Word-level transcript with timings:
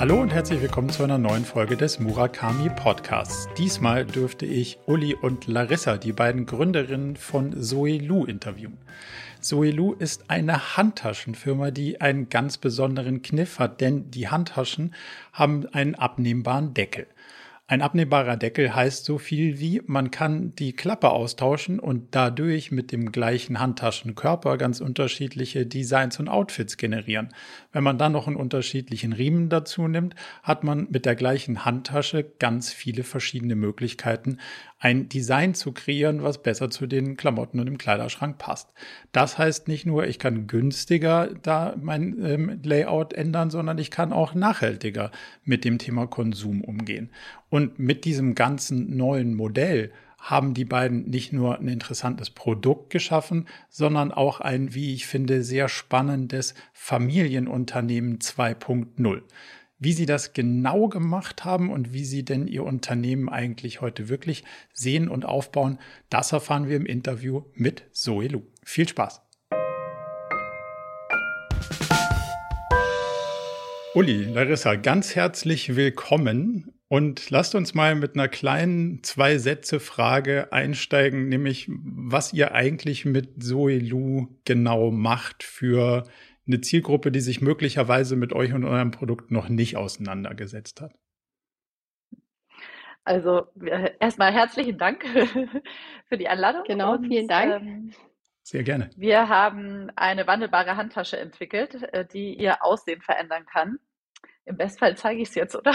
Hallo 0.00 0.18
und 0.18 0.32
herzlich 0.32 0.62
willkommen 0.62 0.88
zu 0.88 1.04
einer 1.04 1.18
neuen 1.18 1.44
Folge 1.44 1.76
des 1.76 2.00
Murakami 2.00 2.70
Podcasts. 2.70 3.50
Diesmal 3.58 4.06
dürfte 4.06 4.46
ich 4.46 4.78
Uli 4.86 5.14
und 5.14 5.46
Larissa, 5.46 5.98
die 5.98 6.14
beiden 6.14 6.46
Gründerinnen 6.46 7.16
von 7.16 7.62
Zoe 7.62 7.98
Lu, 7.98 8.24
interviewen. 8.24 8.78
Zoe 9.42 9.70
Lu 9.70 9.92
ist 9.92 10.30
eine 10.30 10.78
Handtaschenfirma, 10.78 11.70
die 11.70 12.00
einen 12.00 12.30
ganz 12.30 12.56
besonderen 12.56 13.20
Kniff 13.20 13.58
hat, 13.58 13.82
denn 13.82 14.10
die 14.10 14.28
Handtaschen 14.28 14.94
haben 15.34 15.66
einen 15.66 15.96
abnehmbaren 15.96 16.72
Deckel. 16.72 17.06
Ein 17.70 17.82
abnehmbarer 17.82 18.36
Deckel 18.36 18.74
heißt 18.74 19.04
so 19.04 19.18
viel 19.18 19.60
wie, 19.60 19.80
man 19.86 20.10
kann 20.10 20.56
die 20.56 20.72
Klappe 20.72 21.10
austauschen 21.10 21.78
und 21.78 22.08
dadurch 22.16 22.72
mit 22.72 22.90
dem 22.90 23.12
gleichen 23.12 23.60
Handtaschenkörper 23.60 24.58
ganz 24.58 24.80
unterschiedliche 24.80 25.66
Designs 25.66 26.18
und 26.18 26.28
Outfits 26.28 26.78
generieren. 26.78 27.28
Wenn 27.72 27.84
man 27.84 27.98
dann 27.98 28.12
noch 28.12 28.26
einen 28.26 28.36
unterschiedlichen 28.36 29.12
Riemen 29.12 29.48
dazu 29.48 29.86
nimmt, 29.86 30.16
hat 30.42 30.64
man 30.64 30.88
mit 30.90 31.06
der 31.06 31.14
gleichen 31.14 31.64
Handtasche 31.64 32.24
ganz 32.38 32.72
viele 32.72 33.04
verschiedene 33.04 33.54
Möglichkeiten, 33.54 34.38
ein 34.80 35.08
Design 35.08 35.54
zu 35.54 35.72
kreieren, 35.72 36.22
was 36.22 36.42
besser 36.42 36.70
zu 36.70 36.86
den 36.86 37.16
Klamotten 37.16 37.60
und 37.60 37.66
dem 37.66 37.78
Kleiderschrank 37.78 38.38
passt. 38.38 38.72
Das 39.12 39.38
heißt 39.38 39.68
nicht 39.68 39.86
nur, 39.86 40.06
ich 40.06 40.18
kann 40.18 40.48
günstiger 40.48 41.28
da 41.42 41.76
mein 41.80 42.16
ähm, 42.24 42.60
Layout 42.64 43.12
ändern, 43.12 43.50
sondern 43.50 43.78
ich 43.78 43.90
kann 43.92 44.12
auch 44.12 44.34
nachhaltiger 44.34 45.12
mit 45.44 45.64
dem 45.64 45.78
Thema 45.78 46.06
Konsum 46.06 46.62
umgehen. 46.62 47.10
Und 47.50 47.78
mit 47.78 48.04
diesem 48.04 48.34
ganzen 48.34 48.96
neuen 48.96 49.34
Modell 49.34 49.92
haben 50.20 50.52
die 50.54 50.66
beiden 50.66 51.08
nicht 51.08 51.32
nur 51.32 51.58
ein 51.58 51.66
interessantes 51.66 52.30
Produkt 52.30 52.90
geschaffen, 52.90 53.48
sondern 53.68 54.12
auch 54.12 54.40
ein, 54.40 54.74
wie 54.74 54.94
ich 54.94 55.06
finde, 55.06 55.42
sehr 55.42 55.68
spannendes 55.68 56.54
Familienunternehmen 56.72 58.18
2.0. 58.18 59.22
Wie 59.78 59.92
Sie 59.94 60.04
das 60.04 60.34
genau 60.34 60.88
gemacht 60.88 61.46
haben 61.46 61.70
und 61.70 61.94
wie 61.94 62.04
Sie 62.04 62.22
denn 62.22 62.46
Ihr 62.46 62.64
Unternehmen 62.64 63.30
eigentlich 63.30 63.80
heute 63.80 64.10
wirklich 64.10 64.44
sehen 64.74 65.08
und 65.08 65.24
aufbauen, 65.24 65.78
das 66.10 66.32
erfahren 66.32 66.68
wir 66.68 66.76
im 66.76 66.84
Interview 66.84 67.44
mit 67.54 67.84
Zoe 67.92 68.28
Lu. 68.28 68.42
Viel 68.62 68.86
Spaß! 68.86 69.22
Uli, 73.94 74.24
Larissa, 74.24 74.76
ganz 74.76 75.16
herzlich 75.16 75.74
willkommen 75.74 76.79
und 76.92 77.30
lasst 77.30 77.54
uns 77.54 77.72
mal 77.72 77.94
mit 77.94 78.16
einer 78.16 78.26
kleinen 78.26 79.04
Zwei-Sätze-Frage 79.04 80.52
einsteigen, 80.52 81.28
nämlich 81.28 81.68
was 81.70 82.32
ihr 82.32 82.52
eigentlich 82.52 83.04
mit 83.04 83.40
Zoe 83.40 83.78
Lu 83.78 84.26
genau 84.44 84.90
macht 84.90 85.44
für 85.44 86.02
eine 86.48 86.60
Zielgruppe, 86.60 87.12
die 87.12 87.20
sich 87.20 87.40
möglicherweise 87.40 88.16
mit 88.16 88.32
euch 88.32 88.52
und 88.54 88.64
eurem 88.64 88.90
Produkt 88.90 89.30
noch 89.30 89.48
nicht 89.48 89.76
auseinandergesetzt 89.76 90.80
hat? 90.80 90.92
Also 93.04 93.46
erstmal 94.00 94.32
herzlichen 94.32 94.76
Dank 94.76 95.04
für 96.08 96.18
die 96.18 96.26
Einladung. 96.26 96.64
Genau, 96.66 96.94
und, 96.94 97.06
vielen 97.06 97.28
Dank. 97.28 97.62
Ähm, 97.62 97.94
Sehr 98.42 98.64
gerne. 98.64 98.90
Wir 98.96 99.28
haben 99.28 99.92
eine 99.94 100.26
wandelbare 100.26 100.76
Handtasche 100.76 101.18
entwickelt, 101.18 101.84
äh, 101.92 102.04
die 102.04 102.34
ihr 102.34 102.64
Aussehen 102.64 103.00
verändern 103.00 103.46
kann. 103.46 103.78
Im 104.46 104.56
Bestfall 104.56 104.96
zeige 104.96 105.22
ich 105.22 105.28
es 105.28 105.34
jetzt, 105.34 105.54
oder? 105.54 105.74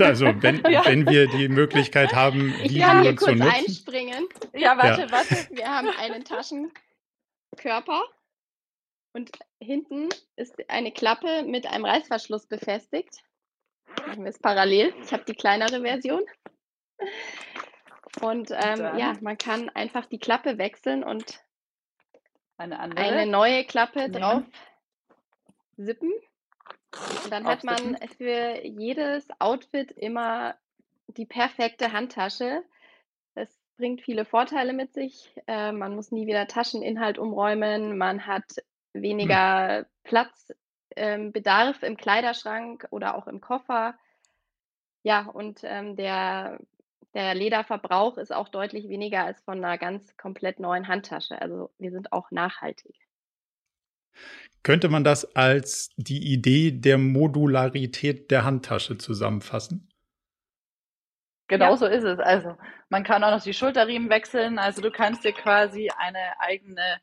Also, 0.00 0.26
wenn, 0.42 0.62
ja. 0.70 0.84
wenn 0.84 1.06
wir 1.08 1.28
die 1.28 1.48
Möglichkeit 1.48 2.14
haben, 2.14 2.54
die 2.64 2.78
ich 2.78 2.82
kann 2.82 3.02
hier 3.02 3.14
kurz 3.14 3.30
nutzen. 3.30 3.42
einspringen. 3.42 4.26
Ja, 4.52 4.76
warte, 4.76 5.02
ja. 5.02 5.10
warte. 5.10 5.34
Wir 5.50 5.66
haben 5.66 5.88
einen 5.88 6.24
Taschenkörper 6.24 8.02
und 9.12 9.30
hinten 9.60 10.08
ist 10.36 10.54
eine 10.68 10.92
Klappe 10.92 11.44
mit 11.44 11.66
einem 11.66 11.84
Reißverschluss 11.84 12.46
befestigt. 12.46 13.22
Machen 14.06 14.24
wir 14.24 14.30
es 14.30 14.38
parallel. 14.38 14.92
Ich 15.02 15.12
habe 15.12 15.24
die 15.24 15.34
kleinere 15.34 15.80
Version. 15.80 16.22
Und 18.20 18.50
ähm, 18.50 18.98
ja, 18.98 19.14
man 19.20 19.38
kann 19.38 19.70
einfach 19.70 20.06
die 20.06 20.18
Klappe 20.18 20.58
wechseln 20.58 21.04
und 21.04 21.44
eine, 22.56 22.78
andere. 22.78 23.04
eine 23.04 23.26
neue 23.30 23.64
Klappe 23.64 24.10
drauf 24.10 24.42
sippen. 25.76 26.12
Und 27.24 27.32
dann 27.32 27.46
hat 27.46 27.64
man 27.64 27.96
für 28.16 28.64
jedes 28.64 29.28
Outfit 29.40 29.92
immer 29.92 30.54
die 31.08 31.26
perfekte 31.26 31.92
Handtasche. 31.92 32.62
Das 33.34 33.48
bringt 33.76 34.02
viele 34.02 34.24
Vorteile 34.24 34.72
mit 34.72 34.92
sich. 34.92 35.34
Äh, 35.46 35.72
man 35.72 35.94
muss 35.94 36.12
nie 36.12 36.26
wieder 36.26 36.46
Tascheninhalt 36.46 37.18
umräumen. 37.18 37.98
Man 37.98 38.26
hat 38.26 38.56
hm. 38.92 39.02
weniger 39.02 39.78
hm. 39.78 39.84
Platzbedarf 40.04 41.82
ähm, 41.82 41.88
im 41.92 41.96
Kleiderschrank 41.96 42.86
oder 42.90 43.16
auch 43.16 43.26
im 43.26 43.40
Koffer. 43.40 43.94
Ja, 45.02 45.26
und 45.26 45.60
ähm, 45.64 45.96
der, 45.96 46.58
der 47.12 47.34
Lederverbrauch 47.34 48.16
ist 48.16 48.32
auch 48.32 48.48
deutlich 48.48 48.88
weniger 48.88 49.24
als 49.24 49.40
von 49.42 49.62
einer 49.62 49.76
ganz 49.76 50.16
komplett 50.16 50.60
neuen 50.60 50.88
Handtasche. 50.88 51.40
Also 51.40 51.70
wir 51.78 51.90
sind 51.90 52.12
auch 52.12 52.30
nachhaltig. 52.30 53.03
Könnte 54.62 54.88
man 54.88 55.04
das 55.04 55.36
als 55.36 55.90
die 55.96 56.32
Idee 56.32 56.72
der 56.72 56.98
Modularität 56.98 58.30
der 58.30 58.44
Handtasche 58.44 58.96
zusammenfassen? 58.96 59.88
Genau 61.48 61.72
ja. 61.72 61.76
so 61.76 61.86
ist 61.86 62.04
es. 62.04 62.18
Also 62.18 62.56
man 62.88 63.04
kann 63.04 63.22
auch 63.22 63.30
noch 63.30 63.42
die 63.42 63.52
Schulterriemen 63.52 64.08
wechseln. 64.08 64.58
Also 64.58 64.80
du 64.80 64.90
kannst 64.90 65.24
dir 65.24 65.32
quasi 65.32 65.90
eine 65.98 66.40
eigene 66.40 67.00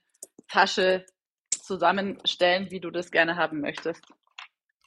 Tasche 0.48 1.06
zusammenstellen, 1.52 2.72
wie 2.72 2.80
du 2.80 2.90
das 2.90 3.12
gerne 3.12 3.36
haben 3.36 3.62
möchtest. 3.62 4.04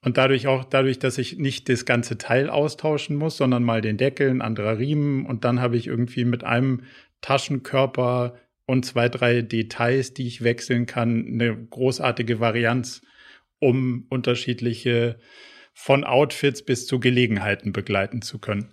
Und 0.03 0.19
dadurch 0.19 0.49
auch, 0.49 0.65
dadurch, 0.65 0.99
dass 0.99 1.17
ich 1.17 1.39
nicht 1.39 1.69
das 1.69 1.87
ganze 1.87 2.19
Teil 2.19 2.51
austauschen 2.51 3.17
muss, 3.17 3.39
sondern 3.39 3.63
mal 3.63 3.81
den 3.81 3.97
Deckel, 3.97 4.29
ein 4.29 4.43
anderer 4.43 4.79
Riemen 4.79 5.25
und 5.25 5.45
dann 5.45 5.63
habe 5.63 5.77
ich 5.77 5.87
irgendwie 5.87 6.27
mit 6.27 6.45
einem 6.45 6.83
Taschenkörper 7.23 8.37
und 8.67 8.85
zwei, 8.85 9.09
drei 9.09 9.43
Details, 9.43 10.15
die 10.15 10.27
ich 10.27 10.43
wechseln 10.43 10.87
kann, 10.87 11.27
eine 11.27 11.57
großartige 11.67 12.41
Varianz, 12.41 13.03
um 13.59 14.07
unterschiedliche 14.11 15.19
von 15.75 16.05
Outfits 16.05 16.65
bis 16.65 16.87
zu 16.87 17.01
Gelegenheiten 17.01 17.73
begleiten 17.73 18.23
zu 18.23 18.39
können. 18.39 18.73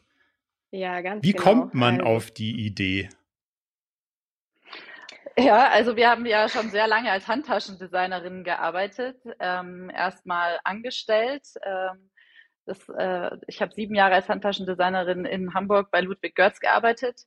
Ja, 0.72 1.02
ganz 1.02 1.24
Wie 1.24 1.34
genau. 1.34 1.44
kommt 1.44 1.74
man 1.74 1.96
also, 1.96 2.06
auf 2.06 2.32
die 2.32 2.66
Idee? 2.66 3.10
Ja, 5.38 5.70
also 5.70 5.96
wir 5.96 6.10
haben 6.10 6.26
ja 6.26 6.48
schon 6.48 6.70
sehr 6.70 6.88
lange 6.88 7.12
als 7.12 7.28
Handtaschendesignerin 7.28 8.44
gearbeitet, 8.44 9.18
ähm, 9.40 9.90
erstmal 9.90 10.60
angestellt. 10.64 11.48
Ähm, 11.64 12.12
das, 12.66 12.88
äh, 12.90 13.38
ich 13.48 13.62
habe 13.62 13.74
sieben 13.74 13.96
Jahre 13.96 14.16
als 14.16 14.30
Handtaschendesignerin 14.30 15.26
in 15.26 15.54
Hamburg 15.54 15.90
bei 15.92 16.02
Ludwig 16.02 16.36
Görz 16.36 16.60
gearbeitet 16.60 17.26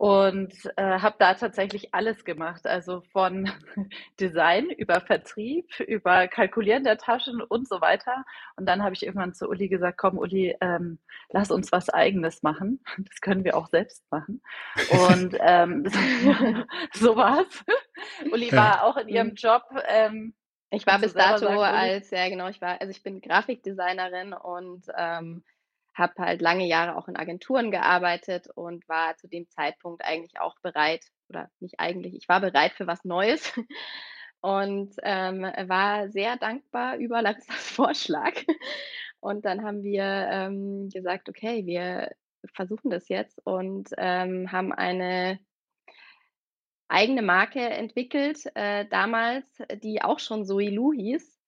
und 0.00 0.54
äh, 0.76 0.98
habe 0.98 1.16
da 1.18 1.34
tatsächlich 1.34 1.92
alles 1.92 2.24
gemacht, 2.24 2.66
also 2.66 3.02
von 3.12 3.50
Design 4.18 4.70
über 4.70 5.02
Vertrieb, 5.02 5.78
über 5.78 6.26
Kalkulieren 6.26 6.84
der 6.84 6.96
Taschen 6.96 7.42
und 7.42 7.68
so 7.68 7.82
weiter. 7.82 8.24
Und 8.56 8.64
dann 8.64 8.82
habe 8.82 8.94
ich 8.94 9.04
irgendwann 9.04 9.34
zu 9.34 9.46
Uli 9.46 9.68
gesagt, 9.68 9.98
komm 9.98 10.16
Uli, 10.16 10.56
ähm, 10.62 11.00
lass 11.28 11.50
uns 11.50 11.70
was 11.70 11.90
eigenes 11.90 12.42
machen. 12.42 12.82
Das 13.10 13.20
können 13.20 13.44
wir 13.44 13.54
auch 13.54 13.66
selbst 13.66 14.10
machen. 14.10 14.40
Und 14.88 15.36
ähm, 15.38 15.84
so, 16.94 17.16
war's. 17.16 17.62
Uli 18.32 18.48
ja. 18.48 18.56
war 18.56 18.84
auch 18.84 18.96
in 18.96 19.08
ihrem 19.08 19.28
mhm. 19.28 19.34
Job. 19.34 19.64
Ähm, 19.86 20.32
ich 20.70 20.86
war 20.86 20.98
bis 20.98 21.12
dato 21.12 21.44
sagen, 21.44 21.58
als, 21.58 22.10
ja 22.10 22.26
genau, 22.30 22.48
ich 22.48 22.62
war, 22.62 22.80
also 22.80 22.90
ich 22.90 23.02
bin 23.02 23.20
Grafikdesignerin 23.20 24.32
und 24.32 24.86
ähm, 24.96 25.44
habe 25.94 26.14
halt 26.18 26.40
lange 26.40 26.66
Jahre 26.66 26.96
auch 26.96 27.08
in 27.08 27.16
Agenturen 27.16 27.70
gearbeitet 27.70 28.48
und 28.54 28.88
war 28.88 29.16
zu 29.16 29.28
dem 29.28 29.48
Zeitpunkt 29.48 30.04
eigentlich 30.04 30.40
auch 30.40 30.54
bereit, 30.62 31.04
oder 31.28 31.50
nicht 31.60 31.78
eigentlich, 31.78 32.14
ich 32.14 32.28
war 32.28 32.40
bereit 32.40 32.72
für 32.72 32.86
was 32.86 33.04
Neues 33.04 33.52
und 34.40 34.94
ähm, 35.02 35.42
war 35.42 36.08
sehr 36.10 36.36
dankbar 36.36 36.96
über 36.96 37.22
Larissas 37.22 37.70
Vorschlag. 37.70 38.34
Und 39.20 39.44
dann 39.44 39.64
haben 39.64 39.82
wir 39.82 40.04
ähm, 40.04 40.88
gesagt, 40.88 41.28
okay, 41.28 41.66
wir 41.66 42.10
versuchen 42.54 42.90
das 42.90 43.08
jetzt 43.08 43.38
und 43.44 43.90
ähm, 43.98 44.50
haben 44.50 44.72
eine 44.72 45.38
eigene 46.88 47.22
Marke 47.22 47.60
entwickelt, 47.60 48.50
äh, 48.54 48.86
damals, 48.86 49.46
die 49.82 50.02
auch 50.02 50.18
schon 50.18 50.44
Zoe 50.44 50.70
Lu 50.70 50.92
hieß 50.92 51.39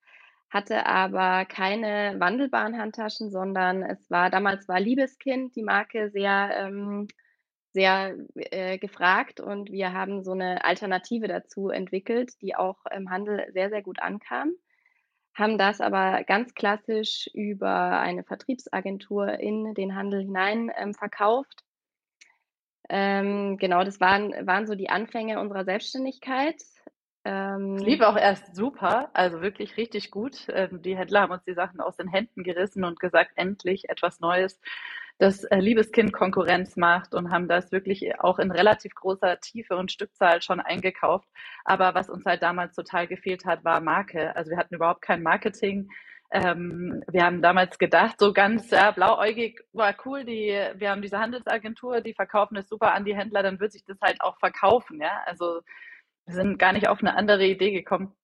hatte 0.52 0.84
aber 0.84 1.46
keine 1.46 2.16
wandelbaren 2.18 2.76
Handtaschen, 2.76 3.30
sondern 3.30 3.82
es 3.82 4.10
war 4.10 4.28
damals 4.28 4.68
war 4.68 4.78
Liebeskind 4.78 5.56
die 5.56 5.62
Marke 5.62 6.10
sehr, 6.10 6.50
ähm, 6.58 7.08
sehr 7.72 8.16
äh, 8.34 8.76
gefragt 8.76 9.40
und 9.40 9.72
wir 9.72 9.94
haben 9.94 10.22
so 10.22 10.32
eine 10.32 10.62
Alternative 10.62 11.26
dazu 11.26 11.70
entwickelt, 11.70 12.34
die 12.42 12.54
auch 12.54 12.84
im 12.94 13.08
Handel 13.10 13.50
sehr, 13.54 13.70
sehr 13.70 13.82
gut 13.82 14.02
ankam. 14.02 14.52
Haben 15.32 15.56
das 15.56 15.80
aber 15.80 16.22
ganz 16.24 16.52
klassisch 16.52 17.30
über 17.32 17.98
eine 17.98 18.22
Vertriebsagentur 18.22 19.40
in 19.40 19.72
den 19.72 19.94
Handel 19.94 20.20
hinein 20.20 20.70
ähm, 20.76 20.92
verkauft. 20.92 21.64
Ähm, 22.90 23.56
genau, 23.56 23.84
das 23.84 24.00
waren, 24.00 24.32
waren 24.46 24.66
so 24.66 24.74
die 24.74 24.90
Anfänge 24.90 25.40
unserer 25.40 25.64
Selbstständigkeit. 25.64 26.62
Ähm, 27.24 27.76
lief 27.76 28.00
auch 28.00 28.16
erst 28.16 28.56
super, 28.56 29.10
also 29.14 29.42
wirklich 29.42 29.76
richtig 29.76 30.10
gut. 30.10 30.46
Ähm, 30.48 30.82
die 30.82 30.96
Händler 30.96 31.20
haben 31.22 31.32
uns 31.32 31.44
die 31.44 31.54
Sachen 31.54 31.80
aus 31.80 31.96
den 31.96 32.08
Händen 32.08 32.42
gerissen 32.42 32.84
und 32.84 32.98
gesagt, 32.98 33.32
endlich 33.36 33.88
etwas 33.88 34.18
Neues, 34.18 34.60
das 35.18 35.44
äh, 35.44 35.60
Liebeskind 35.60 36.12
Konkurrenz 36.12 36.76
macht 36.76 37.14
und 37.14 37.30
haben 37.30 37.46
das 37.46 37.70
wirklich 37.70 38.18
auch 38.20 38.40
in 38.40 38.50
relativ 38.50 38.94
großer 38.94 39.38
Tiefe 39.38 39.76
und 39.76 39.92
Stückzahl 39.92 40.42
schon 40.42 40.58
eingekauft. 40.58 41.28
Aber 41.64 41.94
was 41.94 42.10
uns 42.10 42.24
halt 42.26 42.42
damals 42.42 42.74
total 42.74 43.06
gefehlt 43.06 43.44
hat, 43.44 43.64
war 43.64 43.80
Marke. 43.80 44.34
Also 44.34 44.50
wir 44.50 44.58
hatten 44.58 44.74
überhaupt 44.74 45.02
kein 45.02 45.22
Marketing. 45.22 45.88
Ähm, 46.32 47.04
wir 47.08 47.22
haben 47.24 47.40
damals 47.42 47.78
gedacht, 47.78 48.18
so 48.18 48.32
ganz 48.32 48.70
ja, 48.70 48.90
blauäugig 48.90 49.60
war 49.72 49.94
cool, 50.06 50.24
die, 50.24 50.48
wir 50.74 50.90
haben 50.90 51.02
diese 51.02 51.18
Handelsagentur, 51.20 52.00
die 52.00 52.14
verkaufen 52.14 52.56
es 52.56 52.68
super 52.68 52.94
an 52.94 53.04
die 53.04 53.14
Händler, 53.14 53.42
dann 53.42 53.60
wird 53.60 53.72
sich 53.72 53.84
das 53.84 54.00
halt 54.00 54.20
auch 54.22 54.38
verkaufen, 54.38 54.98
ja. 55.00 55.22
Also 55.26 55.60
wir 56.26 56.34
sind 56.34 56.58
gar 56.58 56.72
nicht 56.72 56.88
auf 56.88 57.00
eine 57.00 57.16
andere 57.16 57.44
Idee 57.44 57.72
gekommen. 57.72 58.14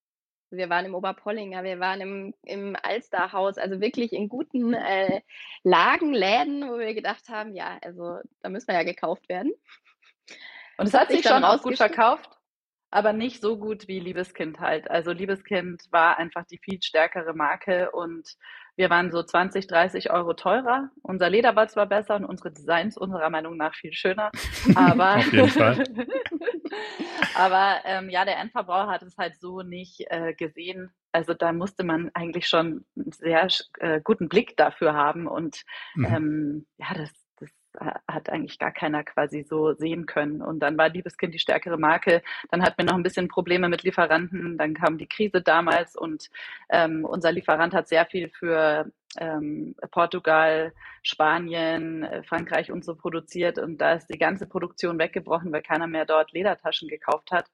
Wir 0.50 0.70
waren 0.70 0.86
im 0.86 0.94
Oberpollinger, 0.94 1.62
wir 1.62 1.78
waren 1.78 2.00
im, 2.00 2.34
im 2.42 2.74
Alsterhaus, 2.82 3.58
also 3.58 3.80
wirklich 3.80 4.14
in 4.14 4.30
guten 4.30 4.72
äh, 4.72 5.20
Lagen, 5.62 6.14
Läden, 6.14 6.68
wo 6.70 6.78
wir 6.78 6.94
gedacht 6.94 7.28
haben, 7.28 7.54
ja, 7.54 7.78
also 7.82 8.18
da 8.40 8.48
müssen 8.48 8.68
wir 8.68 8.74
ja 8.74 8.82
gekauft 8.82 9.28
werden. 9.28 9.52
Und 10.78 10.86
es 10.86 10.94
hat 10.94 11.10
sich 11.10 11.26
schon 11.26 11.44
auch 11.44 11.62
gut 11.62 11.76
verkauft 11.76 12.37
aber 12.90 13.12
nicht 13.12 13.40
so 13.40 13.58
gut 13.58 13.88
wie 13.88 14.00
Liebeskind 14.00 14.60
halt. 14.60 14.90
Also 14.90 15.12
Liebeskind 15.12 15.82
war 15.90 16.18
einfach 16.18 16.44
die 16.46 16.58
viel 16.58 16.80
stärkere 16.82 17.34
Marke 17.34 17.90
und 17.90 18.36
wir 18.76 18.90
waren 18.90 19.10
so 19.10 19.22
20, 19.22 19.66
30 19.66 20.10
Euro 20.10 20.34
teurer. 20.34 20.90
Unser 21.02 21.28
Leder 21.28 21.56
war 21.56 21.66
zwar 21.66 21.86
besser 21.86 22.14
und 22.14 22.24
unsere 22.24 22.52
Designs 22.52 22.96
unserer 22.96 23.28
Meinung 23.28 23.56
nach 23.56 23.74
viel 23.74 23.92
schöner, 23.92 24.30
aber, 24.74 25.16
Auf 25.16 25.32
jeden 25.32 25.48
Fall. 25.48 25.84
aber 27.34 27.80
ähm, 27.84 28.08
ja, 28.08 28.24
der 28.24 28.38
Endverbraucher 28.38 28.92
hat 28.92 29.02
es 29.02 29.18
halt 29.18 29.36
so 29.40 29.62
nicht 29.62 30.06
äh, 30.10 30.32
gesehen. 30.32 30.92
Also 31.10 31.34
da 31.34 31.52
musste 31.52 31.84
man 31.84 32.10
eigentlich 32.14 32.46
schon 32.46 32.84
einen 32.96 33.12
sehr 33.12 33.48
äh, 33.80 34.00
guten 34.02 34.28
Blick 34.28 34.56
dafür 34.56 34.94
haben 34.94 35.26
und 35.26 35.62
mhm. 35.94 36.04
ähm, 36.04 36.66
ja, 36.76 36.94
das, 36.94 37.10
hat 38.08 38.30
eigentlich 38.30 38.58
gar 38.58 38.72
keiner 38.72 39.04
quasi 39.04 39.42
so 39.42 39.72
sehen 39.74 40.06
können. 40.06 40.42
Und 40.42 40.60
dann 40.60 40.76
war 40.78 40.88
Liebeskind 40.88 41.34
die 41.34 41.38
stärkere 41.38 41.78
Marke. 41.78 42.22
Dann 42.50 42.62
hatten 42.62 42.78
wir 42.78 42.84
noch 42.84 42.94
ein 42.94 43.02
bisschen 43.02 43.28
Probleme 43.28 43.68
mit 43.68 43.82
Lieferanten. 43.82 44.58
Dann 44.58 44.74
kam 44.74 44.98
die 44.98 45.06
Krise 45.06 45.42
damals 45.42 45.96
und 45.96 46.30
ähm, 46.70 47.04
unser 47.04 47.32
Lieferant 47.32 47.74
hat 47.74 47.88
sehr 47.88 48.06
viel 48.06 48.30
für 48.30 48.90
ähm, 49.18 49.74
Portugal, 49.90 50.72
Spanien, 51.02 52.04
äh, 52.04 52.22
Frankreich 52.24 52.72
und 52.72 52.84
so 52.84 52.94
produziert. 52.94 53.58
Und 53.58 53.78
da 53.78 53.94
ist 53.94 54.08
die 54.08 54.18
ganze 54.18 54.46
Produktion 54.46 54.98
weggebrochen, 54.98 55.52
weil 55.52 55.62
keiner 55.62 55.86
mehr 55.86 56.04
dort 56.04 56.32
Ledertaschen 56.32 56.88
gekauft 56.88 57.30
hat. 57.30 57.46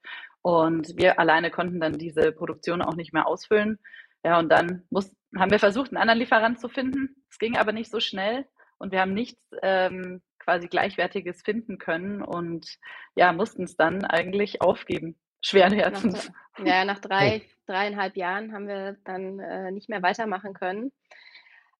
Und 0.42 0.96
wir 0.96 1.18
alleine 1.18 1.50
konnten 1.50 1.80
dann 1.80 1.98
diese 1.98 2.32
Produktion 2.32 2.82
auch 2.82 2.94
nicht 2.94 3.12
mehr 3.12 3.26
ausfüllen. 3.26 3.78
Ja, 4.24 4.38
und 4.38 4.48
dann 4.48 4.84
muss, 4.90 5.14
haben 5.36 5.50
wir 5.50 5.58
versucht, 5.58 5.90
einen 5.90 5.98
anderen 5.98 6.20
Lieferant 6.20 6.60
zu 6.60 6.68
finden. 6.68 7.22
Es 7.30 7.38
ging 7.38 7.56
aber 7.56 7.72
nicht 7.72 7.90
so 7.90 8.00
schnell 8.00 8.46
und 8.78 8.92
wir 8.92 9.00
haben 9.00 9.14
nichts 9.14 9.40
ähm, 9.62 10.22
quasi 10.38 10.68
Gleichwertiges 10.68 11.42
finden 11.42 11.78
können 11.78 12.22
und 12.22 12.78
ja, 13.14 13.32
mussten 13.32 13.64
es 13.64 13.76
dann 13.76 14.04
eigentlich 14.04 14.60
aufgeben. 14.60 15.18
Schweren 15.40 15.74
Herzens. 15.74 16.30
Nach, 16.58 16.66
ja, 16.66 16.84
nach 16.84 16.98
drei, 17.00 17.42
dreieinhalb 17.66 18.16
Jahren 18.16 18.52
haben 18.52 18.66
wir 18.66 18.96
dann 19.04 19.38
äh, 19.40 19.70
nicht 19.72 19.88
mehr 19.88 20.02
weitermachen 20.02 20.54
können. 20.54 20.90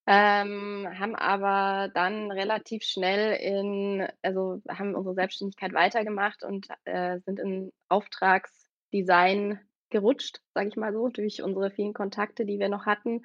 Ähm, 0.07 0.87
haben 0.99 1.15
aber 1.15 1.91
dann 1.95 2.31
relativ 2.31 2.83
schnell 2.83 3.37
in, 3.37 4.07
also 4.21 4.61
haben 4.69 4.95
unsere 4.95 5.15
Selbstständigkeit 5.15 5.73
weitergemacht 5.73 6.45
und 6.45 6.69
äh, 6.85 7.21
sind 7.21 7.41
in 7.41 7.73
Auftragsdesign 7.89 9.61
gerutscht, 9.89 10.41
sage 10.53 10.69
ich 10.69 10.77
mal 10.77 10.93
so, 10.93 11.09
durch 11.09 11.43
unsere 11.43 11.71
vielen 11.71 11.95
Kontakte, 11.95 12.45
die 12.45 12.59
wir 12.59 12.69
noch 12.69 12.85
hatten. 12.85 13.23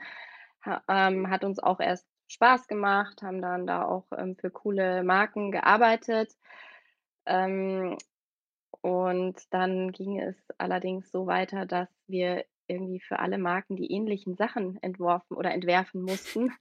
Ha, 0.66 0.82
ähm, 0.88 1.30
hat 1.30 1.44
uns 1.44 1.60
auch 1.60 1.82
erst 1.82 2.08
Spaß 2.30 2.68
gemacht, 2.68 3.22
haben 3.22 3.42
dann 3.42 3.68
da 3.68 3.84
auch 3.84 4.06
ähm, 4.18 4.36
für 4.38 4.50
coole 4.52 5.04
Marken 5.04 5.52
gearbeitet. 5.52 6.36
Ähm, 7.26 7.98
und 8.82 9.36
dann 9.50 9.92
ging 9.92 10.20
es 10.20 10.38
allerdings 10.58 11.12
so 11.12 11.28
weiter, 11.28 11.66
dass 11.66 11.90
wir 12.08 12.46
irgendwie 12.68 13.00
für 13.00 13.20
alle 13.20 13.40
Marken 13.40 13.76
die 13.76 13.92
ähnlichen 13.92 14.36
Sachen 14.36 14.82
entworfen 14.82 15.36
oder 15.36 15.52
entwerfen 15.52 16.02
mussten. 16.04 16.52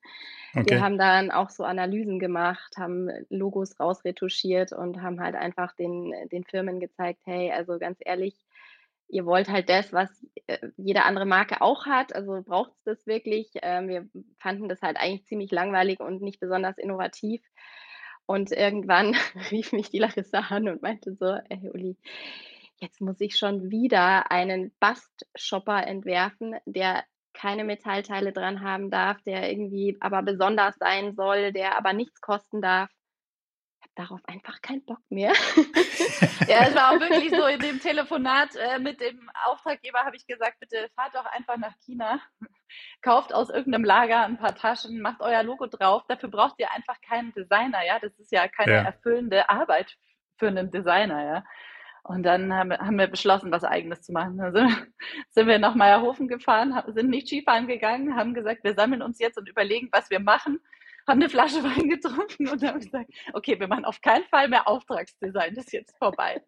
Okay. 0.54 0.70
Wir 0.70 0.80
haben 0.80 0.96
dann 0.96 1.30
auch 1.30 1.50
so 1.50 1.64
Analysen 1.64 2.18
gemacht, 2.18 2.78
haben 2.78 3.10
Logos 3.28 3.78
rausretuschiert 3.78 4.72
und 4.72 5.02
haben 5.02 5.20
halt 5.20 5.36
einfach 5.36 5.74
den, 5.74 6.14
den 6.32 6.44
Firmen 6.44 6.80
gezeigt, 6.80 7.20
hey, 7.26 7.52
also 7.52 7.78
ganz 7.78 7.98
ehrlich, 8.00 8.34
ihr 9.08 9.24
wollt 9.26 9.48
halt 9.48 9.68
das, 9.68 9.92
was 9.92 10.10
äh, 10.46 10.58
jede 10.76 11.04
andere 11.04 11.26
Marke 11.26 11.60
auch 11.60 11.86
hat. 11.86 12.14
Also 12.14 12.42
braucht 12.42 12.72
es 12.72 12.82
das 12.84 13.06
wirklich. 13.06 13.50
Ähm, 13.62 13.88
wir 13.88 14.08
fanden 14.38 14.68
das 14.68 14.82
halt 14.82 14.96
eigentlich 14.96 15.26
ziemlich 15.26 15.50
langweilig 15.50 16.00
und 16.00 16.22
nicht 16.22 16.40
besonders 16.40 16.78
innovativ. 16.78 17.42
Und 18.26 18.52
irgendwann 18.52 19.16
rief 19.50 19.72
mich 19.72 19.90
die 19.90 19.98
Larissa 19.98 20.40
an 20.50 20.68
und 20.68 20.82
meinte 20.82 21.14
so, 21.14 21.38
hey 21.48 21.70
Uli, 21.72 21.96
jetzt 22.80 23.00
muss 23.00 23.20
ich 23.20 23.36
schon 23.36 23.70
wieder 23.70 24.30
einen 24.30 24.72
Bast-Shopper 24.80 25.86
entwerfen, 25.86 26.56
der 26.66 27.04
keine 27.32 27.64
Metallteile 27.64 28.32
dran 28.32 28.62
haben 28.62 28.90
darf, 28.90 29.22
der 29.22 29.50
irgendwie 29.50 29.96
aber 30.00 30.22
besonders 30.22 30.76
sein 30.76 31.14
soll, 31.14 31.52
der 31.52 31.78
aber 31.78 31.92
nichts 31.92 32.20
kosten 32.20 32.60
darf 32.60 32.90
darauf 33.98 34.20
einfach 34.26 34.62
keinen 34.62 34.84
Bock 34.84 35.00
mehr. 35.08 35.32
ja, 36.46 36.66
es 36.68 36.74
war 36.74 36.92
auch 36.92 37.00
wirklich 37.00 37.30
so 37.30 37.46
in 37.46 37.58
dem 37.58 37.80
Telefonat 37.80 38.54
äh, 38.54 38.78
mit 38.78 39.00
dem 39.00 39.28
Auftraggeber 39.44 40.04
habe 40.04 40.16
ich 40.16 40.26
gesagt, 40.26 40.60
bitte 40.60 40.88
fahrt 40.94 41.14
doch 41.14 41.26
einfach 41.26 41.56
nach 41.56 41.74
China, 41.84 42.20
kauft 43.02 43.34
aus 43.34 43.50
irgendeinem 43.50 43.84
Lager 43.84 44.24
ein 44.24 44.38
paar 44.38 44.54
Taschen, 44.54 45.00
macht 45.00 45.20
euer 45.20 45.42
Logo 45.42 45.66
drauf. 45.66 46.04
Dafür 46.06 46.28
braucht 46.28 46.54
ihr 46.58 46.72
einfach 46.72 47.00
keinen 47.00 47.32
Designer, 47.32 47.84
ja. 47.84 47.98
Das 47.98 48.16
ist 48.18 48.30
ja 48.30 48.46
keine 48.46 48.72
ja. 48.72 48.82
erfüllende 48.82 49.50
Arbeit 49.50 49.96
für 50.36 50.48
einen 50.48 50.70
Designer, 50.70 51.24
ja. 51.24 51.44
Und 52.04 52.22
dann 52.22 52.54
haben, 52.54 52.72
haben 52.72 52.98
wir 52.98 53.08
beschlossen, 53.08 53.50
was 53.50 53.64
Eigenes 53.64 54.02
zu 54.02 54.12
machen. 54.12 54.40
Also 54.40 54.60
sind 55.30 55.48
wir 55.48 55.58
nach 55.58 55.74
Meierhofen 55.74 56.28
gefahren, 56.28 56.80
sind 56.86 57.10
nicht 57.10 57.26
Skifahren 57.26 57.66
gegangen, 57.66 58.16
haben 58.16 58.32
gesagt, 58.32 58.62
wir 58.62 58.74
sammeln 58.74 59.02
uns 59.02 59.18
jetzt 59.18 59.38
und 59.38 59.48
überlegen, 59.48 59.88
was 59.90 60.08
wir 60.08 60.20
machen 60.20 60.60
haben 61.08 61.20
eine 61.20 61.30
Flasche 61.30 61.64
Wein 61.64 61.88
getrunken 61.88 62.48
und 62.48 62.62
haben 62.62 62.80
gesagt, 62.80 63.10
okay, 63.32 63.58
wir 63.58 63.66
machen 63.66 63.84
auf 63.84 64.00
keinen 64.00 64.24
Fall 64.24 64.48
mehr 64.48 64.68
Auftragsdesign, 64.68 65.54
das 65.54 65.66
ist 65.66 65.72
jetzt 65.72 65.98
vorbei. 65.98 66.40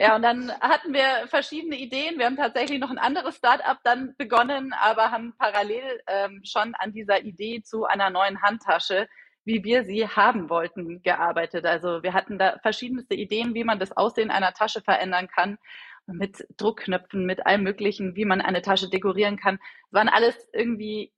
ja, 0.00 0.16
und 0.16 0.22
dann 0.22 0.52
hatten 0.60 0.94
wir 0.94 1.26
verschiedene 1.26 1.76
Ideen. 1.76 2.18
Wir 2.18 2.26
haben 2.26 2.36
tatsächlich 2.36 2.78
noch 2.78 2.90
ein 2.90 2.98
anderes 2.98 3.36
Startup 3.36 3.78
dann 3.82 4.14
begonnen, 4.16 4.72
aber 4.72 5.10
haben 5.10 5.34
parallel 5.36 6.00
ähm, 6.06 6.40
schon 6.44 6.74
an 6.76 6.92
dieser 6.92 7.22
Idee 7.22 7.62
zu 7.62 7.84
einer 7.84 8.10
neuen 8.10 8.40
Handtasche, 8.40 9.08
wie 9.44 9.64
wir 9.64 9.84
sie 9.84 10.06
haben 10.06 10.48
wollten, 10.48 11.02
gearbeitet. 11.02 11.66
Also 11.66 12.02
wir 12.04 12.12
hatten 12.12 12.38
da 12.38 12.58
verschiedenste 12.62 13.14
Ideen, 13.14 13.54
wie 13.54 13.64
man 13.64 13.80
das 13.80 13.96
Aussehen 13.96 14.30
einer 14.30 14.52
Tasche 14.52 14.80
verändern 14.80 15.26
kann 15.26 15.58
mit 16.06 16.46
Druckknöpfen, 16.56 17.26
mit 17.26 17.46
allem 17.46 17.62
Möglichen, 17.62 18.16
wie 18.16 18.24
man 18.24 18.40
eine 18.40 18.62
Tasche 18.62 18.88
dekorieren 18.88 19.36
kann. 19.36 19.58
Es 19.86 19.92
waren 19.92 20.08
alles 20.08 20.48
irgendwie 20.52 21.12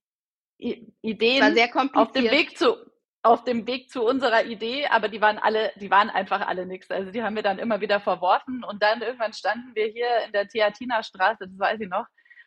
Ideen 1.02 1.59
auf 1.94 2.12
dem 2.12 2.30
Weg 2.30 2.56
zu 2.59 2.76
auf 3.25 3.42
dem 3.42 3.66
Weg 3.66 3.90
zu 3.90 4.04
unserer 4.04 4.44
Idee, 4.44 4.87
aber 4.87 5.09
die 5.09 5.23
waren 5.23 5.38
alle, 5.38 5.73
die 5.76 5.90
waren 5.90 6.11
einfach 6.11 6.47
alle 6.47 6.66
nichts. 6.66 6.90
Also 6.90 7.11
die 7.11 7.23
haben 7.23 7.35
wir 7.35 7.42
dann 7.42 7.59
immer 7.59 7.80
wieder 7.80 7.99
verworfen 7.99 8.62
und 8.62 8.83
dann 8.83 9.00
irgendwann 9.00 9.33
standen 9.33 9.75
wir 9.75 9.87
hier 9.87 10.26
in 10.26 10.33
der 10.33 10.47
Theatina 10.47 11.02
Straße, 11.02 11.49
das 11.49 11.59
weiß 11.59 11.80
ich 11.80 11.88
noch. 11.88 12.04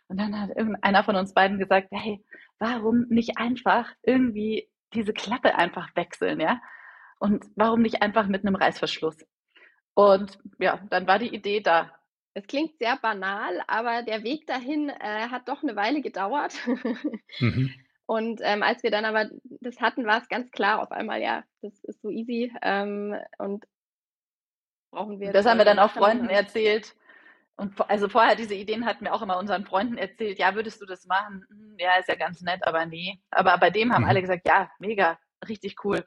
Und 0.07 0.19
dann 0.19 0.39
hat 0.39 0.55
irgendeiner 0.55 1.03
von 1.03 1.15
uns 1.15 1.33
beiden 1.33 1.57
gesagt, 1.57 1.87
hey, 1.91 2.23
warum 2.59 3.07
nicht 3.09 3.39
einfach 3.39 3.91
irgendwie 4.03 4.69
diese 4.93 5.13
Klappe 5.13 5.55
einfach 5.55 5.89
wechseln, 5.95 6.39
ja? 6.39 6.61
Und 7.19 7.45
warum 7.55 7.81
nicht 7.81 8.03
einfach 8.03 8.27
mit 8.27 8.45
einem 8.45 8.55
Reißverschluss? 8.55 9.17
Und 9.95 10.37
ja, 10.59 10.79
dann 10.91 11.07
war 11.07 11.17
die 11.17 11.33
Idee 11.33 11.59
da. 11.59 11.91
Es 12.35 12.45
klingt 12.45 12.77
sehr 12.77 12.97
banal, 12.97 13.63
aber 13.65 14.03
der 14.03 14.23
Weg 14.23 14.45
dahin 14.45 14.89
äh, 14.89 15.27
hat 15.29 15.49
doch 15.49 15.63
eine 15.63 15.75
Weile 15.75 16.01
gedauert. 16.03 16.53
Mhm. 17.39 17.73
Und 18.07 18.39
ähm, 18.41 18.63
als 18.63 18.83
wir 18.83 18.91
dann 18.91 19.03
aber 19.05 19.29
das 19.61 19.81
hatten, 19.81 20.05
war 20.05 20.21
es 20.21 20.29
ganz 20.29 20.49
klar 20.51 20.81
auf 20.81 20.91
einmal, 20.91 21.21
ja, 21.21 21.43
das 21.61 21.73
ist 21.83 22.01
so 22.01 22.09
easy 22.09 22.53
ähm, 22.61 23.15
und 23.37 23.65
brauchen 24.91 25.19
wir. 25.19 25.33
Das 25.33 25.45
haben 25.45 25.57
wir 25.57 25.65
dann 25.65 25.77
auch 25.77 25.91
Freunden 25.91 26.29
erzählt. 26.29 26.95
Und 27.57 27.73
also 27.89 28.07
vorher 28.07 28.35
diese 28.35 28.53
Ideen 28.53 28.85
hatten 28.85 29.03
wir 29.03 29.13
auch 29.13 29.21
immer 29.21 29.37
unseren 29.37 29.65
Freunden 29.65 29.97
erzählt. 29.97 30.39
Ja, 30.39 30.55
würdest 30.55 30.81
du 30.81 30.85
das 30.85 31.05
machen? 31.05 31.45
Hm, 31.49 31.75
ja, 31.79 31.97
ist 31.97 32.07
ja 32.07 32.15
ganz 32.15 32.41
nett, 32.41 32.65
aber 32.65 32.85
nee. 32.85 33.19
Aber 33.29 33.57
bei 33.57 33.71
dem 33.71 33.93
haben 33.93 34.03
mhm. 34.03 34.09
alle 34.09 34.21
gesagt, 34.21 34.47
ja, 34.47 34.71
mega, 34.79 35.19
richtig 35.49 35.83
cool. 35.83 36.05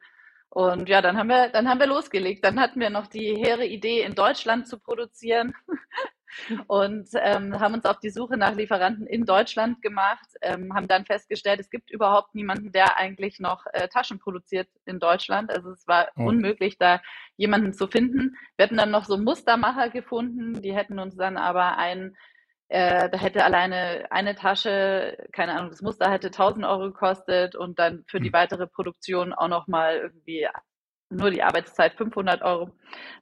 Und 0.49 0.89
ja, 0.89 1.03
dann 1.03 1.19
haben 1.19 1.29
wir, 1.29 1.51
dann 1.51 1.69
haben 1.69 1.81
wir 1.81 1.87
losgelegt. 1.87 2.45
Dann 2.45 2.59
hatten 2.59 2.81
wir 2.81 2.89
noch 2.89 3.09
die 3.09 3.37
hehre 3.37 3.67
Idee, 3.67 4.03
in 4.03 4.15
Deutschland 4.15 4.69
zu 4.69 4.79
produzieren. 4.79 5.55
und 6.67 7.09
ähm, 7.15 7.59
haben 7.59 7.75
uns 7.75 7.85
auf 7.85 8.01
die 8.01 8.11
Suche 8.11 8.37
nach 8.37 8.55
Lieferanten 8.55 9.07
in 9.07 9.25
Deutschland 9.25 9.83
gemacht, 9.83 10.27
ähm, 10.43 10.75
haben 10.75 10.89
dann 10.89 11.05
festgestellt, 11.05 11.61
es 11.61 11.71
gibt 11.71 11.91
überhaupt 11.91 12.35
niemanden, 12.35 12.73
der 12.73 12.97
eigentlich 12.97 13.41
noch 13.41 13.67
äh, 13.73 13.89
Taschen 13.89 14.19
produziert 14.19 14.69
in 14.85 14.99
Deutschland. 14.99 15.51
Also 15.51 15.71
es 15.71 15.87
war 15.87 16.09
oh. 16.17 16.25
unmöglich, 16.25 16.79
da 16.79 17.01
jemanden 17.37 17.73
zu 17.73 17.89
finden. 17.89 18.37
Wir 18.57 18.65
hatten 18.65 18.77
dann 18.77 18.91
noch 18.91 19.05
so 19.05 19.19
Mustermacher 19.19 19.91
gefunden, 19.91 20.61
die 20.63 20.75
hätten 20.75 20.99
uns 20.99 21.17
dann 21.17 21.37
aber 21.37 21.79
ein 21.79 22.17
äh, 22.71 23.11
da 23.11 23.19
hätte 23.19 23.45
alleine 23.45 24.07
eine 24.11 24.37
Tasche, 24.37 25.19
keine 25.33 25.57
Ahnung, 25.57 25.71
das 25.71 25.83
Muster 25.83 26.09
hätte 26.09 26.29
1000 26.29 26.65
Euro 26.65 26.93
gekostet 26.93 27.57
und 27.57 27.81
dann 27.81 28.05
für 28.07 28.21
die 28.21 28.27
hm. 28.27 28.33
weitere 28.33 28.69
Produktion 28.69 29.33
auch 29.33 29.49
nochmal 29.49 29.97
irgendwie 29.97 30.47
nur 31.11 31.31
die 31.31 31.43
Arbeitszeit 31.43 31.95
500 31.95 32.43
Euro. 32.43 32.71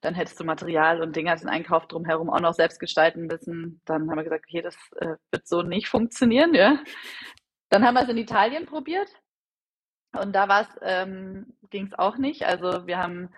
Dann 0.02 0.14
hättest 0.14 0.38
du 0.38 0.44
Material 0.44 1.02
und 1.02 1.16
den 1.16 1.26
ganzen 1.26 1.48
Einkauf 1.48 1.86
drumherum 1.86 2.30
auch 2.30 2.40
noch 2.40 2.54
selbst 2.54 2.78
gestalten 2.78 3.26
müssen. 3.26 3.80
Dann 3.84 4.08
haben 4.08 4.16
wir 4.16 4.24
gesagt, 4.24 4.44
okay, 4.46 4.62
das 4.62 4.76
äh, 4.96 5.16
wird 5.30 5.48
so 5.48 5.62
nicht 5.62 5.88
funktionieren. 5.88 6.54
Ja. 6.54 6.78
Dann 7.70 7.84
haben 7.84 7.94
wir 7.94 8.02
es 8.02 8.08
in 8.08 8.18
Italien 8.18 8.66
probiert 8.66 9.08
und 10.12 10.32
da 10.34 10.66
ähm, 10.82 11.54
ging 11.70 11.86
es 11.86 11.98
auch 11.98 12.16
nicht. 12.16 12.44
Also 12.44 12.86
wir 12.86 12.98
haben 12.98 13.30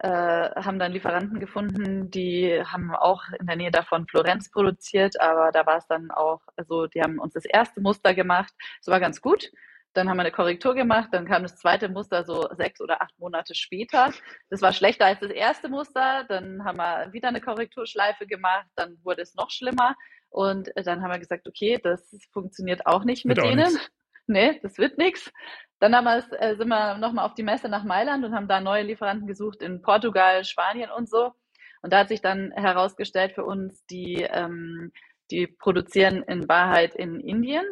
äh, 0.00 0.08
haben 0.54 0.78
dann 0.78 0.92
Lieferanten 0.92 1.40
gefunden, 1.40 2.10
die 2.10 2.62
haben 2.64 2.94
auch 2.94 3.24
in 3.40 3.46
der 3.46 3.56
Nähe 3.56 3.72
davon 3.72 4.06
Florenz 4.06 4.50
produziert, 4.50 5.20
aber 5.20 5.50
da 5.50 5.66
war 5.66 5.78
es 5.78 5.86
dann 5.88 6.12
auch, 6.12 6.40
also 6.56 6.86
die 6.86 7.02
haben 7.02 7.18
uns 7.18 7.34
das 7.34 7.44
erste 7.44 7.80
Muster 7.80 8.14
gemacht, 8.14 8.52
es 8.80 8.86
war 8.86 9.00
ganz 9.00 9.20
gut. 9.20 9.50
Dann 9.94 10.08
haben 10.08 10.16
wir 10.16 10.22
eine 10.22 10.32
Korrektur 10.32 10.74
gemacht, 10.74 11.08
dann 11.12 11.26
kam 11.26 11.42
das 11.42 11.56
zweite 11.56 11.88
Muster 11.88 12.24
so 12.24 12.48
sechs 12.56 12.80
oder 12.80 13.02
acht 13.02 13.18
Monate 13.18 13.54
später. 13.54 14.12
Das 14.50 14.62
war 14.62 14.72
schlechter 14.72 15.06
als 15.06 15.20
das 15.20 15.30
erste 15.30 15.68
Muster. 15.68 16.24
Dann 16.28 16.64
haben 16.64 16.78
wir 16.78 17.12
wieder 17.12 17.28
eine 17.28 17.40
Korrekturschleife 17.40 18.26
gemacht, 18.26 18.66
dann 18.76 18.98
wurde 19.02 19.22
es 19.22 19.34
noch 19.34 19.50
schlimmer. 19.50 19.94
Und 20.30 20.70
dann 20.74 21.02
haben 21.02 21.10
wir 21.10 21.18
gesagt, 21.18 21.48
okay, 21.48 21.80
das 21.82 22.10
funktioniert 22.32 22.86
auch 22.86 23.04
nicht 23.04 23.24
mit, 23.24 23.38
mit 23.38 23.46
denen. 23.46 23.78
Nee, 24.30 24.60
das 24.62 24.76
wird 24.76 24.98
nichts. 24.98 25.32
Dann 25.80 25.96
haben 25.96 26.04
wir, 26.04 26.22
äh, 26.38 26.54
sind 26.54 26.68
wir 26.68 26.98
nochmal 26.98 27.24
auf 27.24 27.32
die 27.32 27.42
Messe 27.42 27.70
nach 27.70 27.82
Mailand 27.82 28.26
und 28.26 28.34
haben 28.34 28.46
da 28.46 28.60
neue 28.60 28.82
Lieferanten 28.82 29.26
gesucht 29.26 29.62
in 29.62 29.80
Portugal, 29.80 30.44
Spanien 30.44 30.90
und 30.90 31.08
so. 31.08 31.32
Und 31.80 31.94
da 31.94 32.00
hat 32.00 32.08
sich 32.08 32.20
dann 32.20 32.52
herausgestellt 32.52 33.32
für 33.32 33.44
uns, 33.46 33.86
die, 33.86 34.26
ähm, 34.30 34.92
die 35.30 35.46
produzieren 35.46 36.22
in 36.24 36.46
Wahrheit 36.46 36.94
in 36.94 37.20
Indien 37.20 37.64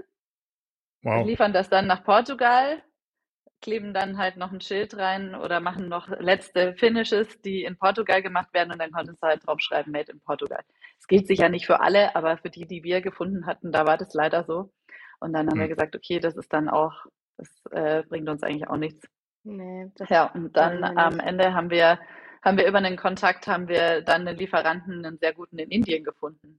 Wow. 1.06 1.22
Die 1.22 1.30
liefern 1.30 1.52
das 1.52 1.68
dann 1.68 1.86
nach 1.86 2.02
Portugal, 2.02 2.82
kleben 3.62 3.94
dann 3.94 4.18
halt 4.18 4.36
noch 4.36 4.50
ein 4.50 4.60
Schild 4.60 4.96
rein 4.96 5.36
oder 5.36 5.60
machen 5.60 5.88
noch 5.88 6.08
letzte 6.08 6.74
Finishes, 6.74 7.40
die 7.42 7.62
in 7.62 7.78
Portugal 7.78 8.22
gemacht 8.22 8.52
werden 8.52 8.72
und 8.72 8.80
dann 8.80 8.90
konntest 8.90 9.22
du 9.22 9.28
halt 9.28 9.46
draufschreiben, 9.46 9.92
Made 9.92 10.10
in 10.10 10.20
Portugal. 10.20 10.64
Es 10.98 11.06
gilt 11.06 11.28
sicher 11.28 11.48
nicht 11.48 11.64
für 11.64 11.78
alle, 11.78 12.16
aber 12.16 12.38
für 12.38 12.50
die, 12.50 12.66
die 12.66 12.82
wir 12.82 13.02
gefunden 13.02 13.46
hatten, 13.46 13.70
da 13.70 13.86
war 13.86 13.96
das 13.96 14.14
leider 14.14 14.42
so. 14.42 14.72
Und 15.20 15.32
dann 15.32 15.46
haben 15.46 15.60
hm. 15.60 15.60
wir 15.60 15.68
gesagt, 15.68 15.94
okay, 15.94 16.18
das 16.18 16.36
ist 16.36 16.52
dann 16.52 16.68
auch, 16.68 17.06
das 17.36 17.48
äh, 17.70 18.02
bringt 18.02 18.28
uns 18.28 18.42
eigentlich 18.42 18.68
auch 18.68 18.76
nichts. 18.76 19.08
Nee, 19.44 19.92
ja, 20.08 20.24
und 20.34 20.56
dann 20.56 20.82
am 20.82 21.20
Ende 21.20 21.54
haben 21.54 21.70
wir, 21.70 22.00
haben 22.42 22.58
wir 22.58 22.66
über 22.66 22.78
einen 22.78 22.96
Kontakt, 22.96 23.46
haben 23.46 23.68
wir 23.68 24.02
dann 24.02 24.26
einen 24.26 24.36
Lieferanten, 24.36 25.06
einen 25.06 25.18
sehr 25.18 25.34
guten 25.34 25.56
in 25.60 25.70
Indien 25.70 26.02
gefunden 26.02 26.58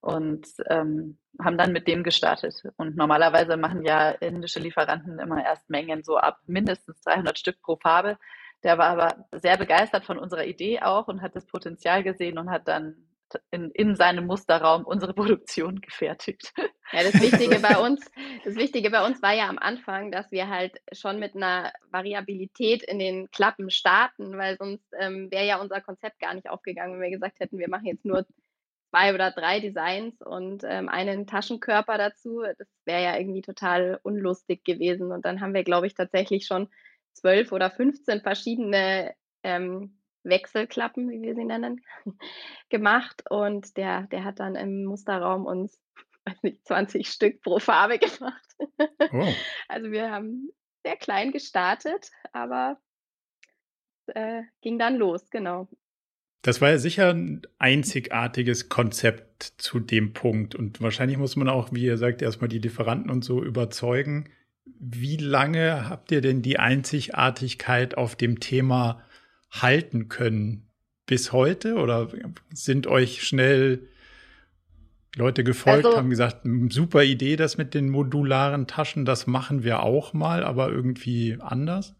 und 0.00 0.46
ähm, 0.68 1.18
haben 1.42 1.58
dann 1.58 1.72
mit 1.72 1.86
dem 1.86 2.02
gestartet. 2.02 2.62
Und 2.76 2.96
normalerweise 2.96 3.56
machen 3.56 3.84
ja 3.84 4.10
indische 4.10 4.60
Lieferanten 4.60 5.18
immer 5.18 5.44
erst 5.44 5.68
Mengen 5.70 6.02
so 6.02 6.16
ab 6.16 6.38
mindestens 6.46 7.00
300 7.02 7.38
Stück 7.38 7.60
pro 7.62 7.76
Farbe. 7.76 8.18
Der 8.62 8.78
war 8.78 8.88
aber 8.88 9.26
sehr 9.32 9.56
begeistert 9.56 10.04
von 10.04 10.18
unserer 10.18 10.44
Idee 10.44 10.80
auch 10.80 11.08
und 11.08 11.22
hat 11.22 11.36
das 11.36 11.46
Potenzial 11.46 12.02
gesehen 12.02 12.38
und 12.38 12.50
hat 12.50 12.68
dann 12.68 13.06
in, 13.50 13.70
in 13.70 13.94
seinem 13.94 14.26
Musterraum 14.26 14.84
unsere 14.84 15.14
Produktion 15.14 15.80
gefertigt. 15.80 16.52
Ja, 16.92 17.02
das 17.02 17.14
Wichtige 17.20 17.58
bei 17.60 17.78
uns, 17.78 18.04
das 18.44 18.56
Wichtige 18.56 18.90
bei 18.90 19.04
uns 19.06 19.22
war 19.22 19.32
ja 19.34 19.48
am 19.48 19.58
Anfang, 19.58 20.10
dass 20.10 20.30
wir 20.32 20.48
halt 20.48 20.80
schon 20.92 21.18
mit 21.18 21.36
einer 21.36 21.72
Variabilität 21.90 22.82
in 22.82 22.98
den 22.98 23.30
Klappen 23.30 23.70
starten, 23.70 24.36
weil 24.36 24.56
sonst 24.56 24.86
ähm, 24.98 25.30
wäre 25.30 25.46
ja 25.46 25.60
unser 25.60 25.80
Konzept 25.80 26.18
gar 26.18 26.34
nicht 26.34 26.50
aufgegangen, 26.50 26.94
wenn 26.94 27.02
wir 27.02 27.18
gesagt 27.18 27.40
hätten, 27.40 27.58
wir 27.58 27.68
machen 27.68 27.86
jetzt 27.86 28.04
nur 28.04 28.26
zwei 28.90 29.14
oder 29.14 29.30
drei 29.30 29.60
Designs 29.60 30.20
und 30.20 30.62
ähm, 30.64 30.88
einen 30.88 31.26
Taschenkörper 31.26 31.96
dazu. 31.96 32.42
Das 32.58 32.68
wäre 32.84 33.02
ja 33.02 33.16
irgendwie 33.16 33.42
total 33.42 34.00
unlustig 34.02 34.64
gewesen. 34.64 35.12
Und 35.12 35.24
dann 35.24 35.40
haben 35.40 35.54
wir, 35.54 35.64
glaube 35.64 35.86
ich, 35.86 35.94
tatsächlich 35.94 36.46
schon 36.46 36.68
zwölf 37.12 37.52
oder 37.52 37.70
15 37.70 38.20
verschiedene 38.20 39.14
ähm, 39.42 40.00
Wechselklappen, 40.24 41.08
wie 41.10 41.22
wir 41.22 41.34
sie 41.34 41.44
nennen, 41.44 41.82
gemacht. 42.68 43.22
Und 43.30 43.76
der, 43.76 44.02
der 44.08 44.24
hat 44.24 44.40
dann 44.40 44.56
im 44.56 44.84
Musterraum 44.84 45.46
uns, 45.46 45.80
weiß 46.24 46.42
nicht, 46.42 46.66
20 46.66 47.08
Stück 47.08 47.42
pro 47.42 47.58
Farbe 47.58 47.98
gemacht. 47.98 48.46
Oh. 48.58 49.28
Also 49.68 49.90
wir 49.92 50.10
haben 50.10 50.50
sehr 50.82 50.96
klein 50.96 51.30
gestartet, 51.30 52.10
aber 52.32 52.78
äh, 54.06 54.42
ging 54.60 54.78
dann 54.78 54.96
los, 54.96 55.30
genau. 55.30 55.68
Das 56.42 56.60
war 56.60 56.70
ja 56.70 56.78
sicher 56.78 57.10
ein 57.10 57.42
einzigartiges 57.58 58.68
Konzept 58.68 59.54
zu 59.58 59.78
dem 59.78 60.12
Punkt. 60.12 60.54
Und 60.54 60.80
wahrscheinlich 60.80 61.18
muss 61.18 61.36
man 61.36 61.48
auch, 61.48 61.72
wie 61.72 61.84
ihr 61.84 61.98
sagt, 61.98 62.22
erstmal 62.22 62.48
die 62.48 62.58
Lieferanten 62.58 63.10
und 63.10 63.24
so 63.24 63.42
überzeugen. 63.42 64.28
Wie 64.78 65.16
lange 65.16 65.88
habt 65.88 66.10
ihr 66.12 66.22
denn 66.22 66.40
die 66.42 66.58
Einzigartigkeit 66.58 67.96
auf 67.96 68.16
dem 68.16 68.40
Thema 68.40 69.02
halten 69.50 70.08
können? 70.08 70.68
Bis 71.04 71.32
heute? 71.32 71.74
Oder 71.74 72.08
sind 72.54 72.86
euch 72.86 73.22
schnell 73.22 73.88
Leute 75.16 75.42
gefolgt, 75.42 75.86
also, 75.86 75.98
haben 75.98 76.10
gesagt, 76.10 76.46
super 76.68 77.02
Idee, 77.02 77.36
das 77.36 77.58
mit 77.58 77.74
den 77.74 77.90
modularen 77.90 78.66
Taschen, 78.66 79.04
das 79.04 79.26
machen 79.26 79.64
wir 79.64 79.82
auch 79.82 80.12
mal, 80.12 80.44
aber 80.44 80.70
irgendwie 80.70 81.36
anders? 81.40 81.96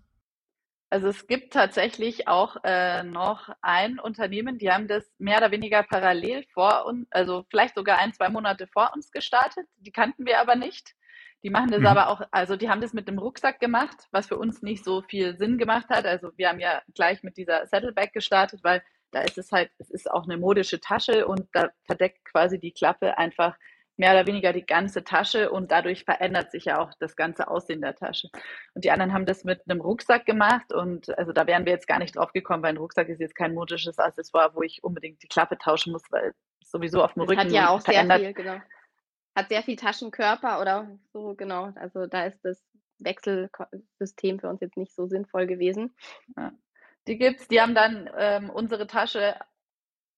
Also 0.92 1.06
es 1.06 1.28
gibt 1.28 1.52
tatsächlich 1.52 2.26
auch 2.26 2.56
äh, 2.64 3.04
noch 3.04 3.48
ein 3.62 4.00
Unternehmen, 4.00 4.58
die 4.58 4.72
haben 4.72 4.88
das 4.88 5.08
mehr 5.18 5.38
oder 5.38 5.52
weniger 5.52 5.84
parallel 5.84 6.44
vor 6.52 6.84
uns, 6.84 7.06
also 7.12 7.46
vielleicht 7.48 7.76
sogar 7.76 7.98
ein, 7.98 8.12
zwei 8.12 8.28
Monate 8.28 8.66
vor 8.66 8.90
uns 8.92 9.12
gestartet. 9.12 9.68
Die 9.76 9.92
kannten 9.92 10.26
wir 10.26 10.40
aber 10.40 10.56
nicht. 10.56 10.96
Die 11.44 11.50
machen 11.50 11.70
das 11.70 11.80
mhm. 11.80 11.86
aber 11.86 12.08
auch, 12.08 12.22
also 12.32 12.56
die 12.56 12.68
haben 12.68 12.80
das 12.80 12.92
mit 12.92 13.06
dem 13.06 13.18
Rucksack 13.18 13.60
gemacht, 13.60 14.08
was 14.10 14.26
für 14.26 14.36
uns 14.36 14.62
nicht 14.62 14.84
so 14.84 15.00
viel 15.02 15.38
Sinn 15.38 15.58
gemacht 15.58 15.88
hat. 15.90 16.06
Also 16.06 16.32
wir 16.36 16.48
haben 16.48 16.60
ja 16.60 16.82
gleich 16.94 17.22
mit 17.22 17.36
dieser 17.36 17.66
Saddleback 17.68 18.12
gestartet, 18.12 18.64
weil 18.64 18.82
da 19.12 19.22
ist 19.22 19.38
es 19.38 19.52
halt, 19.52 19.70
es 19.78 19.90
ist 19.90 20.10
auch 20.10 20.24
eine 20.24 20.36
modische 20.38 20.80
Tasche 20.80 21.26
und 21.26 21.48
da 21.52 21.70
verdeckt 21.86 22.24
quasi 22.24 22.58
die 22.58 22.72
Klappe 22.72 23.16
einfach 23.16 23.56
mehr 24.00 24.12
oder 24.12 24.26
weniger 24.26 24.54
die 24.54 24.64
ganze 24.64 25.04
Tasche 25.04 25.50
und 25.50 25.70
dadurch 25.70 26.04
verändert 26.04 26.50
sich 26.50 26.64
ja 26.64 26.78
auch 26.80 26.90
das 26.98 27.16
ganze 27.16 27.48
Aussehen 27.48 27.82
der 27.82 27.94
Tasche. 27.94 28.30
Und 28.74 28.84
die 28.84 28.90
anderen 28.90 29.12
haben 29.12 29.26
das 29.26 29.44
mit 29.44 29.60
einem 29.68 29.82
Rucksack 29.82 30.24
gemacht 30.24 30.72
und 30.72 31.16
also 31.18 31.32
da 31.32 31.46
wären 31.46 31.66
wir 31.66 31.74
jetzt 31.74 31.86
gar 31.86 31.98
nicht 31.98 32.16
drauf 32.16 32.32
gekommen, 32.32 32.62
weil 32.62 32.70
ein 32.70 32.78
Rucksack 32.78 33.10
ist 33.10 33.20
jetzt 33.20 33.34
kein 33.34 33.52
modisches 33.52 33.98
Accessoire, 33.98 34.54
wo 34.54 34.62
ich 34.62 34.82
unbedingt 34.82 35.22
die 35.22 35.28
Klappe 35.28 35.58
tauschen 35.58 35.92
muss, 35.92 36.02
weil 36.10 36.32
sowieso 36.64 37.04
auf 37.04 37.12
dem 37.12 37.20
das 37.20 37.28
Rücken 37.28 37.40
hat 37.40 37.52
ja 37.52 37.68
auch 37.68 37.82
verändert. 37.82 38.20
sehr 38.20 38.34
viel, 38.34 38.42
genau. 38.42 38.62
Hat 39.36 39.48
sehr 39.50 39.62
viel 39.62 39.76
Taschenkörper 39.76 40.62
oder 40.62 40.98
so, 41.12 41.34
genau. 41.34 41.70
Also 41.74 42.06
da 42.06 42.24
ist 42.24 42.42
das 42.42 42.58
Wechselsystem 43.00 44.40
für 44.40 44.48
uns 44.48 44.62
jetzt 44.62 44.78
nicht 44.78 44.94
so 44.94 45.06
sinnvoll 45.08 45.46
gewesen. 45.46 45.94
Ja. 46.38 46.52
Die 47.06 47.18
gibt's, 47.18 47.48
die 47.48 47.60
haben 47.60 47.74
dann 47.74 48.08
ähm, 48.16 48.48
unsere 48.48 48.86
Tasche 48.86 49.36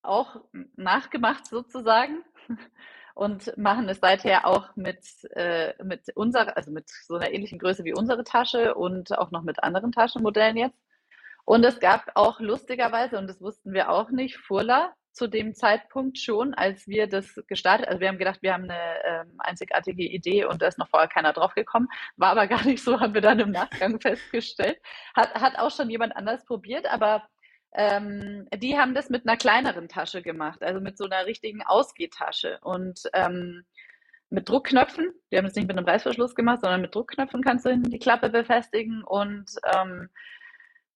auch 0.02 0.36
nachgemacht 0.76 1.46
sozusagen 1.46 2.22
und 3.14 3.56
machen 3.56 3.88
es 3.88 4.00
seither 4.00 4.46
auch 4.46 4.74
mit, 4.76 5.04
äh, 5.34 5.74
mit 5.82 6.14
unserer, 6.16 6.56
also 6.56 6.70
mit 6.70 6.88
so 6.88 7.16
einer 7.16 7.30
ähnlichen 7.30 7.58
Größe 7.58 7.84
wie 7.84 7.94
unsere 7.94 8.24
Tasche 8.24 8.74
und 8.74 9.16
auch 9.18 9.30
noch 9.30 9.42
mit 9.42 9.62
anderen 9.62 9.92
Taschenmodellen 9.92 10.56
jetzt. 10.56 10.78
Und 11.44 11.64
es 11.64 11.80
gab 11.80 12.10
auch 12.14 12.40
lustigerweise, 12.40 13.18
und 13.18 13.26
das 13.28 13.40
wussten 13.40 13.72
wir 13.72 13.90
auch 13.90 14.10
nicht, 14.10 14.36
Furla 14.38 14.94
zu 15.12 15.26
dem 15.26 15.54
Zeitpunkt 15.54 16.18
schon, 16.18 16.54
als 16.54 16.88
wir 16.88 17.06
das 17.06 17.34
gestartet, 17.46 17.88
also 17.88 18.00
wir 18.00 18.08
haben 18.08 18.18
gedacht, 18.18 18.42
wir 18.42 18.54
haben 18.54 18.64
eine 18.64 19.04
ähm, 19.04 19.34
einzigartige 19.38 20.04
Idee 20.04 20.46
und 20.46 20.62
da 20.62 20.68
ist 20.68 20.78
noch 20.78 20.88
vorher 20.88 21.08
keiner 21.08 21.32
drauf 21.32 21.54
gekommen, 21.54 21.88
war 22.16 22.30
aber 22.30 22.46
gar 22.48 22.64
nicht 22.64 22.82
so, 22.82 22.98
haben 23.00 23.14
wir 23.14 23.20
dann 23.20 23.40
im 23.40 23.50
Nachgang 23.50 24.00
festgestellt. 24.00 24.78
Hat, 25.14 25.34
hat 25.34 25.58
auch 25.58 25.70
schon 25.70 25.90
jemand 25.90 26.16
anders 26.16 26.44
probiert, 26.44 26.86
aber 26.86 27.28
ähm, 27.74 28.48
die 28.54 28.78
haben 28.78 28.94
das 28.94 29.10
mit 29.10 29.26
einer 29.26 29.36
kleineren 29.36 29.88
Tasche 29.88 30.22
gemacht, 30.22 30.62
also 30.62 30.80
mit 30.80 30.98
so 30.98 31.04
einer 31.04 31.26
richtigen 31.26 31.62
Ausgehtasche 31.62 32.58
und 32.62 33.02
ähm, 33.14 33.64
mit 34.30 34.48
Druckknöpfen. 34.48 35.12
Die 35.30 35.38
haben 35.38 35.46
es 35.46 35.54
nicht 35.54 35.68
mit 35.68 35.76
einem 35.76 35.86
Reißverschluss 35.86 36.34
gemacht, 36.34 36.60
sondern 36.62 36.80
mit 36.80 36.94
Druckknöpfen 36.94 37.42
kannst 37.42 37.64
du 37.64 37.70
hinten 37.70 37.90
die 37.90 37.98
Klappe 37.98 38.30
befestigen 38.30 39.02
und 39.04 39.50
ähm, 39.74 40.08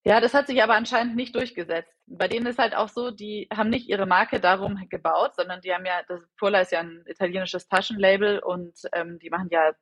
ja, 0.06 0.21
das 0.21 0.35
hat 0.35 0.47
sich 0.47 0.62
aber 0.62 0.76
anscheinend 0.76 1.16
nicht 1.16 1.35
durchgesetzt. 1.35 1.92
Bei 2.06 2.28
denen 2.28 2.47
ist 2.47 2.61
halt 2.61 2.76
auch 2.76 2.88
so, 2.88 3.11
die 3.11 3.49
haben 3.52 3.71
nicht 3.71 3.88
ihre 3.88 4.06
Marke 4.06 4.38
darum 4.38 4.78
gebaut, 4.88 5.35
sondern 5.35 5.61
die 5.62 5.75
haben 5.75 5.85
ja, 5.85 6.00
das 6.06 6.21
Purla 6.38 6.61
ist 6.61 6.71
ja 6.71 6.78
ein 6.78 7.02
italienisches 7.09 7.66
Taschenlabel 7.66 8.38
und 8.38 8.78
ähm, 8.92 9.18
die 9.18 9.30
machen 9.30 9.49
ja 9.50 9.73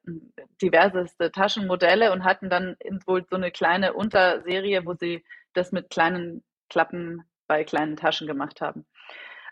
diverseste 0.63 1.31
Taschenmodelle 1.31 2.11
und 2.11 2.25
hatten 2.25 2.49
dann 2.49 2.75
wohl 3.05 3.27
so 3.29 3.37
eine 3.37 3.51
kleine 3.51 3.93
Unterserie, 3.93 4.87
wo 4.87 4.95
sie 4.95 5.23
das 5.53 5.73
mit 5.73 5.91
kleinen 5.91 6.43
Klappen 6.75 7.23
bei 7.47 7.63
kleinen 7.63 7.97
Taschen 7.97 8.27
gemacht 8.27 8.61
haben. 8.61 8.85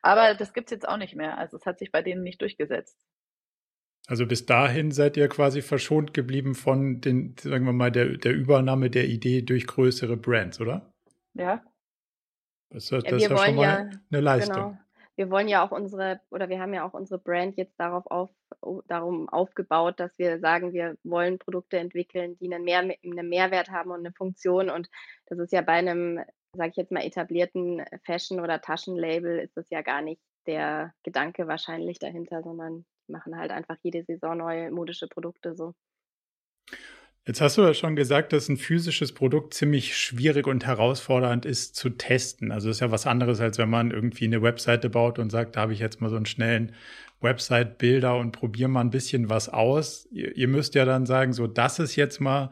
Aber 0.03 0.35
das 0.35 0.53
gibt 0.53 0.67
es 0.67 0.73
jetzt 0.73 0.89
auch 0.89 0.97
nicht 0.97 1.15
mehr. 1.15 1.39
Also 1.39 1.57
es 1.57 1.67
hat 1.67 1.79
sich 1.79 1.93
bei 1.93 2.03
denen 2.03 2.25
nicht 2.25 2.41
durchgesetzt. 2.41 2.99
Also 4.09 4.27
bis 4.27 4.45
dahin 4.45 4.91
seid 4.91 5.17
ihr 5.17 5.29
quasi 5.29 5.63
verschont 5.63 6.13
geblieben 6.13 6.57
von 6.57 7.01
den, 7.01 7.37
sagen 7.39 7.65
wir 7.65 7.73
mal, 7.73 7.93
der, 7.93 8.17
der 8.17 8.33
Übernahme 8.33 8.91
der 8.91 9.07
Idee 9.07 9.43
durch 9.43 9.69
größere 9.69 10.17
Brands, 10.17 10.61
oder? 10.61 10.93
Ja. 11.35 11.63
Das, 12.71 12.89
das 12.89 13.05
ja, 13.05 13.17
ist 13.17 13.23
ja 13.23 13.37
schon 13.37 13.55
mal 13.55 13.63
ja, 13.63 13.91
eine 14.11 14.21
Leistung. 14.21 14.57
Genau. 14.57 14.79
wir 15.15 15.31
wollen 15.31 15.47
ja 15.47 15.65
auch 15.65 15.71
unsere, 15.71 16.21
oder 16.31 16.49
wir 16.49 16.59
haben 16.59 16.75
ja 16.75 16.85
auch 16.85 16.95
unsere 16.95 17.21
Brand 17.21 17.57
jetzt 17.57 17.79
darauf 17.79 18.05
auf, 18.11 18.31
darum 18.89 19.29
aufgebaut, 19.29 20.01
dass 20.01 20.19
wir 20.19 20.41
sagen, 20.41 20.73
wir 20.73 20.97
wollen 21.05 21.39
Produkte 21.39 21.79
entwickeln, 21.79 22.37
die 22.41 22.53
einen, 22.53 22.65
Mehr, 22.65 22.81
einen 22.81 23.29
Mehrwert 23.29 23.71
haben 23.71 23.93
und 23.93 24.01
eine 24.01 24.13
Funktion. 24.13 24.69
Und 24.69 24.89
das 25.27 25.39
ist 25.39 25.53
ja 25.53 25.61
bei 25.61 25.75
einem, 25.75 26.19
sage 26.55 26.71
ich 26.71 26.77
jetzt 26.77 26.93
mal, 26.93 27.05
etablierten 27.05 27.83
Fashion- 28.05 28.41
oder 28.41 28.61
Taschenlabel, 28.61 29.39
ist 29.39 29.57
das 29.57 29.71
ja 29.71 29.83
gar 29.83 30.03
nicht 30.03 30.21
der 30.47 30.93
Gedanke 31.03 31.47
wahrscheinlich 31.47 31.99
dahinter, 31.99 32.43
sondern 32.43 32.85
machen 33.09 33.37
halt 33.37 33.51
einfach 33.51 33.77
jede 33.83 34.05
Saison 34.05 34.39
neue 34.39 34.71
modische 34.71 35.07
Produkte 35.07 35.55
so. 35.55 35.75
Jetzt 37.25 37.41
hast 37.41 37.57
du 37.57 37.63
ja 37.63 37.73
schon 37.73 37.95
gesagt, 37.95 38.33
dass 38.33 38.49
ein 38.49 38.57
physisches 38.57 39.13
Produkt 39.15 39.55
ziemlich 39.55 39.97
schwierig 39.97 40.49
und 40.49 40.67
herausfordernd 40.67 41.47
ist 41.47 41.77
zu 41.77 41.91
testen. 41.91 42.51
Also 42.51 42.69
ist 42.69 42.81
ja 42.81 42.91
was 42.91 43.07
anderes, 43.07 43.41
als 43.41 43.59
wenn 43.59 43.71
man 43.71 43.93
irgendwie 43.93 44.25
eine 44.25 44.43
Webseite 44.43 44.91
baut 44.91 45.21
und 45.21 45.31
sagt, 45.31 45.55
da 45.55 45.61
habe 45.61 45.73
ich 45.73 45.79
jetzt 45.79 46.01
mal 46.01 46.11
so 46.11 46.17
einen 46.17 46.27
schnellen 46.27 46.75
Website-Bilder 47.21 48.17
und 48.17 48.33
probiere 48.33 48.69
mal 48.69 48.81
ein 48.81 48.91
bisschen 48.91 49.31
was 49.31 49.49
aus. 49.49 50.09
Ihr, 50.11 50.37
ihr 50.37 50.49
müsst 50.49 50.75
ja 50.75 50.85
dann 50.85 51.07
sagen, 51.07 51.33
so, 51.33 51.47
das 51.47 51.79
ist 51.79 51.95
jetzt 51.95 52.21
mal 52.21 52.51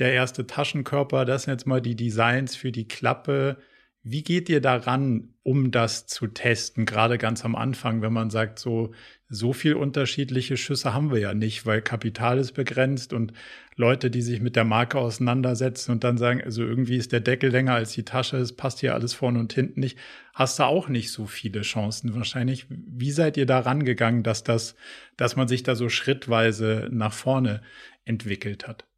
der 0.00 0.12
erste 0.14 0.46
Taschenkörper, 0.46 1.24
das 1.24 1.44
sind 1.44 1.52
jetzt 1.52 1.66
mal 1.66 1.80
die 1.82 1.94
Designs 1.94 2.56
für 2.56 2.72
die 2.72 2.88
Klappe. 2.88 3.58
Wie 4.02 4.22
geht 4.22 4.48
ihr 4.48 4.62
daran, 4.62 5.34
um 5.42 5.70
das 5.70 6.06
zu 6.06 6.26
testen? 6.26 6.86
Gerade 6.86 7.18
ganz 7.18 7.44
am 7.44 7.54
Anfang, 7.54 8.00
wenn 8.00 8.14
man 8.14 8.30
sagt, 8.30 8.58
so, 8.58 8.94
so 9.28 9.52
viel 9.52 9.74
unterschiedliche 9.74 10.56
Schüsse 10.56 10.94
haben 10.94 11.12
wir 11.12 11.18
ja 11.18 11.34
nicht, 11.34 11.66
weil 11.66 11.82
Kapital 11.82 12.38
ist 12.38 12.52
begrenzt 12.52 13.12
und 13.12 13.34
Leute, 13.76 14.10
die 14.10 14.22
sich 14.22 14.40
mit 14.40 14.56
der 14.56 14.64
Marke 14.64 14.98
auseinandersetzen 14.98 15.92
und 15.92 16.02
dann 16.02 16.16
sagen, 16.16 16.42
also 16.42 16.62
irgendwie 16.62 16.96
ist 16.96 17.12
der 17.12 17.20
Deckel 17.20 17.50
länger 17.50 17.74
als 17.74 17.92
die 17.92 18.04
Tasche, 18.04 18.38
es 18.38 18.56
passt 18.56 18.80
hier 18.80 18.94
alles 18.94 19.12
vorne 19.12 19.38
und 19.38 19.52
hinten 19.52 19.80
nicht, 19.80 19.98
hast 20.32 20.58
du 20.58 20.62
auch 20.64 20.88
nicht 20.88 21.12
so 21.12 21.26
viele 21.26 21.60
Chancen 21.60 22.14
wahrscheinlich. 22.14 22.66
Wie 22.70 23.12
seid 23.12 23.36
ihr 23.36 23.46
da 23.46 23.60
rangegangen, 23.60 24.22
dass 24.22 24.44
das, 24.44 24.76
dass 25.18 25.36
man 25.36 25.46
sich 25.46 25.62
da 25.62 25.74
so 25.76 25.90
schrittweise 25.90 26.88
nach 26.90 27.12
vorne 27.12 27.60
entwickelt 28.06 28.66
hat? 28.66 28.89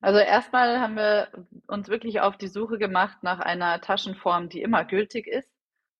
Also 0.00 0.18
erstmal 0.20 0.80
haben 0.80 0.96
wir 0.96 1.28
uns 1.66 1.88
wirklich 1.88 2.20
auf 2.20 2.36
die 2.36 2.48
Suche 2.48 2.78
gemacht 2.78 3.18
nach 3.22 3.40
einer 3.40 3.80
Taschenform, 3.80 4.48
die 4.48 4.62
immer 4.62 4.84
gültig 4.84 5.26
ist. 5.26 5.50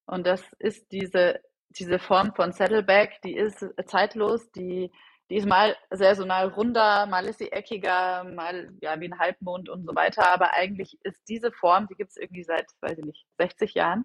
Und 0.07 0.26
das 0.26 0.43
ist 0.59 0.93
diese, 0.93 1.40
diese 1.71 1.99
Form 1.99 2.35
von 2.35 2.52
Saddleback, 2.52 3.21
die 3.23 3.35
ist 3.37 3.67
zeitlos, 3.87 4.50
die, 4.52 4.93
die 5.31 5.37
ist 5.37 5.47
mal 5.47 5.76
saisonal 5.90 6.49
runder, 6.49 7.07
mal 7.07 7.26
ist 7.26 7.38
sie 7.38 7.50
eckiger, 7.52 8.25
mal 8.25 8.71
ja 8.81 8.99
wie 9.00 9.07
ein 9.12 9.19
Halbmond 9.19 9.69
und 9.69 9.85
so 9.85 9.95
weiter. 9.95 10.33
Aber 10.33 10.55
eigentlich 10.55 10.99
ist 11.02 11.21
diese 11.28 11.50
Form, 11.50 11.88
die 11.88 11.97
gibt 11.97 12.11
es 12.11 12.17
irgendwie 12.17 12.45
seit, 12.45 12.67
weiß 12.81 12.99
ich 12.99 13.05
nicht, 13.05 13.26
60 13.38 13.75
Jahren. 13.75 14.05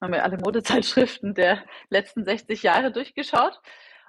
Haben 0.00 0.12
wir 0.12 0.24
alle 0.24 0.38
Modezeitschriften 0.38 1.34
der 1.34 1.62
letzten 1.90 2.24
60 2.24 2.62
Jahre 2.62 2.90
durchgeschaut. 2.90 3.60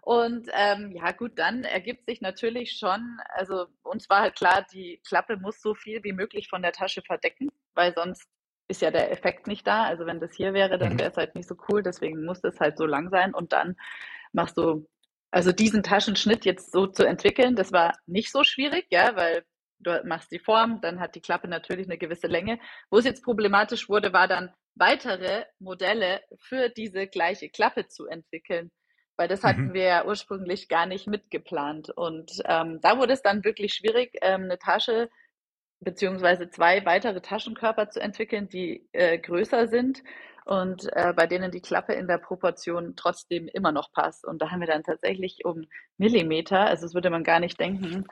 Und 0.05 0.49
ähm, 0.53 0.91
ja, 0.91 1.11
gut, 1.13 1.31
dann 1.39 1.63
ergibt 1.63 2.05
sich 2.05 2.21
natürlich 2.21 2.73
schon, 2.73 3.17
also 3.29 3.65
uns 3.81 4.07
war 4.07 4.21
halt 4.21 4.35
klar, 4.35 4.63
die 4.71 5.01
Klappe 5.07 5.35
muss 5.35 5.59
so 5.59 5.73
viel 5.73 6.03
wie 6.03 6.13
möglich 6.13 6.47
von 6.47 6.61
der 6.61 6.73
Tasche 6.73 7.01
verdecken, 7.01 7.49
weil 7.73 7.91
sonst 7.95 8.29
ist 8.67 8.83
ja 8.83 8.91
der 8.91 9.11
Effekt 9.11 9.47
nicht 9.47 9.65
da. 9.65 9.85
Also 9.85 10.05
wenn 10.05 10.19
das 10.19 10.35
hier 10.35 10.53
wäre, 10.53 10.77
dann 10.77 10.93
mhm. 10.93 10.99
wäre 10.99 11.09
es 11.09 11.17
halt 11.17 11.33
nicht 11.33 11.47
so 11.47 11.55
cool. 11.69 11.81
Deswegen 11.81 12.23
muss 12.23 12.43
es 12.43 12.59
halt 12.59 12.77
so 12.77 12.85
lang 12.85 13.09
sein. 13.09 13.33
Und 13.33 13.51
dann 13.51 13.77
machst 14.31 14.57
du, 14.59 14.87
also 15.31 15.51
diesen 15.51 15.81
Taschenschnitt 15.81 16.45
jetzt 16.45 16.71
so 16.71 16.85
zu 16.85 17.03
entwickeln, 17.03 17.55
das 17.55 17.71
war 17.71 17.97
nicht 18.05 18.31
so 18.31 18.43
schwierig, 18.43 18.85
ja, 18.91 19.15
weil 19.15 19.43
du 19.79 20.03
machst 20.05 20.31
die 20.31 20.39
Form, 20.39 20.81
dann 20.81 20.99
hat 20.99 21.15
die 21.15 21.21
Klappe 21.21 21.47
natürlich 21.47 21.87
eine 21.87 21.97
gewisse 21.97 22.27
Länge. 22.27 22.59
Wo 22.91 22.99
es 22.99 23.05
jetzt 23.05 23.23
problematisch 23.23 23.89
wurde, 23.89 24.13
war 24.13 24.27
dann 24.27 24.53
weitere 24.75 25.45
Modelle 25.57 26.21
für 26.37 26.69
diese 26.69 27.07
gleiche 27.07 27.49
Klappe 27.49 27.87
zu 27.87 28.05
entwickeln 28.05 28.69
weil 29.17 29.27
das 29.27 29.43
hatten 29.43 29.67
mhm. 29.67 29.73
wir 29.73 29.83
ja 29.83 30.05
ursprünglich 30.05 30.67
gar 30.69 30.85
nicht 30.85 31.07
mitgeplant. 31.07 31.89
Und 31.89 32.41
ähm, 32.45 32.79
da 32.81 32.97
wurde 32.97 33.13
es 33.13 33.21
dann 33.21 33.43
wirklich 33.43 33.73
schwierig, 33.73 34.17
ähm, 34.21 34.43
eine 34.43 34.59
Tasche 34.59 35.09
beziehungsweise 35.79 36.49
zwei 36.49 36.85
weitere 36.85 37.21
Taschenkörper 37.21 37.89
zu 37.89 38.01
entwickeln, 38.01 38.49
die 38.49 38.87
äh, 38.93 39.17
größer 39.17 39.67
sind 39.67 40.03
und 40.45 40.91
äh, 40.93 41.13
bei 41.13 41.27
denen 41.27 41.51
die 41.51 41.61
Klappe 41.61 41.93
in 41.93 42.07
der 42.07 42.17
Proportion 42.17 42.95
trotzdem 42.95 43.47
immer 43.47 43.71
noch 43.71 43.91
passt. 43.91 44.25
Und 44.25 44.41
da 44.41 44.51
haben 44.51 44.61
wir 44.61 44.67
dann 44.67 44.83
tatsächlich 44.83 45.43
um 45.43 45.65
Millimeter, 45.97 46.61
also 46.61 46.85
das 46.85 46.93
würde 46.93 47.09
man 47.09 47.23
gar 47.23 47.39
nicht 47.39 47.59
denken, 47.59 48.05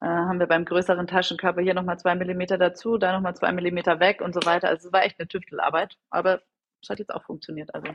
äh, 0.00 0.06
haben 0.06 0.38
wir 0.38 0.46
beim 0.46 0.64
größeren 0.64 1.06
Taschenkörper 1.06 1.60
hier 1.62 1.74
nochmal 1.74 1.98
zwei 1.98 2.14
Millimeter 2.14 2.58
dazu, 2.58 2.98
da 2.98 3.12
nochmal 3.12 3.34
zwei 3.34 3.52
Millimeter 3.52 4.00
weg 4.00 4.20
und 4.20 4.34
so 4.34 4.40
weiter. 4.44 4.68
Also 4.68 4.88
es 4.88 4.92
war 4.92 5.04
echt 5.04 5.18
eine 5.18 5.28
Tüftelarbeit, 5.28 5.96
aber 6.10 6.40
das 6.80 6.90
hat 6.90 6.98
jetzt 7.00 7.10
auch 7.14 7.24
funktioniert. 7.24 7.74
Also 7.74 7.88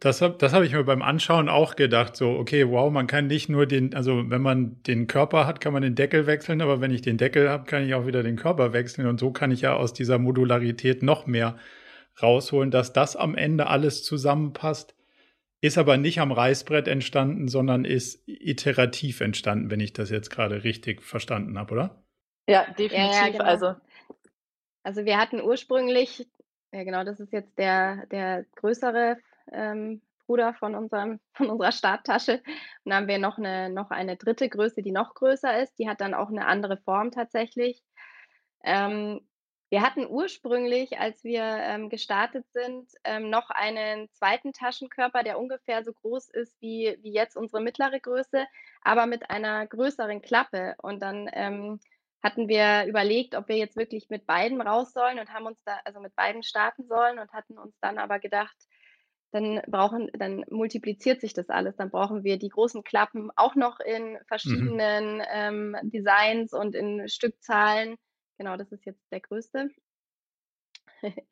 das 0.00 0.22
habe 0.22 0.36
das 0.38 0.52
hab 0.52 0.62
ich 0.62 0.72
mir 0.72 0.84
beim 0.84 1.02
Anschauen 1.02 1.48
auch 1.48 1.76
gedacht. 1.76 2.16
So, 2.16 2.30
okay, 2.30 2.68
wow, 2.68 2.90
man 2.90 3.06
kann 3.06 3.26
nicht 3.26 3.48
nur 3.48 3.66
den, 3.66 3.94
also 3.94 4.30
wenn 4.30 4.40
man 4.40 4.82
den 4.84 5.06
Körper 5.06 5.46
hat, 5.46 5.60
kann 5.60 5.72
man 5.72 5.82
den 5.82 5.94
Deckel 5.94 6.26
wechseln, 6.26 6.62
aber 6.62 6.80
wenn 6.80 6.90
ich 6.90 7.02
den 7.02 7.18
Deckel 7.18 7.50
habe, 7.50 7.64
kann 7.64 7.84
ich 7.84 7.94
auch 7.94 8.06
wieder 8.06 8.22
den 8.22 8.36
Körper 8.36 8.72
wechseln. 8.72 9.06
Und 9.06 9.20
so 9.20 9.30
kann 9.30 9.50
ich 9.50 9.62
ja 9.62 9.74
aus 9.74 9.92
dieser 9.92 10.18
Modularität 10.18 11.02
noch 11.02 11.26
mehr 11.26 11.56
rausholen, 12.22 12.70
dass 12.70 12.92
das 12.92 13.16
am 13.16 13.34
Ende 13.34 13.66
alles 13.66 14.02
zusammenpasst. 14.02 14.94
Ist 15.62 15.76
aber 15.76 15.98
nicht 15.98 16.20
am 16.20 16.32
Reißbrett 16.32 16.88
entstanden, 16.88 17.46
sondern 17.48 17.84
ist 17.84 18.22
iterativ 18.26 19.20
entstanden, 19.20 19.70
wenn 19.70 19.80
ich 19.80 19.92
das 19.92 20.08
jetzt 20.08 20.30
gerade 20.30 20.64
richtig 20.64 21.02
verstanden 21.02 21.58
habe, 21.58 21.74
oder? 21.74 22.02
Ja, 22.48 22.64
definitiv. 22.64 22.96
Ja, 22.96 23.26
ja, 23.26 23.28
genau. 23.30 23.44
Also 23.44 23.74
also 24.82 25.04
wir 25.04 25.18
hatten 25.18 25.40
ursprünglich 25.40 26.26
ja, 26.72 26.84
genau, 26.84 27.04
das 27.04 27.20
ist 27.20 27.32
jetzt 27.32 27.58
der, 27.58 28.06
der 28.06 28.44
größere 28.56 29.18
ähm, 29.52 30.00
Bruder 30.26 30.54
von, 30.54 30.74
unserem, 30.74 31.20
von 31.32 31.50
unserer 31.50 31.72
Starttasche. 31.72 32.34
Und 32.34 32.44
dann 32.84 32.94
haben 32.94 33.08
wir 33.08 33.18
noch 33.18 33.38
eine, 33.38 33.68
noch 33.70 33.90
eine 33.90 34.16
dritte 34.16 34.48
Größe, 34.48 34.82
die 34.82 34.92
noch 34.92 35.14
größer 35.14 35.62
ist. 35.62 35.78
Die 35.78 35.88
hat 35.88 36.00
dann 36.00 36.14
auch 36.14 36.28
eine 36.28 36.46
andere 36.46 36.76
Form 36.76 37.10
tatsächlich. 37.10 37.82
Ähm, 38.62 39.20
wir 39.70 39.82
hatten 39.82 40.06
ursprünglich, 40.08 40.98
als 40.98 41.22
wir 41.22 41.42
ähm, 41.42 41.90
gestartet 41.90 42.44
sind, 42.52 42.90
ähm, 43.04 43.30
noch 43.30 43.50
einen 43.50 44.10
zweiten 44.10 44.52
Taschenkörper, 44.52 45.22
der 45.22 45.38
ungefähr 45.38 45.84
so 45.84 45.92
groß 45.92 46.28
ist 46.30 46.60
wie, 46.60 46.98
wie 47.02 47.12
jetzt 47.12 47.36
unsere 47.36 47.62
mittlere 47.62 48.00
Größe, 48.00 48.46
aber 48.82 49.06
mit 49.06 49.30
einer 49.30 49.66
größeren 49.68 50.22
Klappe. 50.22 50.74
Und 50.82 51.00
dann 51.02 51.30
ähm, 51.32 51.78
hatten 52.22 52.48
wir 52.48 52.86
überlegt, 52.86 53.34
ob 53.34 53.48
wir 53.48 53.56
jetzt 53.56 53.76
wirklich 53.76 54.08
mit 54.10 54.26
beiden 54.26 54.60
raus 54.60 54.92
sollen 54.92 55.18
und 55.18 55.32
haben 55.32 55.46
uns 55.46 55.62
da, 55.64 55.78
also 55.84 56.00
mit 56.00 56.14
beiden 56.14 56.42
starten 56.42 56.86
sollen 56.86 57.18
und 57.18 57.32
hatten 57.32 57.58
uns 57.58 57.78
dann 57.80 57.98
aber 57.98 58.18
gedacht, 58.18 58.56
dann 59.32 59.62
brauchen, 59.68 60.10
dann 60.12 60.44
multipliziert 60.50 61.20
sich 61.20 61.32
das 61.32 61.48
alles. 61.48 61.76
Dann 61.76 61.90
brauchen 61.90 62.24
wir 62.24 62.38
die 62.38 62.48
großen 62.48 62.82
Klappen 62.82 63.30
auch 63.36 63.54
noch 63.54 63.78
in 63.80 64.12
mhm. 64.12 64.18
verschiedenen 64.26 65.16
mhm. 65.18 65.24
ähm, 65.32 65.76
Designs 65.82 66.52
und 66.52 66.74
in 66.74 67.08
Stückzahlen. 67.08 67.96
Genau, 68.38 68.56
das 68.56 68.72
ist 68.72 68.84
jetzt 68.86 69.04
der 69.12 69.20
größte. 69.20 69.68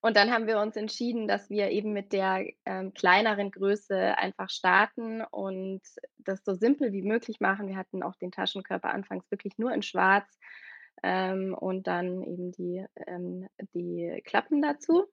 Und 0.00 0.16
dann 0.16 0.30
haben 0.30 0.46
wir 0.46 0.60
uns 0.60 0.76
entschieden, 0.76 1.26
dass 1.26 1.50
wir 1.50 1.70
eben 1.70 1.92
mit 1.92 2.12
der 2.12 2.46
ähm, 2.64 2.94
kleineren 2.94 3.50
Größe 3.50 4.16
einfach 4.16 4.48
starten 4.48 5.22
und 5.22 5.80
das 6.18 6.44
so 6.44 6.54
simpel 6.54 6.92
wie 6.92 7.02
möglich 7.02 7.40
machen. 7.40 7.66
Wir 7.66 7.76
hatten 7.76 8.04
auch 8.04 8.14
den 8.16 8.30
Taschenkörper 8.30 8.90
anfangs 8.90 9.28
wirklich 9.30 9.58
nur 9.58 9.72
in 9.72 9.82
Schwarz 9.82 10.38
ähm, 11.02 11.52
und 11.52 11.88
dann 11.88 12.22
eben 12.22 12.52
die, 12.52 12.84
ähm, 13.08 13.48
die 13.74 14.22
Klappen 14.24 14.62
dazu. 14.62 15.06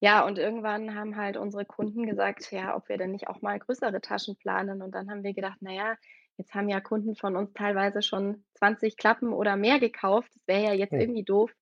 Ja, 0.00 0.26
und 0.26 0.38
irgendwann 0.38 0.94
haben 0.94 1.16
halt 1.16 1.36
unsere 1.36 1.66
Kunden 1.66 2.06
gesagt, 2.06 2.52
ja, 2.52 2.74
ob 2.74 2.88
wir 2.88 2.96
denn 2.96 3.12
nicht 3.12 3.28
auch 3.28 3.42
mal 3.42 3.58
größere 3.58 4.00
Taschen 4.00 4.36
planen. 4.36 4.82
Und 4.82 4.94
dann 4.94 5.10
haben 5.10 5.22
wir 5.22 5.34
gedacht, 5.34 5.60
naja, 5.60 5.94
jetzt 6.38 6.54
haben 6.54 6.70
ja 6.70 6.80
Kunden 6.80 7.16
von 7.16 7.36
uns 7.36 7.52
teilweise 7.52 8.00
schon 8.00 8.44
20 8.54 8.96
Klappen 8.96 9.32
oder 9.32 9.56
mehr 9.56 9.78
gekauft. 9.78 10.30
Das 10.34 10.48
wäre 10.48 10.64
ja 10.64 10.72
jetzt 10.72 10.94
oh. 10.94 10.96
irgendwie 10.96 11.24
doof, 11.24 11.52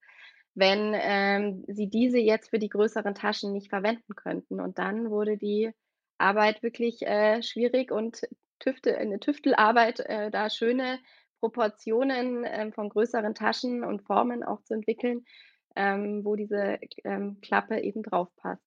wenn 0.58 0.92
ähm, 0.94 1.64
sie 1.68 1.88
diese 1.88 2.18
jetzt 2.18 2.50
für 2.50 2.58
die 2.58 2.68
größeren 2.68 3.14
Taschen 3.14 3.52
nicht 3.52 3.68
verwenden 3.68 4.16
könnten. 4.16 4.60
Und 4.60 4.78
dann 4.78 5.08
wurde 5.08 5.36
die 5.36 5.70
Arbeit 6.18 6.64
wirklich 6.64 7.02
äh, 7.02 7.42
schwierig 7.44 7.92
und 7.92 8.22
Tüfte, 8.58 8.98
eine 8.98 9.20
Tüftelarbeit, 9.20 10.00
äh, 10.00 10.32
da 10.32 10.50
schöne 10.50 10.98
Proportionen 11.38 12.44
ähm, 12.44 12.72
von 12.72 12.88
größeren 12.88 13.36
Taschen 13.36 13.84
und 13.84 14.02
Formen 14.02 14.42
auch 14.42 14.60
zu 14.64 14.74
entwickeln, 14.74 15.24
ähm, 15.76 16.24
wo 16.24 16.34
diese 16.34 16.80
ähm, 17.04 17.40
Klappe 17.40 17.78
eben 17.78 18.02
drauf 18.02 18.28
passt. 18.34 18.66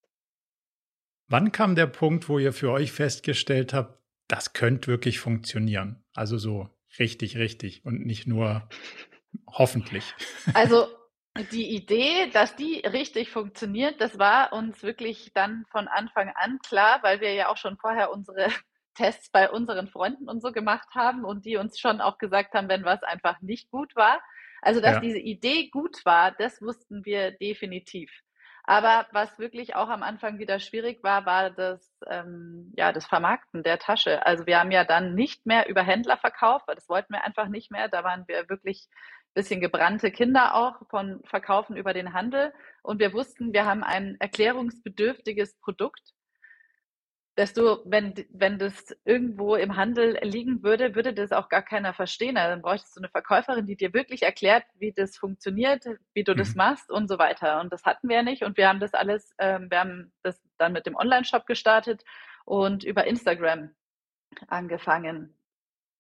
Wann 1.28 1.52
kam 1.52 1.76
der 1.76 1.88
Punkt, 1.88 2.30
wo 2.30 2.40
ihr 2.40 2.54
für 2.54 2.72
euch 2.72 2.94
festgestellt 2.94 3.74
habt, 3.74 4.00
das 4.30 4.54
könnte 4.54 4.88
wirklich 4.88 5.20
funktionieren? 5.20 6.02
Also 6.14 6.38
so 6.38 6.70
richtig, 7.00 7.38
richtig 7.38 7.84
und 7.84 8.06
nicht 8.06 8.28
nur 8.28 8.70
hoffentlich. 9.46 10.14
Also 10.54 10.88
die 11.52 11.74
Idee, 11.76 12.30
dass 12.32 12.56
die 12.56 12.80
richtig 12.80 13.30
funktioniert, 13.30 14.02
das 14.02 14.20
war 14.20 14.54
uns 14.54 14.84
wirklich 14.84 15.32
dann 15.34 15.66
von 15.72 15.88
Anfang 15.88 16.30
an 16.36 16.60
klar, 16.60 17.00
weil 17.04 17.22
wir 17.22 17.34
ja 17.34 17.48
auch 17.48 17.58
schon 17.58 17.78
vorher 17.78 18.12
unsere 18.12 18.48
Tests 18.96 19.30
bei 19.32 19.50
unseren 19.50 19.88
Freunden 19.88 20.28
und 20.30 20.42
so 20.42 20.52
gemacht 20.52 20.90
haben 20.94 21.24
und 21.24 21.46
die 21.46 21.56
uns 21.56 21.80
schon 21.80 22.02
auch 22.02 22.18
gesagt 22.18 22.54
haben, 22.54 22.68
wenn 22.68 22.84
was 22.84 23.02
einfach 23.04 23.42
nicht 23.42 23.72
gut 23.72 23.96
war. 23.96 24.22
Also, 24.62 24.82
dass 24.82 24.96
ja. 24.96 25.00
diese 25.00 25.18
Idee 25.20 25.70
gut 25.70 26.06
war, 26.06 26.32
das 26.32 26.62
wussten 26.62 27.06
wir 27.06 27.32
definitiv. 27.32 28.12
Aber 28.64 29.08
was 29.12 29.40
wirklich 29.40 29.76
auch 29.76 29.90
am 29.90 30.04
Anfang 30.04 30.38
wieder 30.38 30.60
schwierig 30.60 31.04
war, 31.04 31.26
war 31.26 31.50
das, 31.50 31.98
ähm, 32.08 32.72
ja, 32.78 32.92
das 32.92 33.08
Vermarkten 33.08 33.64
der 33.64 33.80
Tasche. 33.80 34.26
Also 34.26 34.46
wir 34.46 34.60
haben 34.60 34.72
ja 34.72 34.84
dann 34.84 35.16
nicht 35.16 35.46
mehr 35.48 35.68
über 35.68 35.82
Händler 35.82 36.18
verkauft, 36.18 36.68
weil 36.68 36.76
das 36.76 36.88
wollten 36.88 37.14
wir 37.14 37.24
einfach 37.24 37.48
nicht 37.48 37.72
mehr. 37.72 37.90
Da 37.90 38.04
waren 38.04 38.28
wir 38.28 38.48
wirklich 38.50 38.88
bisschen 39.34 39.62
gebrannte 39.62 40.12
Kinder 40.12 40.56
auch 40.56 40.88
von 40.90 41.22
Verkaufen 41.24 41.78
über 41.78 41.94
den 41.94 42.14
Handel. 42.14 42.54
Und 42.84 43.00
wir 43.00 43.14
wussten, 43.14 43.54
wir 43.54 43.66
haben 43.66 43.84
ein 43.84 44.18
erklärungsbedürftiges 44.20 45.58
Produkt 45.60 46.14
dass 47.36 47.54
du, 47.54 47.82
wenn, 47.86 48.14
wenn 48.30 48.60
das 48.60 48.96
irgendwo 49.06 49.56
im 49.56 49.78
Handel 49.78 50.20
liegen 50.22 50.64
würde, 50.64 50.96
würde 50.96 51.14
das 51.14 51.32
auch 51.32 51.48
gar 51.48 51.62
keiner 51.62 51.94
verstehen. 51.94 52.38
Also 52.38 52.52
dann 52.52 52.62
bräuchtest 52.62 52.96
du 52.96 53.00
eine 53.00 53.10
Verkäuferin, 53.10 53.66
die 53.66 53.78
dir 53.78 53.94
wirklich 53.94 54.24
erklärt, 54.24 54.64
wie 54.78 54.92
das 54.92 55.18
funktioniert, 55.18 55.86
wie 56.14 56.24
du 56.24 56.34
mhm. 56.34 56.38
das 56.38 56.56
machst 56.56 56.92
und 56.92 57.08
so 57.08 57.18
weiter. 57.18 57.62
Und 57.62 57.72
das 57.72 57.86
hatten 57.86 58.10
wir 58.10 58.22
nicht. 58.24 58.44
Und 58.44 58.58
wir 58.58 58.68
haben 58.68 58.80
das 58.82 58.94
alles, 58.94 59.34
ähm, 59.40 59.72
wir 59.72 59.80
haben 59.80 60.14
das 60.24 60.42
dann 60.58 60.74
mit 60.74 60.86
dem 60.86 60.96
Online-Shop 60.96 61.46
gestartet 61.46 62.04
und 62.44 62.84
über 62.84 63.08
Instagram 63.08 63.72
angefangen, 64.48 65.34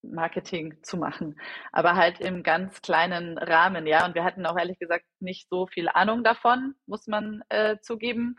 Marketing 0.03 0.81
zu 0.83 0.97
machen. 0.97 1.39
Aber 1.71 1.95
halt 1.95 2.19
im 2.19 2.43
ganz 2.43 2.81
kleinen 2.81 3.37
Rahmen, 3.37 3.87
ja. 3.87 4.05
Und 4.05 4.15
wir 4.15 4.23
hatten 4.23 4.45
auch 4.45 4.57
ehrlich 4.57 4.79
gesagt 4.79 5.05
nicht 5.19 5.49
so 5.49 5.67
viel 5.67 5.89
Ahnung 5.89 6.23
davon, 6.23 6.75
muss 6.85 7.07
man 7.07 7.43
äh, 7.49 7.77
zugeben 7.81 8.35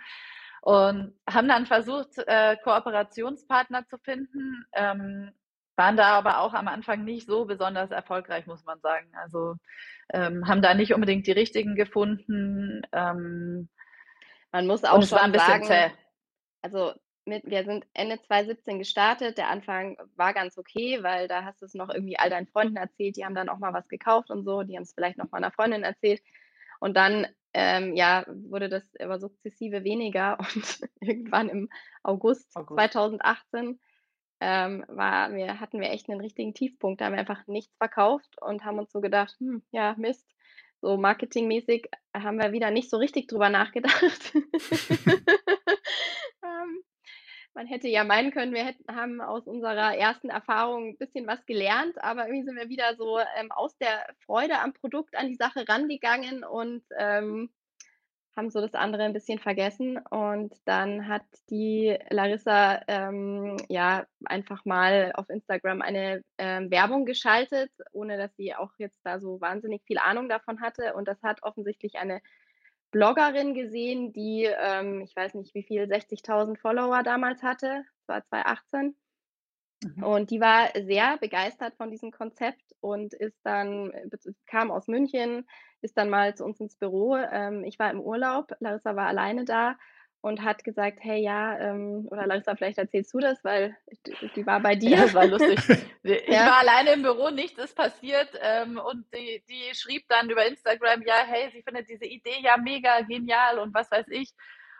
und 0.62 1.18
haben 1.28 1.48
dann 1.48 1.66
versucht, 1.66 2.18
äh, 2.18 2.56
Kooperationspartner 2.62 3.84
zu 3.88 3.98
finden, 3.98 4.64
ähm, 4.72 5.32
waren 5.76 5.96
da 5.96 6.18
aber 6.18 6.38
auch 6.38 6.54
am 6.54 6.68
Anfang 6.68 7.04
nicht 7.04 7.26
so 7.26 7.46
besonders 7.46 7.90
erfolgreich, 7.90 8.46
muss 8.46 8.64
man 8.64 8.78
sagen. 8.80 9.10
Also 9.14 9.56
ähm, 10.12 10.46
haben 10.46 10.62
da 10.62 10.74
nicht 10.74 10.94
unbedingt 10.94 11.26
die 11.26 11.32
richtigen 11.32 11.74
gefunden. 11.74 12.82
Ähm, 12.92 13.68
man 14.52 14.66
muss 14.68 14.84
auch 14.84 15.02
schon 15.02 15.18
ein 15.18 15.34
sagen, 15.34 15.64
zäh. 15.64 15.90
also 16.62 16.92
mit, 17.24 17.44
wir 17.44 17.64
sind 17.64 17.86
Ende 17.94 18.20
2017 18.20 18.78
gestartet. 18.78 19.38
Der 19.38 19.48
Anfang 19.48 19.96
war 20.16 20.34
ganz 20.34 20.58
okay, 20.58 21.02
weil 21.02 21.28
da 21.28 21.44
hast 21.44 21.62
du 21.62 21.66
es 21.66 21.74
noch 21.74 21.90
irgendwie 21.90 22.18
all 22.18 22.30
deinen 22.30 22.46
Freunden 22.46 22.76
erzählt, 22.76 23.16
die 23.16 23.24
haben 23.24 23.34
dann 23.34 23.48
auch 23.48 23.58
mal 23.58 23.72
was 23.72 23.88
gekauft 23.88 24.30
und 24.30 24.44
so, 24.44 24.62
die 24.62 24.76
haben 24.76 24.82
es 24.82 24.92
vielleicht 24.92 25.18
noch 25.18 25.30
mal 25.30 25.38
einer 25.38 25.52
Freundin 25.52 25.82
erzählt. 25.82 26.22
Und 26.80 26.96
dann 26.96 27.26
ähm, 27.54 27.94
ja, 27.94 28.24
wurde 28.26 28.68
das 28.68 28.82
aber 28.98 29.18
sukzessive 29.18 29.84
weniger 29.84 30.38
und 30.54 30.80
irgendwann 31.00 31.48
im 31.48 31.68
August, 32.02 32.56
August. 32.56 32.78
2018 32.78 33.78
ähm, 34.40 34.84
war, 34.88 35.32
wir, 35.34 35.60
hatten 35.60 35.80
wir 35.80 35.90
echt 35.90 36.08
einen 36.08 36.20
richtigen 36.20 36.54
Tiefpunkt. 36.54 37.00
Da 37.00 37.06
haben 37.06 37.12
wir 37.12 37.20
einfach 37.20 37.46
nichts 37.46 37.76
verkauft 37.76 38.40
und 38.40 38.64
haben 38.64 38.78
uns 38.78 38.90
so 38.90 39.00
gedacht, 39.00 39.36
hm, 39.38 39.62
ja, 39.70 39.94
Mist, 39.98 40.26
so 40.80 40.96
marketingmäßig 40.96 41.88
haben 42.12 42.38
wir 42.38 42.50
wieder 42.50 42.72
nicht 42.72 42.90
so 42.90 42.96
richtig 42.96 43.28
drüber 43.28 43.50
nachgedacht. 43.50 44.32
man 47.54 47.66
hätte 47.66 47.88
ja 47.88 48.04
meinen 48.04 48.30
können, 48.30 48.54
wir 48.54 48.64
hätten, 48.64 48.94
haben 48.94 49.20
aus 49.20 49.46
unserer 49.46 49.96
ersten 49.96 50.30
Erfahrung 50.30 50.90
ein 50.90 50.96
bisschen 50.96 51.26
was 51.26 51.44
gelernt, 51.46 52.02
aber 52.02 52.26
irgendwie 52.26 52.44
sind 52.44 52.56
wir 52.56 52.68
wieder 52.68 52.96
so 52.96 53.18
ähm, 53.36 53.50
aus 53.52 53.76
der 53.78 54.06
Freude 54.24 54.58
am 54.60 54.72
Produkt 54.72 55.16
an 55.16 55.28
die 55.28 55.36
Sache 55.36 55.68
rangegangen 55.68 56.44
und 56.44 56.82
ähm, 56.98 57.50
haben 58.36 58.50
so 58.50 58.60
das 58.60 58.74
andere 58.74 59.02
ein 59.04 59.12
bisschen 59.12 59.38
vergessen. 59.38 59.98
Und 59.98 60.54
dann 60.64 61.08
hat 61.08 61.24
die 61.50 61.96
Larissa 62.10 62.80
ähm, 62.88 63.56
ja 63.68 64.06
einfach 64.24 64.64
mal 64.64 65.12
auf 65.14 65.28
Instagram 65.28 65.82
eine 65.82 66.22
ähm, 66.38 66.70
Werbung 66.70 67.04
geschaltet, 67.04 67.70
ohne 67.92 68.16
dass 68.16 68.34
sie 68.36 68.54
auch 68.54 68.70
jetzt 68.78 69.00
da 69.04 69.20
so 69.20 69.40
wahnsinnig 69.40 69.82
viel 69.84 69.98
Ahnung 69.98 70.28
davon 70.28 70.60
hatte. 70.60 70.94
Und 70.94 71.08
das 71.08 71.22
hat 71.22 71.42
offensichtlich 71.42 71.96
eine 71.96 72.20
Bloggerin 72.92 73.54
gesehen, 73.54 74.12
die, 74.12 74.44
ähm, 74.44 75.00
ich 75.00 75.16
weiß 75.16 75.34
nicht 75.34 75.54
wie 75.54 75.64
viel, 75.64 75.84
60.000 75.84 76.58
Follower 76.58 77.02
damals 77.02 77.42
hatte, 77.42 77.84
das 78.06 78.08
war 78.08 78.24
2018. 78.26 78.94
Mhm. 79.82 80.02
Und 80.04 80.30
die 80.30 80.40
war 80.40 80.68
sehr 80.84 81.18
begeistert 81.18 81.74
von 81.74 81.90
diesem 81.90 82.12
Konzept 82.12 82.62
und 82.80 83.14
ist 83.14 83.38
dann, 83.42 83.92
kam 84.46 84.70
aus 84.70 84.86
München, 84.86 85.48
ist 85.80 85.96
dann 85.98 86.10
mal 86.10 86.36
zu 86.36 86.44
uns 86.44 86.60
ins 86.60 86.76
Büro. 86.76 87.16
Ähm, 87.16 87.64
ich 87.64 87.78
war 87.78 87.90
im 87.90 88.00
Urlaub, 88.00 88.52
Larissa 88.60 88.94
war 88.94 89.08
alleine 89.08 89.44
da 89.44 89.76
und 90.22 90.42
hat 90.42 90.62
gesagt, 90.62 90.98
hey 91.00 91.20
ja, 91.20 91.58
ähm, 91.58 92.06
oder 92.10 92.26
Larissa, 92.26 92.54
vielleicht 92.54 92.78
erzählst 92.78 93.12
du 93.12 93.18
das, 93.18 93.42
weil 93.44 93.76
die, 94.06 94.30
die 94.34 94.46
war 94.46 94.60
bei 94.60 94.74
dir. 94.76 94.90
Ja, 94.90 95.02
das 95.02 95.14
war 95.14 95.26
lustig. 95.26 95.58
Ich 96.04 96.26
ja. 96.26 96.46
war 96.46 96.58
alleine 96.58 96.94
im 96.94 97.02
Büro, 97.02 97.30
nichts 97.30 97.62
ist 97.62 97.76
passiert 97.76 98.28
ähm, 98.40 98.76
und 98.76 99.04
die, 99.14 99.44
die 99.48 99.72
schrieb 99.72 100.04
dann 100.08 100.28
über 100.30 100.44
Instagram, 100.44 101.02
ja, 101.02 101.14
hey, 101.24 101.48
sie 101.52 101.62
findet 101.62 101.88
diese 101.88 102.06
Idee 102.06 102.40
ja 102.40 102.56
mega 102.56 103.02
genial 103.02 103.60
und 103.60 103.72
was 103.72 103.88
weiß 103.88 104.06
ich. 104.08 104.32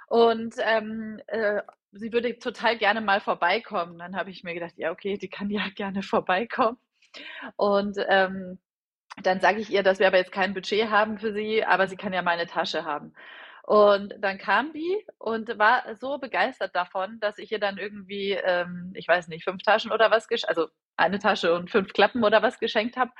Und 0.08 0.56
ähm, 0.58 1.20
äh, 1.28 1.62
sie 1.92 2.12
würde 2.12 2.38
total 2.40 2.76
gerne 2.76 3.00
mal 3.00 3.20
vorbeikommen. 3.20 3.98
Dann 3.98 4.16
habe 4.16 4.30
ich 4.30 4.42
mir 4.42 4.54
gedacht, 4.54 4.74
ja, 4.76 4.90
okay, 4.90 5.16
die 5.16 5.28
kann 5.28 5.48
ja 5.48 5.62
gerne 5.76 6.02
vorbeikommen. 6.02 6.78
Und 7.56 7.98
ähm, 8.08 8.58
dann 9.22 9.40
sage 9.40 9.60
ich 9.60 9.70
ihr, 9.70 9.82
dass 9.82 9.98
wir 9.98 10.06
aber 10.08 10.18
jetzt 10.18 10.32
kein 10.32 10.54
Budget 10.54 10.90
haben 10.90 11.18
für 11.18 11.32
sie, 11.32 11.64
aber 11.64 11.86
sie 11.86 11.96
kann 11.96 12.12
ja 12.12 12.22
mal 12.22 12.32
eine 12.32 12.46
Tasche 12.46 12.84
haben. 12.84 13.14
Und 13.64 14.14
dann 14.18 14.38
kam 14.38 14.72
die 14.72 15.06
und 15.18 15.56
war 15.58 15.84
so 16.00 16.18
begeistert 16.18 16.74
davon, 16.74 17.20
dass 17.20 17.38
ich 17.38 17.52
ihr 17.52 17.60
dann 17.60 17.78
irgendwie, 17.78 18.32
ähm, 18.32 18.92
ich 18.94 19.06
weiß 19.06 19.28
nicht, 19.28 19.44
fünf 19.44 19.62
Taschen 19.62 19.92
oder 19.92 20.10
was, 20.10 20.26
also 20.48 20.68
eine 20.96 21.18
Tasche 21.20 21.54
und 21.54 21.70
fünf 21.70 21.92
Klappen 21.92 22.24
oder 22.24 22.42
was 22.42 22.58
geschenkt 22.58 22.96
habe. 22.96 23.12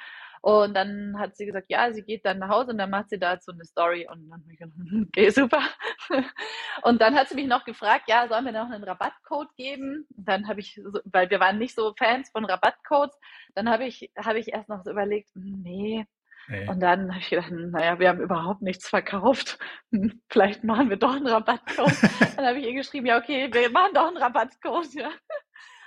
Und 0.43 0.75
dann 0.75 1.17
hat 1.21 1.37
sie 1.37 1.47
gesagt, 1.47 1.71
ja, 1.71 1.93
sie 1.93 2.03
geht 2.03 2.25
dann 2.25 2.41
nach 2.41 2.49
Hause 2.49 2.73
und 2.73 2.79
dann 2.79 2.91
macht 2.91 3.11
sie 3.11 3.19
dazu 3.19 3.53
eine 3.53 3.65
Story. 3.65 4.09
Und 4.11 4.29
dann 4.29 4.41
habe 4.41 4.53
ich 4.53 4.59
gedacht, 4.59 4.77
okay, 5.09 5.31
super. 5.31 5.63
Und 6.83 7.01
dann 7.01 7.15
hat 7.15 7.29
sie 7.29 7.37
mich 7.37 7.47
noch 7.47 7.65
gefragt, 7.65 8.09
ja, 8.09 8.27
sollen 8.27 8.47
wir 8.47 8.53
noch 8.53 8.69
einen 8.69 8.83
Rabattcode 8.83 9.55
geben? 9.57 10.05
Und 10.17 10.29
dann 10.29 10.49
habe 10.49 10.59
ich, 10.59 10.81
weil 11.05 11.31
wir 11.31 11.39
waren 11.39 11.59
nicht 11.59 11.77
so 11.77 11.95
Fans 11.97 12.29
von 12.31 12.45
Rabattcodes, 12.45 13.17
dann 13.55 13.71
habe 13.71 13.85
ich, 13.85 14.11
habe 14.19 14.41
ich 14.41 14.53
erst 14.53 14.69
noch 14.69 14.83
so 14.83 14.91
überlegt, 14.91 15.31
hm, 15.35 15.63
nee, 15.63 16.07
Nee. 16.49 16.69
Und 16.69 16.81
dann 16.81 17.11
habe 17.11 17.21
ich 17.21 17.31
gedacht, 17.31 17.51
naja, 17.51 17.99
wir 17.99 18.09
haben 18.09 18.21
überhaupt 18.21 18.63
nichts 18.63 18.89
verkauft. 18.89 19.59
Vielleicht 20.29 20.65
machen 20.65 20.91
wir 20.91 20.97
doch 20.97 21.15
einen 21.15 21.27
Rabattcode. 21.27 21.93
dann 22.37 22.47
habe 22.47 22.59
ich 22.59 22.67
ihr 22.67 22.75
geschrieben, 22.75 23.07
ja, 23.07 23.19
okay, 23.19 23.49
wir 23.53 23.71
machen 23.71 23.95
doch 23.95 24.09
einen 24.09 24.17
Rabattcode. 24.17 24.93
Ja. 24.95 25.11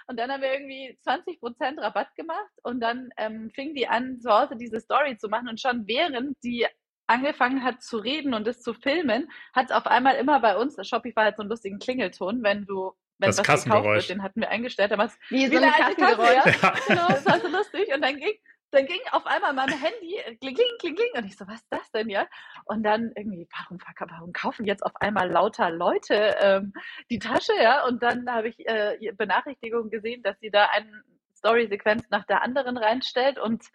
Und 0.08 0.18
dann 0.18 0.32
haben 0.32 0.42
wir 0.42 0.54
irgendwie 0.54 0.98
20 1.02 1.40
Prozent 1.40 1.80
Rabatt 1.80 2.16
gemacht 2.16 2.52
und 2.64 2.80
dann 2.80 3.10
ähm, 3.18 3.50
fing 3.54 3.74
die 3.74 3.88
an, 3.88 4.20
zu 4.20 4.32
Hause 4.32 4.56
diese 4.56 4.80
Story 4.80 5.18
zu 5.18 5.30
machen 5.30 5.50
und 5.50 5.60
schon 5.60 5.88
während 5.88 6.38
die 6.44 6.68
angefangen 7.08 7.64
hat 7.64 7.82
zu 7.82 7.98
reden 7.98 8.34
und 8.34 8.48
es 8.48 8.62
zu 8.62 8.74
filmen, 8.74 9.30
hat 9.54 9.66
es 9.66 9.72
auf 9.72 9.86
einmal 9.88 10.16
immer 10.16 10.40
bei 10.40 10.58
uns, 10.58 10.76
das 10.76 10.88
Shopify 10.88 11.22
hat 11.22 11.38
so 11.38 11.42
einen 11.42 11.50
lustigen 11.50 11.80
Klingelton, 11.80 12.44
wenn 12.44 12.66
du 12.66 12.94
wenn 13.18 13.30
das 13.30 13.38
was 13.38 13.64
gekauft 13.64 13.88
wird, 13.88 14.10
den 14.10 14.24
hatten 14.24 14.42
wir 14.42 14.50
eingestellt, 14.50 14.92
aber 14.92 15.06
es 15.06 15.18
wie 15.30 15.48
so 15.48 15.58
ein 15.58 15.72
Kassengeräusch. 15.72 16.44
Kasse, 16.44 16.60
ja. 16.62 16.74
Genau, 16.88 17.08
das 17.08 17.26
war 17.26 17.40
so 17.40 17.48
lustig 17.48 17.94
und 17.94 18.02
dann 18.02 18.18
ging 18.18 18.34
dann 18.76 18.86
ging 18.86 19.00
auf 19.12 19.26
einmal 19.26 19.54
mein 19.54 19.70
Handy 19.70 20.18
äh, 20.18 20.36
kling, 20.36 20.56
kling, 20.56 20.68
kling, 20.80 20.96
kling. 20.96 21.12
Und 21.16 21.26
ich 21.26 21.38
so, 21.38 21.48
was 21.48 21.62
ist 21.62 21.72
das 21.72 21.92
denn, 21.92 22.10
ja? 22.10 22.28
Und 22.66 22.84
dann 22.84 23.12
irgendwie, 23.16 23.48
warum, 23.52 23.80
warum 24.12 24.34
kaufen 24.34 24.66
jetzt 24.66 24.86
auf 24.86 24.96
einmal 24.98 25.30
lauter 25.30 25.70
Leute 25.70 26.36
ähm, 26.40 26.74
die 27.10 27.20
Tasche, 27.20 27.54
ja? 27.62 27.86
Und 27.86 28.04
dann 28.04 28.30
habe 28.32 28.50
ich 28.50 28.68
äh, 28.68 29.12
Benachrichtigungen 29.14 29.90
gesehen, 29.90 30.22
dass 30.24 30.40
sie 30.40 30.52
da 30.52 30.68
eine 30.68 31.04
Story-Sequenz 31.36 32.10
nach 32.10 32.26
der 32.26 32.42
anderen 32.42 32.78
reinstellt 32.78 33.38
und 33.38 33.66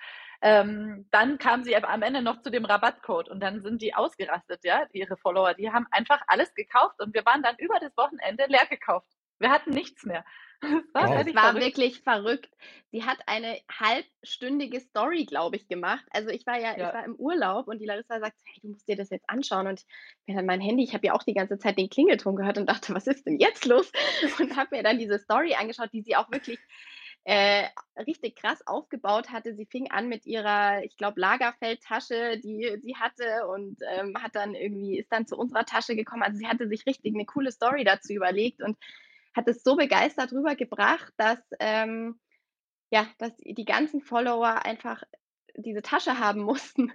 ähm, 0.43 1.07
dann 1.11 1.39
kam 1.39 1.63
sie 1.63 1.77
aber 1.77 1.91
am 1.91 2.03
Ende 2.03 2.23
noch 2.23 2.41
zu 2.41 2.51
dem 2.51 2.65
Rabattcode 2.65 3.29
und 3.29 3.41
dann 3.41 3.61
sind 3.61 3.83
die 3.83 3.95
ausgerastet, 3.95 4.65
ja, 4.65 4.87
ihre 4.93 5.17
Follower. 5.19 5.53
Die 5.55 5.71
haben 5.71 5.87
einfach 5.91 6.21
alles 6.27 6.55
gekauft 6.55 7.01
und 7.01 7.15
wir 7.15 7.25
waren 7.27 7.43
dann 7.43 7.57
über 7.59 7.79
das 7.79 7.95
Wochenende 7.97 8.47
leer 8.49 8.67
gekauft. 8.69 9.07
Wir 9.39 9.51
hatten 9.51 9.71
nichts 9.71 10.05
mehr. 10.05 10.25
Das 10.93 11.09
war, 11.09 11.27
wow. 11.27 11.35
war 11.35 11.55
wirklich 11.55 12.01
verrückt. 12.01 12.51
Sie 12.93 13.05
hat 13.05 13.19
eine 13.27 13.59
halbstündige 13.71 14.81
Story, 14.81 15.25
glaube 15.25 15.57
ich, 15.57 15.69
gemacht. 15.69 16.05
Also 16.11 16.31
ich 16.31 16.45
war 16.47 16.59
ja, 16.59 16.77
ja, 16.77 16.89
ich 16.89 16.95
war 16.95 17.05
im 17.05 17.15
Urlaub 17.15 17.69
und 17.69 17.79
die 17.81 17.87
Larissa 17.87 18.19
sagt, 18.19 18.37
hey, 18.45 18.61
du 18.63 18.69
musst 18.69 18.89
dir 18.89 18.97
das 18.97 19.11
jetzt 19.11 19.29
anschauen. 19.31 19.69
Und 19.69 19.81
ich 19.81 20.27
bin 20.27 20.37
dann 20.37 20.47
mein 20.47 20.61
Handy, 20.61 20.83
ich 20.83 20.93
habe 20.93 21.07
ja 21.07 21.15
auch 21.15 21.23
die 21.23 21.35
ganze 21.35 21.59
Zeit 21.59 21.79
den 21.79 21.89
Klingelton 21.89 22.37
gehört 22.37 22.59
und 22.59 22.67
dachte, 22.67 22.93
was 22.95 23.07
ist 23.07 23.27
denn 23.27 23.39
jetzt 23.39 23.65
los? 23.65 23.91
Und 24.41 24.57
habe 24.57 24.77
mir 24.77 24.83
dann 24.83 24.99
diese 24.99 25.19
Story 25.19 25.55
angeschaut, 25.55 25.93
die 25.93 26.03
sie 26.03 26.17
auch 26.17 26.31
wirklich 26.31 26.59
äh, 27.25 27.67
richtig 28.07 28.37
krass 28.37 28.67
aufgebaut 28.67 29.31
hatte. 29.31 29.55
Sie 29.55 29.67
fing 29.67 29.91
an 29.91 30.09
mit 30.09 30.27
ihrer, 30.27 30.83
ich 30.83 30.97
glaube, 30.97 31.21
Lagerfeldtasche, 31.21 32.39
die 32.43 32.79
sie 32.83 32.97
hatte 32.97 33.47
und 33.47 33.79
ähm, 33.89 34.15
hat 34.21 34.35
dann 34.35 34.55
irgendwie, 34.55 34.99
ist 34.99 35.13
dann 35.13 35.27
zu 35.27 35.37
unserer 35.37 35.65
Tasche 35.65 35.95
gekommen. 35.97 36.23
Also 36.23 36.39
sie 36.39 36.47
hatte 36.47 36.69
sich 36.69 36.87
richtig 36.87 37.15
eine 37.15 37.27
coole 37.27 37.53
Story 37.53 37.85
dazu 37.85 38.13
überlegt 38.13 38.63
und 38.63 38.79
hat 39.35 39.49
es 39.49 39.63
so 39.63 39.77
begeistert 39.77 40.33
rübergebracht, 40.33 41.13
dass, 41.17 41.39
ähm, 41.59 42.21
ja, 42.91 43.07
dass 43.19 43.37
die 43.37 43.65
ganzen 43.65 44.01
Follower 44.01 44.65
einfach 44.65 45.03
diese 45.57 45.83
Tasche 45.83 46.19
haben 46.19 46.41
mussten. 46.45 46.93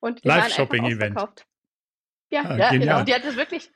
Und 0.00 0.24
Live-Shopping-Event. 0.24 1.18
Ja, 2.30 2.42
ah, 2.42 2.56
ja 2.56 2.70
genau. 2.70 3.00
Und 3.00 3.08
die 3.08 3.14
hat 3.14 3.24
es 3.24 3.36
wirklich 3.36 3.70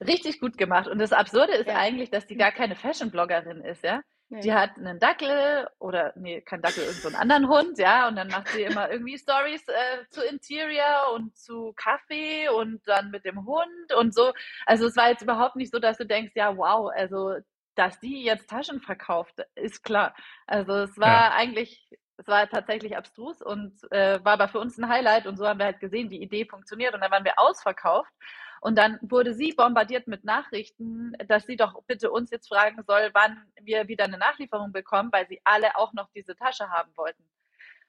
richtig 0.00 0.40
gut 0.40 0.56
gemacht. 0.56 0.88
Und 0.88 0.98
das 0.98 1.12
Absurde 1.12 1.52
ist 1.54 1.66
ja. 1.66 1.76
eigentlich, 1.76 2.10
dass 2.10 2.26
die 2.26 2.36
gar 2.36 2.52
keine 2.52 2.76
Fashion-Bloggerin 2.76 3.60
ist, 3.60 3.82
ja. 3.82 4.02
Nee. 4.32 4.42
Die 4.42 4.54
hat 4.54 4.76
einen 4.76 5.00
Dackel 5.00 5.68
oder, 5.80 6.12
nee, 6.14 6.40
kein 6.40 6.62
Dackel, 6.62 6.84
irgendeinen 6.84 7.12
so 7.14 7.18
anderen 7.18 7.48
Hund, 7.48 7.78
ja, 7.78 8.06
und 8.06 8.14
dann 8.14 8.28
macht 8.28 8.46
sie 8.48 8.62
immer 8.62 8.88
irgendwie 8.88 9.18
Stories 9.18 9.66
äh, 9.66 10.08
zu 10.08 10.22
Interior 10.22 11.12
und 11.14 11.36
zu 11.36 11.72
Kaffee 11.74 12.48
und 12.48 12.80
dann 12.86 13.10
mit 13.10 13.24
dem 13.24 13.44
Hund 13.44 13.92
und 13.98 14.14
so. 14.14 14.32
Also 14.66 14.86
es 14.86 14.96
war 14.96 15.08
jetzt 15.10 15.22
überhaupt 15.22 15.56
nicht 15.56 15.72
so, 15.72 15.80
dass 15.80 15.98
du 15.98 16.06
denkst, 16.06 16.30
ja, 16.36 16.56
wow, 16.56 16.92
also 16.94 17.38
dass 17.74 17.98
die 17.98 18.22
jetzt 18.22 18.48
Taschen 18.48 18.80
verkauft, 18.80 19.34
ist 19.56 19.82
klar. 19.82 20.14
Also 20.46 20.74
es 20.74 20.96
war 20.96 21.30
ja. 21.30 21.32
eigentlich, 21.32 21.88
es 22.16 22.28
war 22.28 22.48
tatsächlich 22.48 22.96
abstrus 22.96 23.42
und 23.42 23.80
äh, 23.90 24.24
war 24.24 24.34
aber 24.34 24.46
für 24.48 24.60
uns 24.60 24.78
ein 24.78 24.88
Highlight 24.88 25.26
und 25.26 25.38
so 25.38 25.48
haben 25.48 25.58
wir 25.58 25.66
halt 25.66 25.80
gesehen, 25.80 26.08
die 26.08 26.22
Idee 26.22 26.44
funktioniert 26.44 26.94
und 26.94 27.00
dann 27.00 27.10
waren 27.10 27.24
wir 27.24 27.36
ausverkauft. 27.36 28.12
Und 28.60 28.76
dann 28.76 28.98
wurde 29.02 29.34
sie 29.34 29.52
bombardiert 29.52 30.06
mit 30.06 30.24
Nachrichten, 30.24 31.12
dass 31.26 31.46
sie 31.46 31.56
doch 31.56 31.82
bitte 31.86 32.10
uns 32.10 32.30
jetzt 32.30 32.48
fragen 32.48 32.82
soll, 32.86 33.10
wann 33.14 33.42
wir 33.62 33.88
wieder 33.88 34.04
eine 34.04 34.18
Nachlieferung 34.18 34.72
bekommen, 34.72 35.10
weil 35.12 35.26
sie 35.28 35.40
alle 35.44 35.76
auch 35.76 35.94
noch 35.94 36.10
diese 36.14 36.36
Tasche 36.36 36.68
haben 36.68 36.94
wollten. 36.96 37.24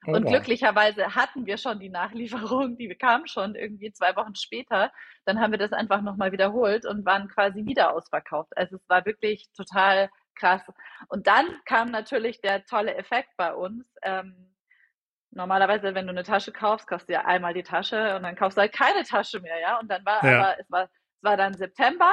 Oh, 0.07 0.13
und 0.13 0.25
glücklicherweise 0.25 1.13
hatten 1.13 1.45
wir 1.45 1.57
schon 1.57 1.79
die 1.79 1.89
Nachlieferung, 1.89 2.77
die 2.77 2.87
kam 2.95 3.27
schon 3.27 3.53
irgendwie 3.53 3.91
zwei 3.91 4.15
Wochen 4.15 4.33
später. 4.33 4.91
Dann 5.25 5.39
haben 5.39 5.51
wir 5.51 5.59
das 5.59 5.73
einfach 5.73 6.01
nochmal 6.01 6.31
wiederholt 6.31 6.85
und 6.85 7.05
waren 7.05 7.27
quasi 7.27 7.65
wieder 7.65 7.93
ausverkauft. 7.93 8.51
Also 8.57 8.77
es 8.77 8.89
war 8.89 9.05
wirklich 9.05 9.51
total 9.53 10.09
krass. 10.35 10.63
Und 11.07 11.27
dann 11.27 11.45
kam 11.65 11.91
natürlich 11.91 12.41
der 12.41 12.65
tolle 12.65 12.95
Effekt 12.95 13.29
bei 13.37 13.53
uns. 13.53 13.85
Ähm, 14.01 14.50
normalerweise, 15.31 15.95
wenn 15.95 16.05
du 16.05 16.11
eine 16.11 16.23
Tasche 16.23 16.51
kaufst, 16.51 16.87
kaufst 16.87 17.09
du 17.09 17.13
ja 17.13 17.25
einmal 17.25 17.53
die 17.53 17.63
Tasche 17.63 18.15
und 18.15 18.23
dann 18.23 18.35
kaufst 18.35 18.57
du 18.57 18.61
halt 18.61 18.73
keine 18.73 19.03
Tasche 19.03 19.39
mehr, 19.39 19.59
ja. 19.59 19.79
Und 19.79 19.89
dann 19.89 20.05
war 20.05 20.23
ja. 20.23 20.39
aber, 20.39 20.59
es 20.59 20.71
war, 20.71 20.83
es 20.83 21.23
war 21.23 21.37
dann 21.37 21.53
September 21.53 22.11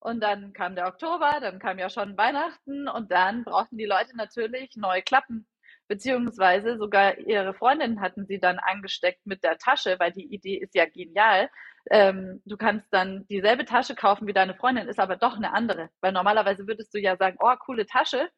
und 0.00 0.20
dann 0.20 0.52
kam 0.52 0.74
der 0.74 0.86
Oktober, 0.86 1.38
dann 1.40 1.58
kam 1.58 1.78
ja 1.78 1.88
schon 1.88 2.16
Weihnachten 2.16 2.88
und 2.88 3.10
dann 3.10 3.44
brauchten 3.44 3.78
die 3.78 3.86
Leute 3.86 4.16
natürlich 4.16 4.76
neue 4.76 5.02
Klappen. 5.02 5.46
Beziehungsweise 5.86 6.78
sogar 6.78 7.18
ihre 7.18 7.52
Freundin 7.52 8.00
hatten 8.00 8.26
sie 8.26 8.38
dann 8.40 8.58
angesteckt 8.58 9.26
mit 9.26 9.44
der 9.44 9.58
Tasche, 9.58 9.96
weil 9.98 10.12
die 10.12 10.32
Idee 10.32 10.56
ist 10.56 10.74
ja 10.74 10.86
genial. 10.86 11.50
Ähm, 11.90 12.40
du 12.46 12.56
kannst 12.56 12.86
dann 12.90 13.26
dieselbe 13.28 13.66
Tasche 13.66 13.94
kaufen 13.94 14.26
wie 14.26 14.32
deine 14.32 14.54
Freundin, 14.54 14.88
ist 14.88 14.98
aber 14.98 15.16
doch 15.16 15.36
eine 15.36 15.52
andere. 15.52 15.90
Weil 16.00 16.12
normalerweise 16.12 16.66
würdest 16.66 16.94
du 16.94 16.98
ja 16.98 17.16
sagen, 17.16 17.36
oh, 17.40 17.54
coole 17.58 17.84
Tasche, 17.84 18.30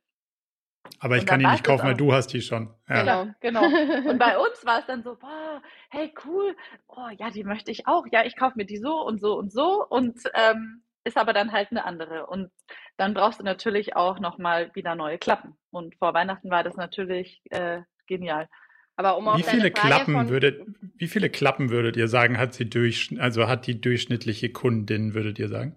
aber 0.99 1.17
ich 1.17 1.27
kann 1.27 1.41
die 1.41 1.47
nicht 1.47 1.65
kaufen, 1.65 1.87
weil 1.87 1.95
du 1.95 2.13
hast 2.13 2.29
die 2.29 2.41
schon. 2.41 2.71
Ja. 2.89 3.01
Genau, 3.01 3.35
genau. 3.41 3.65
Und 4.11 4.19
bei 4.19 4.39
uns 4.39 4.65
war 4.65 4.81
es 4.81 4.87
dann 4.87 5.03
so, 5.03 5.17
boah, 5.17 5.63
hey, 5.91 6.13
cool, 6.25 6.57
oh 6.89 7.09
ja, 7.19 7.31
die 7.31 7.45
möchte 7.45 7.71
ich 7.71 7.87
auch. 7.87 8.05
Ja, 8.11 8.25
ich 8.25 8.37
kaufe 8.37 8.57
mir 8.57 8.67
die 8.67 8.79
so 8.79 9.01
und 9.03 9.21
so 9.21 9.37
und 9.37 9.53
so 9.53 9.87
und 9.89 10.19
ähm, 10.35 10.83
ist 11.05 11.17
aber 11.17 11.33
dann 11.33 11.53
halt 11.53 11.71
eine 11.71 11.85
andere. 11.85 12.27
Und 12.27 12.51
dann 12.97 13.15
brauchst 13.15 13.41
du 13.41 13.45
natürlich 13.45 13.97
auch 13.97 14.19
nochmal 14.19 14.71
wieder 14.75 14.95
neue 14.95 15.19
Klappen. 15.19 15.55
Und 15.71 15.95
vor 15.97 16.15
Weihnachten 16.15 16.51
war 16.51 16.65
das 16.65 16.77
natürlich 16.77 17.43
äh, 17.51 17.83
genial. 18.07 18.49
Aber 18.97 19.19
um 19.19 19.29
auf 19.29 19.39
wie 19.39 19.43
viele 19.43 19.71
Klappen 19.71 20.29
würdet, 20.29 20.67
wie 20.97 21.07
viele 21.07 21.29
Klappen 21.31 21.71
würdet 21.71 21.97
ihr 21.97 22.09
sagen, 22.09 22.39
hat 22.39 22.55
sie 22.55 22.69
durch, 22.69 23.15
also 23.19 23.47
hat 23.47 23.67
die 23.67 23.81
durchschnittliche 23.81 24.51
Kundin, 24.51 25.15
würdet 25.15 25.39
ihr 25.39 25.49
sagen? 25.49 25.77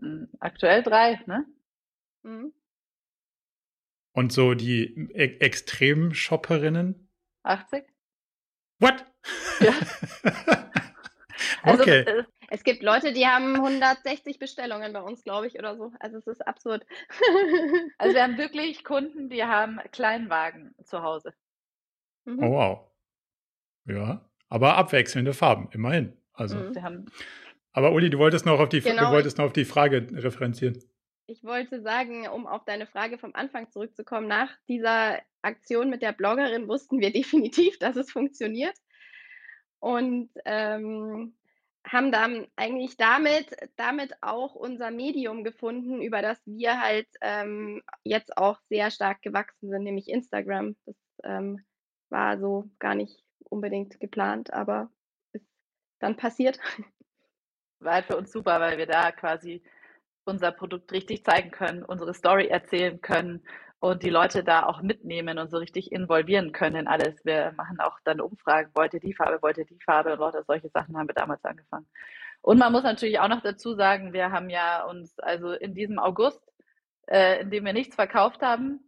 Hm, 0.00 0.28
aktuell 0.40 0.82
drei, 0.82 1.20
ne? 1.26 1.44
Mhm. 2.22 2.52
Und 4.14 4.32
so 4.32 4.54
die 4.54 5.10
e 5.12 5.38
Extrem-Shopperinnen? 5.40 7.08
80. 7.42 7.84
What? 8.78 9.04
Ja. 9.60 9.74
also, 11.62 11.82
okay. 11.82 12.00
Äh, 12.00 12.24
es 12.48 12.62
gibt 12.62 12.84
Leute, 12.84 13.12
die 13.12 13.26
haben 13.26 13.56
160 13.56 14.38
Bestellungen 14.38 14.92
bei 14.92 15.02
uns, 15.02 15.24
glaube 15.24 15.48
ich, 15.48 15.58
oder 15.58 15.76
so. 15.76 15.92
Also 15.98 16.18
es 16.18 16.28
ist 16.28 16.46
absurd. 16.46 16.86
also 17.98 18.14
wir 18.14 18.22
haben 18.22 18.38
wirklich 18.38 18.84
Kunden, 18.84 19.28
die 19.30 19.42
haben 19.42 19.80
Kleinwagen 19.90 20.76
zu 20.84 21.02
Hause. 21.02 21.34
Mhm. 22.24 22.42
Oh 22.44 22.52
wow. 22.52 22.80
Ja, 23.86 24.30
aber 24.48 24.76
abwechselnde 24.76 25.34
Farben, 25.34 25.68
immerhin. 25.72 26.16
Also. 26.32 26.56
Mhm. 26.56 27.06
Aber 27.72 27.90
Uli, 27.90 28.10
du 28.10 28.18
wolltest 28.18 28.46
noch 28.46 28.60
auf 28.60 28.68
die, 28.68 28.80
genau. 28.80 29.06
du 29.06 29.10
wolltest 29.10 29.38
noch 29.38 29.46
auf 29.46 29.52
die 29.52 29.64
Frage 29.64 30.06
referenzieren 30.12 30.78
ich 31.26 31.42
wollte 31.44 31.80
sagen, 31.82 32.28
um 32.28 32.46
auf 32.46 32.64
deine 32.64 32.86
Frage 32.86 33.18
vom 33.18 33.34
Anfang 33.34 33.70
zurückzukommen, 33.70 34.28
nach 34.28 34.50
dieser 34.68 35.20
Aktion 35.42 35.90
mit 35.90 36.02
der 36.02 36.12
Bloggerin 36.12 36.68
wussten 36.68 37.00
wir 37.00 37.12
definitiv, 37.12 37.78
dass 37.78 37.96
es 37.96 38.10
funktioniert. 38.10 38.76
Und 39.80 40.30
ähm, 40.46 41.34
haben 41.86 42.10
dann 42.10 42.46
eigentlich 42.56 42.96
damit, 42.96 43.54
damit 43.76 44.14
auch 44.22 44.54
unser 44.54 44.90
Medium 44.90 45.44
gefunden, 45.44 46.00
über 46.00 46.22
das 46.22 46.40
wir 46.46 46.80
halt 46.80 47.08
ähm, 47.20 47.82
jetzt 48.02 48.38
auch 48.38 48.58
sehr 48.70 48.90
stark 48.90 49.20
gewachsen 49.20 49.68
sind, 49.68 49.82
nämlich 49.82 50.08
Instagram. 50.08 50.76
Das 50.86 50.96
ähm, 51.24 51.60
war 52.08 52.38
so 52.38 52.70
gar 52.78 52.94
nicht 52.94 53.22
unbedingt 53.44 54.00
geplant, 54.00 54.52
aber 54.52 54.90
ist 55.32 55.46
dann 55.98 56.16
passiert. 56.16 56.58
War 57.80 57.94
halt 57.94 58.06
für 58.06 58.16
uns 58.16 58.32
super, 58.32 58.60
weil 58.60 58.78
wir 58.78 58.86
da 58.86 59.12
quasi 59.12 59.62
unser 60.24 60.52
Produkt 60.52 60.92
richtig 60.92 61.24
zeigen 61.24 61.50
können, 61.50 61.84
unsere 61.84 62.14
Story 62.14 62.48
erzählen 62.48 63.00
können 63.00 63.42
und 63.80 64.02
die 64.02 64.10
Leute 64.10 64.42
da 64.42 64.64
auch 64.64 64.80
mitnehmen 64.80 65.38
und 65.38 65.50
so 65.50 65.58
richtig 65.58 65.92
involvieren 65.92 66.52
können 66.52 66.76
in 66.76 66.86
alles. 66.86 67.24
Wir 67.24 67.52
machen 67.56 67.80
auch 67.80 67.98
dann 68.04 68.20
Umfragen, 68.20 68.70
wollt 68.74 68.94
ihr 68.94 69.00
die 69.00 69.14
Farbe, 69.14 69.42
wollt 69.42 69.58
ihr 69.58 69.66
die 69.66 69.80
Farbe 69.84 70.12
und 70.12 70.20
lauter 70.20 70.42
solche 70.44 70.70
Sachen 70.70 70.96
haben 70.96 71.08
wir 71.08 71.14
damals 71.14 71.44
angefangen. 71.44 71.86
Und 72.40 72.58
man 72.58 72.72
muss 72.72 72.82
natürlich 72.82 73.18
auch 73.20 73.28
noch 73.28 73.42
dazu 73.42 73.74
sagen, 73.74 74.12
wir 74.12 74.30
haben 74.32 74.50
ja 74.50 74.84
uns 74.84 75.18
also 75.18 75.52
in 75.52 75.74
diesem 75.74 75.98
August, 75.98 76.40
äh, 77.06 77.40
in 77.42 77.50
dem 77.50 77.64
wir 77.64 77.72
nichts 77.72 77.94
verkauft 77.94 78.42
haben, 78.42 78.80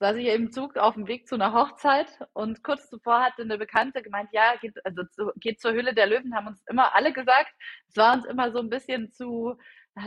saß 0.00 0.16
ich 0.16 0.28
im 0.28 0.50
Zug 0.50 0.78
auf 0.78 0.94
dem 0.94 1.06
Weg 1.06 1.28
zu 1.28 1.34
einer 1.34 1.52
Hochzeit 1.52 2.08
und 2.32 2.64
kurz 2.64 2.88
zuvor 2.88 3.20
hatte 3.22 3.42
eine 3.42 3.58
Bekannte 3.58 4.02
gemeint, 4.02 4.30
ja, 4.32 4.54
geht, 4.60 4.74
also 4.84 5.04
zu, 5.04 5.30
geht 5.36 5.60
zur 5.60 5.72
Hülle 5.72 5.94
der 5.94 6.06
Löwen, 6.06 6.34
haben 6.34 6.46
uns 6.46 6.62
immer 6.68 6.94
alle 6.94 7.12
gesagt. 7.12 7.52
Es 7.88 7.96
war 7.98 8.14
uns 8.14 8.24
immer 8.24 8.50
so 8.50 8.60
ein 8.60 8.70
bisschen 8.70 9.12
zu, 9.12 9.58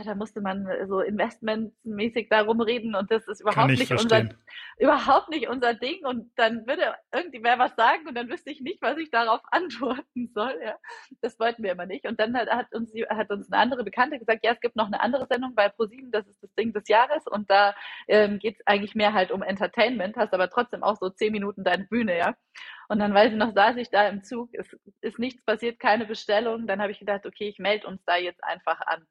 da 0.04 0.14
musste 0.14 0.40
man 0.40 0.66
so 0.88 1.00
investmentmäßig 1.00 2.28
darum 2.28 2.60
reden 2.60 2.94
und 2.94 3.10
das 3.10 3.26
ist 3.28 3.40
überhaupt 3.40 3.70
nicht 3.70 3.90
unser, 3.90 4.28
überhaupt 4.78 5.28
nicht 5.28 5.48
unser 5.48 5.74
Ding 5.74 6.04
und 6.04 6.30
dann 6.36 6.66
würde 6.66 6.94
irgendwer 7.12 7.58
was 7.58 7.76
sagen 7.76 8.06
und 8.08 8.14
dann 8.14 8.28
wüsste 8.28 8.50
ich 8.50 8.60
nicht, 8.60 8.82
was 8.82 8.96
ich 8.98 9.10
darauf 9.10 9.40
antworten 9.50 10.30
soll. 10.34 10.58
Ja. 10.64 10.76
Das 11.20 11.38
wollten 11.38 11.62
wir 11.62 11.72
immer 11.72 11.86
nicht. 11.86 12.06
Und 12.06 12.18
dann 12.18 12.36
hat, 12.36 12.48
hat, 12.48 12.74
uns, 12.74 12.92
hat 13.08 13.30
uns 13.30 13.52
eine 13.52 13.60
andere 13.60 13.84
Bekannte 13.84 14.18
gesagt, 14.18 14.44
ja, 14.44 14.52
es 14.52 14.60
gibt 14.60 14.76
noch 14.76 14.86
eine 14.86 15.00
andere 15.00 15.26
Sendung 15.30 15.54
bei 15.54 15.68
ProSieben, 15.68 16.10
das 16.10 16.26
ist 16.26 16.42
das 16.42 16.52
Ding 16.54 16.72
des 16.72 16.88
Jahres 16.88 17.26
und 17.26 17.50
da 17.50 17.74
ähm, 18.08 18.38
geht 18.38 18.56
es 18.58 18.66
eigentlich 18.66 18.94
mehr 18.94 19.12
halt 19.12 19.30
um 19.30 19.42
Entertainment, 19.42 20.16
hast 20.16 20.34
aber 20.34 20.50
trotzdem 20.50 20.82
auch 20.82 20.96
so 20.96 21.10
zehn 21.10 21.32
Minuten 21.32 21.64
deine 21.64 21.84
Bühne, 21.84 22.16
ja. 22.16 22.34
Und 22.88 22.98
dann 22.98 23.14
weiß 23.14 23.32
ich 23.32 23.38
noch, 23.38 23.54
saß 23.54 23.76
ich 23.76 23.90
da 23.90 24.08
im 24.08 24.22
Zug, 24.22 24.50
es 24.52 24.76
ist 25.00 25.18
nichts 25.18 25.44
passiert, 25.44 25.80
keine 25.80 26.04
Bestellung. 26.06 26.66
Dann 26.66 26.82
habe 26.82 26.92
ich 26.92 26.98
gedacht, 26.98 27.24
okay, 27.26 27.48
ich 27.48 27.58
melde 27.58 27.86
uns 27.86 28.04
da 28.04 28.16
jetzt 28.16 28.44
einfach 28.44 28.80
an 28.82 29.06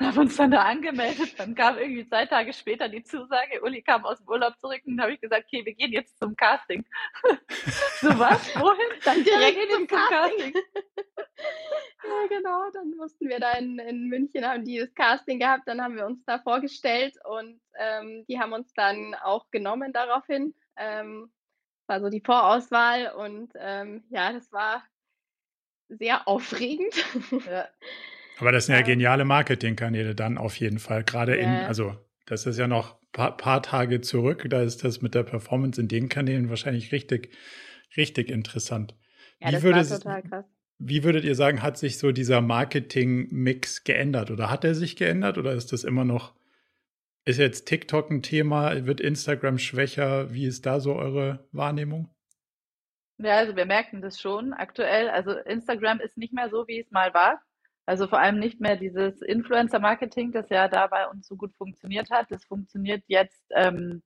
haben 0.00 0.18
uns 0.18 0.36
dann 0.36 0.50
da 0.50 0.62
angemeldet. 0.62 1.38
Dann 1.38 1.54
kam 1.54 1.78
irgendwie 1.78 2.06
zwei 2.06 2.26
Tage 2.26 2.52
später 2.52 2.88
die 2.88 3.02
Zusage. 3.02 3.62
Uli 3.62 3.82
kam 3.82 4.04
aus 4.04 4.18
dem 4.18 4.28
Urlaub 4.28 4.58
zurück 4.58 4.80
und 4.86 4.96
dann 4.96 5.04
habe 5.04 5.14
ich 5.14 5.20
gesagt, 5.20 5.46
okay, 5.46 5.64
wir 5.64 5.74
gehen 5.74 5.92
jetzt 5.92 6.18
zum 6.18 6.36
Casting. 6.36 6.84
so 8.00 8.18
was? 8.18 8.54
Wohin? 8.56 9.00
Dann 9.04 9.24
direkt 9.24 9.70
zum, 9.70 9.78
zum 9.78 9.86
Casting. 9.86 10.52
Casting. 10.52 10.54
ja, 12.04 12.26
genau. 12.28 12.70
Dann 12.72 12.90
mussten 12.96 13.28
wir 13.28 13.40
da 13.40 13.52
in, 13.52 13.78
in 13.78 14.08
München, 14.08 14.46
haben 14.46 14.64
die 14.64 14.78
das 14.78 14.94
Casting 14.94 15.38
gehabt. 15.38 15.66
Dann 15.66 15.82
haben 15.82 15.96
wir 15.96 16.06
uns 16.06 16.24
da 16.24 16.38
vorgestellt 16.38 17.14
und 17.24 17.60
ähm, 17.78 18.24
die 18.28 18.38
haben 18.38 18.52
uns 18.52 18.72
dann 18.74 19.14
auch 19.14 19.50
genommen 19.50 19.92
daraufhin. 19.92 20.54
Ähm, 20.76 21.32
war 21.86 22.00
so 22.00 22.08
die 22.08 22.22
Vorauswahl 22.24 23.12
und 23.14 23.52
ähm, 23.56 24.04
ja, 24.10 24.32
das 24.32 24.50
war 24.52 24.84
sehr 25.88 26.28
aufregend. 26.28 26.94
Ja. 27.46 27.68
Aber 28.40 28.52
das 28.52 28.66
sind 28.66 28.74
ja 28.74 28.82
geniale 28.82 29.24
Marketingkanäle 29.24 30.14
dann 30.14 30.38
auf 30.38 30.56
jeden 30.56 30.78
Fall. 30.78 31.04
Gerade 31.04 31.36
in, 31.36 31.48
also 31.48 31.96
das 32.26 32.46
ist 32.46 32.58
ja 32.58 32.66
noch 32.66 32.94
ein 32.94 33.08
paar, 33.12 33.36
paar, 33.36 33.62
Tage 33.62 34.00
zurück. 34.00 34.46
Da 34.48 34.62
ist 34.62 34.84
das 34.84 35.02
mit 35.02 35.14
der 35.14 35.24
Performance 35.24 35.80
in 35.80 35.88
den 35.88 36.08
Kanälen 36.08 36.48
wahrscheinlich 36.48 36.92
richtig, 36.92 37.36
richtig 37.96 38.30
interessant. 38.30 38.96
Ja, 39.40 39.48
wie 39.48 39.52
das 39.52 39.62
würde, 39.62 39.90
war 39.90 39.98
total 39.98 40.22
krass. 40.22 40.44
Wie 40.78 41.04
würdet 41.04 41.24
ihr 41.24 41.34
sagen, 41.34 41.62
hat 41.62 41.76
sich 41.76 41.98
so 41.98 42.12
dieser 42.12 42.40
Marketing-Mix 42.40 43.84
geändert? 43.84 44.30
Oder 44.30 44.50
hat 44.50 44.64
er 44.64 44.74
sich 44.74 44.96
geändert? 44.96 45.36
Oder 45.36 45.52
ist 45.52 45.72
das 45.72 45.84
immer 45.84 46.04
noch, 46.04 46.34
ist 47.26 47.38
jetzt 47.38 47.66
TikTok 47.66 48.10
ein 48.10 48.22
Thema? 48.22 48.86
Wird 48.86 49.00
Instagram 49.00 49.58
schwächer? 49.58 50.32
Wie 50.32 50.46
ist 50.46 50.64
da 50.64 50.80
so 50.80 50.96
eure 50.96 51.46
Wahrnehmung? 51.52 52.08
Ja, 53.18 53.36
also 53.36 53.54
wir 53.54 53.66
merken 53.66 54.00
das 54.00 54.18
schon 54.18 54.54
aktuell. 54.54 55.10
Also 55.10 55.32
Instagram 55.32 56.00
ist 56.00 56.16
nicht 56.16 56.32
mehr 56.32 56.48
so, 56.48 56.66
wie 56.66 56.80
es 56.80 56.90
mal 56.90 57.12
war. 57.12 57.42
Also 57.90 58.06
vor 58.06 58.20
allem 58.20 58.38
nicht 58.38 58.60
mehr 58.60 58.76
dieses 58.76 59.20
Influencer-Marketing, 59.20 60.30
das 60.30 60.48
ja 60.48 60.68
da 60.68 60.86
bei 60.86 61.08
uns 61.08 61.26
so 61.26 61.34
gut 61.34 61.52
funktioniert 61.56 62.08
hat. 62.08 62.30
Das 62.30 62.44
funktioniert 62.44 63.02
jetzt 63.08 63.42
ähm, 63.50 64.04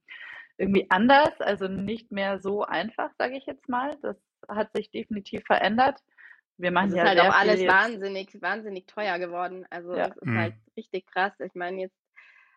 irgendwie 0.57 0.89
anders, 0.89 1.39
also 1.39 1.67
nicht 1.67 2.11
mehr 2.11 2.39
so 2.39 2.63
einfach, 2.63 3.11
sage 3.19 3.37
ich 3.37 3.45
jetzt 3.45 3.69
mal. 3.69 3.95
Das 4.01 4.17
hat 4.49 4.73
sich 4.73 4.89
definitiv 4.89 5.43
verändert. 5.45 6.01
Wir 6.57 6.71
machen 6.71 6.89
es 6.89 6.95
ja 6.95 7.03
ist 7.03 7.09
halt 7.09 7.19
auch 7.19 7.39
alles 7.39 7.61
wahnsinnig, 7.67 8.41
wahnsinnig 8.41 8.87
teuer 8.87 9.19
geworden. 9.19 9.67
Also 9.69 9.95
ja. 9.95 10.07
es 10.07 10.17
ist 10.17 10.25
mhm. 10.25 10.39
halt 10.39 10.55
richtig 10.75 11.05
krass. 11.05 11.33
Ich 11.39 11.53
meine, 11.53 11.81
jetzt 11.81 11.99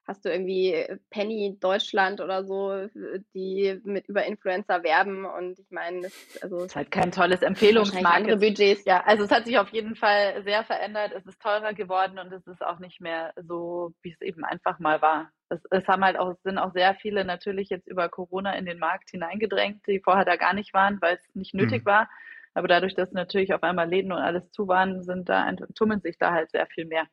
hast 0.09 0.25
du 0.25 0.31
irgendwie 0.31 0.73
äh, 0.73 0.99
Penny 1.11 1.59
Deutschland 1.61 2.21
oder 2.21 2.45
so, 2.45 2.89
die 3.35 3.79
mit 3.85 4.09
über 4.09 4.25
Influencer 4.25 4.83
werben 4.83 5.27
und 5.27 5.59
ich 5.59 5.71
meine, 5.71 6.03
das, 6.03 6.39
also 6.43 6.57
das 6.57 6.67
ist 6.67 6.77
halt 6.77 6.91
kein 6.91 7.13
tolles 7.13 7.43
Empfehlungsmarkt. 7.43 8.27
Budgets. 8.41 8.85
Ja, 8.87 9.05
also 9.05 9.25
es 9.25 9.31
hat 9.31 9.45
sich 9.45 9.59
auf 9.59 9.69
jeden 9.69 9.95
Fall 9.95 10.43
sehr 10.43 10.65
verändert. 10.65 11.13
Es 11.15 11.27
ist 11.27 11.41
teurer 11.41 11.75
geworden 11.75 12.19
und 12.19 12.33
es 12.33 12.47
ist 12.47 12.65
auch 12.65 12.79
nicht 12.79 13.01
mehr 13.01 13.33
so, 13.37 13.93
wie 14.03 14.11
es 14.11 14.21
eben 14.23 14.45
einfach 14.45 14.79
mal 14.79 15.03
war. 15.03 15.31
Es, 15.51 15.61
es 15.71 15.87
haben 15.87 16.05
halt 16.05 16.19
auch 16.19 16.35
sind 16.43 16.59
auch 16.59 16.73
sehr 16.73 16.95
viele 16.95 17.25
natürlich 17.25 17.69
jetzt 17.69 17.87
über 17.87 18.09
Corona 18.09 18.55
in 18.55 18.65
den 18.65 18.79
Markt 18.79 19.11
hineingedrängt, 19.11 19.87
die 19.87 20.01
vorher 20.01 20.25
da 20.25 20.37
gar 20.37 20.55
nicht 20.55 20.73
waren, 20.73 21.01
weil 21.01 21.17
es 21.17 21.35
nicht 21.35 21.55
nötig 21.55 21.83
mhm. 21.83 21.87
war. 21.87 22.09
Aber 22.55 22.67
dadurch, 22.67 22.95
dass 22.95 23.13
natürlich 23.13 23.53
auf 23.53 23.63
einmal 23.63 23.89
Läden 23.89 24.11
und 24.11 24.19
alles 24.19 24.51
zu 24.51 24.67
waren, 24.69 25.03
sind 25.03 25.29
da 25.29 25.53
tummeln 25.75 26.01
sich 26.01 26.17
da 26.19 26.33
halt 26.33 26.51
sehr 26.51 26.67
viel 26.67 26.87
mehr. 26.87 27.07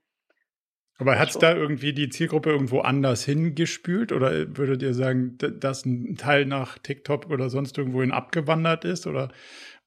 Aber 0.97 1.19
hat 1.19 1.29
es 1.29 1.38
da 1.38 1.53
irgendwie 1.53 1.91
die 1.91 2.10
Zielgruppe 2.10 2.51
irgendwo 2.51 2.79
anders 2.79 3.25
hingespült? 3.25 4.12
Oder 4.12 4.58
würdet 4.58 4.81
ihr 4.81 4.93
sagen, 4.93 5.38
dass 5.38 5.86
ein 5.86 6.15
Teil 6.15 6.45
nach 6.45 6.77
TikTok 6.77 7.29
oder 7.29 7.49
sonst 7.49 7.77
irgendwohin 7.77 8.12
abgewandert 8.12 8.86
ist? 8.86 9.05
Oder, 9.05 9.29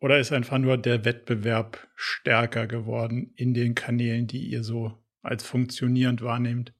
oder 0.00 0.18
ist 0.18 0.32
einfach 0.32 0.58
nur 0.58 0.76
der 0.76 1.04
Wettbewerb 1.06 1.88
stärker 1.94 2.66
geworden 2.66 3.32
in 3.36 3.54
den 3.54 3.74
Kanälen, 3.74 4.26
die 4.26 4.46
ihr 4.46 4.62
so 4.62 4.92
als 5.22 5.46
funktionierend 5.46 6.22
wahrnehmt? 6.22 6.74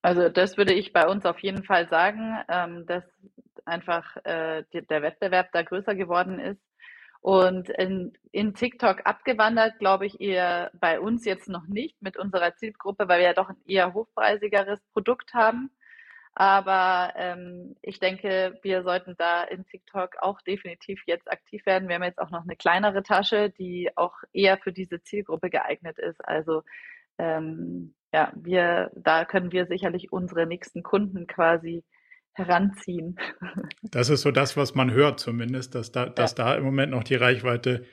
Also 0.00 0.28
das 0.28 0.56
würde 0.56 0.72
ich 0.72 0.92
bei 0.92 1.06
uns 1.06 1.26
auf 1.26 1.38
jeden 1.40 1.64
Fall 1.64 1.88
sagen, 1.88 2.38
ähm, 2.48 2.86
dass 2.86 3.04
einfach 3.66 4.16
äh, 4.24 4.64
der 4.72 5.02
Wettbewerb 5.02 5.50
da 5.52 5.62
größer 5.62 5.94
geworden 5.94 6.38
ist 6.38 6.60
und 7.24 7.70
in, 7.70 8.12
in 8.32 8.52
TikTok 8.52 9.06
abgewandert, 9.06 9.78
glaube 9.78 10.04
ich, 10.04 10.20
eher 10.20 10.70
bei 10.74 11.00
uns 11.00 11.24
jetzt 11.24 11.48
noch 11.48 11.66
nicht 11.66 12.02
mit 12.02 12.18
unserer 12.18 12.54
Zielgruppe, 12.54 13.08
weil 13.08 13.20
wir 13.20 13.28
ja 13.28 13.32
doch 13.32 13.48
ein 13.48 13.56
eher 13.64 13.94
hochpreisigeres 13.94 14.78
Produkt 14.92 15.32
haben. 15.32 15.70
Aber 16.34 17.14
ähm, 17.16 17.76
ich 17.80 17.98
denke, 17.98 18.58
wir 18.60 18.82
sollten 18.82 19.14
da 19.16 19.42
in 19.42 19.64
TikTok 19.64 20.16
auch 20.20 20.42
definitiv 20.42 21.02
jetzt 21.06 21.32
aktiv 21.32 21.64
werden. 21.64 21.88
Wir 21.88 21.94
haben 21.94 22.02
jetzt 22.02 22.18
auch 22.18 22.30
noch 22.30 22.42
eine 22.42 22.56
kleinere 22.56 23.02
Tasche, 23.02 23.48
die 23.48 23.90
auch 23.96 24.16
eher 24.34 24.58
für 24.58 24.74
diese 24.74 25.00
Zielgruppe 25.02 25.48
geeignet 25.48 25.98
ist. 25.98 26.22
Also 26.28 26.62
ähm, 27.16 27.94
ja, 28.12 28.32
wir, 28.36 28.90
da 28.96 29.24
können 29.24 29.50
wir 29.50 29.64
sicherlich 29.64 30.12
unsere 30.12 30.44
nächsten 30.46 30.82
Kunden 30.82 31.26
quasi 31.26 31.84
heranziehen. 32.34 33.18
Das 33.82 34.10
ist 34.10 34.22
so 34.22 34.32
das, 34.32 34.56
was 34.56 34.74
man 34.74 34.90
hört 34.90 35.20
zumindest, 35.20 35.74
dass 35.74 35.92
da, 35.92 36.06
dass 36.06 36.34
da 36.34 36.56
im 36.56 36.64
Moment 36.64 36.90
noch 36.90 37.04
die 37.04 37.14
Reichweite 37.14 37.84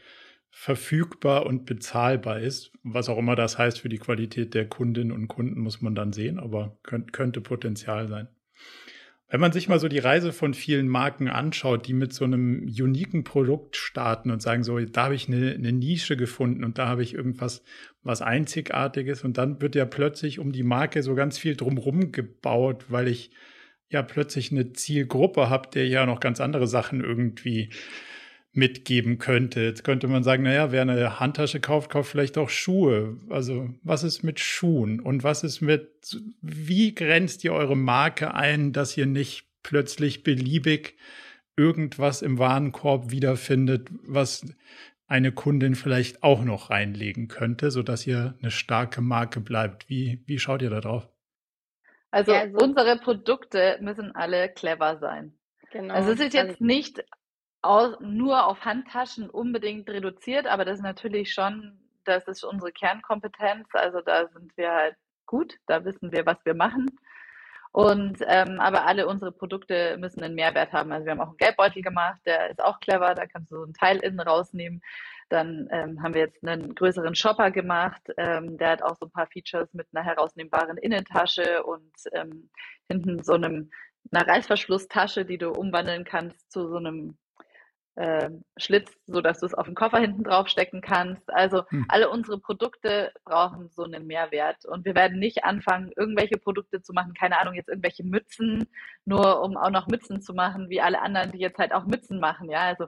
verfügbar 0.49 1.45
und 1.45 1.65
bezahlbar 1.65 2.39
ist. 2.39 2.71
Was 2.83 3.07
auch 3.07 3.17
immer 3.17 3.35
das 3.35 3.57
heißt 3.57 3.79
für 3.79 3.89
die 3.89 3.99
Qualität 3.99 4.53
der 4.53 4.67
Kundinnen 4.67 5.11
und 5.11 5.27
Kunden, 5.27 5.61
muss 5.61 5.81
man 5.81 5.95
dann 5.95 6.11
sehen, 6.11 6.39
aber 6.39 6.77
könnt, 6.83 7.13
könnte 7.13 7.39
Potenzial 7.39 8.07
sein. 8.07 8.27
Wenn 9.29 9.39
man 9.39 9.53
sich 9.53 9.69
mal 9.69 9.79
so 9.79 9.87
die 9.87 9.99
Reise 9.99 10.33
von 10.33 10.53
vielen 10.53 10.89
Marken 10.89 11.29
anschaut, 11.29 11.87
die 11.87 11.93
mit 11.93 12.11
so 12.11 12.25
einem 12.25 12.63
uniken 12.63 13.23
Produkt 13.23 13.77
starten 13.77 14.29
und 14.29 14.41
sagen, 14.41 14.63
so, 14.65 14.77
da 14.77 15.05
habe 15.05 15.15
ich 15.15 15.29
eine, 15.29 15.51
eine 15.51 15.71
Nische 15.71 16.17
gefunden 16.17 16.65
und 16.65 16.77
da 16.77 16.87
habe 16.89 17.01
ich 17.01 17.13
irgendwas, 17.13 17.63
was 18.03 18.21
Einzigartiges 18.21 19.23
und 19.23 19.37
dann 19.37 19.61
wird 19.61 19.75
ja 19.75 19.85
plötzlich 19.85 20.39
um 20.39 20.51
die 20.51 20.63
Marke 20.63 21.01
so 21.01 21.15
ganz 21.15 21.37
viel 21.37 21.55
drumherum 21.55 22.11
gebaut, 22.11 22.85
weil 22.89 23.07
ich 23.07 23.31
ja 23.91 24.01
plötzlich 24.01 24.51
eine 24.51 24.73
Zielgruppe 24.73 25.49
habt, 25.49 25.75
der 25.75 25.87
ja 25.87 26.05
noch 26.05 26.19
ganz 26.19 26.41
andere 26.41 26.67
Sachen 26.67 27.01
irgendwie 27.01 27.69
mitgeben 28.53 29.17
könnte. 29.17 29.61
Jetzt 29.61 29.83
könnte 29.83 30.07
man 30.07 30.23
sagen, 30.23 30.43
naja, 30.43 30.71
wer 30.71 30.81
eine 30.81 31.19
Handtasche 31.19 31.59
kauft, 31.59 31.89
kauft 31.89 32.11
vielleicht 32.11 32.37
auch 32.37 32.49
Schuhe. 32.49 33.17
Also 33.29 33.69
was 33.83 34.03
ist 34.03 34.23
mit 34.23 34.39
Schuhen 34.39 34.99
und 34.99 35.23
was 35.23 35.43
ist 35.43 35.61
mit, 35.61 36.19
wie 36.41 36.93
grenzt 36.93 37.43
ihr 37.43 37.53
eure 37.53 37.77
Marke 37.77 38.33
ein, 38.33 38.73
dass 38.73 38.97
ihr 38.97 39.05
nicht 39.05 39.45
plötzlich 39.63 40.23
beliebig 40.23 40.95
irgendwas 41.55 42.21
im 42.21 42.39
Warenkorb 42.39 43.11
wiederfindet, 43.11 43.89
was 44.03 44.45
eine 45.07 45.31
Kundin 45.31 45.75
vielleicht 45.75 46.23
auch 46.23 46.43
noch 46.43 46.69
reinlegen 46.69 47.27
könnte, 47.27 47.71
sodass 47.71 48.07
ihr 48.07 48.35
eine 48.41 48.51
starke 48.51 49.01
Marke 49.01 49.39
bleibt. 49.39 49.89
Wie, 49.89 50.23
wie 50.25 50.39
schaut 50.39 50.61
ihr 50.61 50.69
da 50.69 50.81
drauf? 50.81 51.07
Also, 52.11 52.33
ja, 52.33 52.41
also 52.41 52.57
unsere 52.57 52.97
Produkte 52.97 53.77
müssen 53.81 54.13
alle 54.15 54.49
clever 54.49 54.97
sein. 54.99 55.33
Genau. 55.71 55.93
Also 55.93 56.11
es 56.11 56.19
ist 56.19 56.33
jetzt 56.33 56.49
also, 56.49 56.63
nicht 56.63 57.03
aus, 57.61 57.95
nur 58.01 58.45
auf 58.45 58.65
Handtaschen 58.65 59.29
unbedingt 59.29 59.89
reduziert, 59.89 60.45
aber 60.45 60.65
das 60.65 60.79
ist 60.79 60.83
natürlich 60.83 61.33
schon, 61.33 61.79
das 62.03 62.27
ist 62.27 62.43
unsere 62.43 62.71
Kernkompetenz. 62.71 63.69
Also 63.73 64.01
da 64.01 64.27
sind 64.27 64.55
wir 64.57 64.71
halt 64.71 64.95
gut, 65.25 65.57
da 65.67 65.85
wissen 65.85 66.11
wir, 66.11 66.25
was 66.25 66.37
wir 66.43 66.53
machen. 66.53 66.87
Und 67.71 68.17
ähm, 68.27 68.59
aber 68.59 68.85
alle 68.85 69.07
unsere 69.07 69.31
Produkte 69.31 69.95
müssen 69.97 70.21
einen 70.21 70.35
Mehrwert 70.35 70.73
haben. 70.73 70.91
Also 70.91 71.05
wir 71.05 71.11
haben 71.11 71.21
auch 71.21 71.29
einen 71.29 71.37
Geldbeutel 71.37 71.81
gemacht, 71.81 72.19
der 72.25 72.49
ist 72.49 72.61
auch 72.61 72.81
clever, 72.81 73.15
da 73.15 73.25
kannst 73.25 73.49
du 73.51 73.57
so 73.59 73.63
ein 73.63 73.73
Teil 73.73 73.99
innen 73.99 74.19
rausnehmen. 74.19 74.81
Dann 75.31 75.69
ähm, 75.71 76.03
haben 76.03 76.13
wir 76.13 76.21
jetzt 76.21 76.45
einen 76.45 76.75
größeren 76.75 77.15
Shopper 77.15 77.51
gemacht, 77.51 78.01
ähm, 78.17 78.57
der 78.57 78.71
hat 78.71 78.83
auch 78.83 78.97
so 78.99 79.05
ein 79.05 79.11
paar 79.11 79.27
Features 79.27 79.73
mit 79.73 79.87
einer 79.93 80.03
herausnehmbaren 80.03 80.77
Innentasche 80.77 81.63
und 81.63 81.93
ähm, 82.11 82.49
hinten 82.89 83.23
so 83.23 83.33
einem 83.33 83.71
einer 84.11 84.27
Reißverschlusstasche, 84.27 85.23
die 85.23 85.37
du 85.37 85.51
umwandeln 85.51 86.03
kannst 86.03 86.51
zu 86.51 86.67
so 86.67 86.75
einem 86.75 87.17
äh, 87.95 88.29
Schlitz, 88.57 88.91
so 89.07 89.21
dass 89.21 89.39
du 89.39 89.45
es 89.45 89.53
auf 89.53 89.65
den 89.65 89.75
Koffer 89.75 89.99
hinten 89.99 90.23
drauf 90.23 90.47
stecken 90.47 90.81
kannst. 90.81 91.31
Also 91.33 91.67
hm. 91.69 91.85
alle 91.89 92.09
unsere 92.09 92.39
Produkte 92.39 93.11
brauchen 93.25 93.69
so 93.69 93.83
einen 93.83 94.07
Mehrwert 94.07 94.65
und 94.65 94.85
wir 94.85 94.95
werden 94.95 95.19
nicht 95.19 95.43
anfangen, 95.43 95.91
irgendwelche 95.95 96.37
Produkte 96.37 96.81
zu 96.81 96.93
machen, 96.93 97.13
keine 97.13 97.39
Ahnung, 97.39 97.53
jetzt 97.53 97.69
irgendwelche 97.69 98.03
Mützen, 98.03 98.67
nur 99.05 99.41
um 99.41 99.57
auch 99.57 99.71
noch 99.71 99.87
Mützen 99.87 100.21
zu 100.21 100.33
machen, 100.33 100.69
wie 100.69 100.81
alle 100.81 101.01
anderen, 101.01 101.31
die 101.31 101.39
jetzt 101.39 101.59
halt 101.59 101.73
auch 101.73 101.85
Mützen 101.85 102.19
machen. 102.19 102.49
Ja, 102.49 102.61
also 102.61 102.87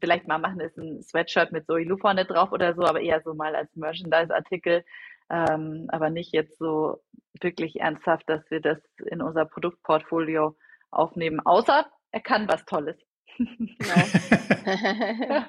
vielleicht 0.00 0.26
mal 0.26 0.38
machen, 0.38 0.60
ist 0.60 0.78
ein 0.78 1.02
Sweatshirt 1.02 1.52
mit 1.52 1.66
Zoe 1.66 1.84
Lu 1.84 1.98
vorne 1.98 2.24
drauf 2.24 2.52
oder 2.52 2.74
so, 2.74 2.82
aber 2.82 3.00
eher 3.00 3.20
so 3.22 3.34
mal 3.34 3.54
als 3.54 3.74
Merchandise-Artikel. 3.76 4.84
Ähm, 5.30 5.88
aber 5.88 6.08
nicht 6.08 6.32
jetzt 6.32 6.58
so 6.58 7.02
wirklich 7.40 7.80
ernsthaft, 7.80 8.28
dass 8.28 8.50
wir 8.50 8.60
das 8.60 8.78
in 9.04 9.20
unser 9.20 9.44
Produktportfolio 9.44 10.56
aufnehmen, 10.90 11.40
außer 11.40 11.86
er 12.10 12.20
kann 12.20 12.48
was 12.48 12.64
Tolles. 12.64 12.96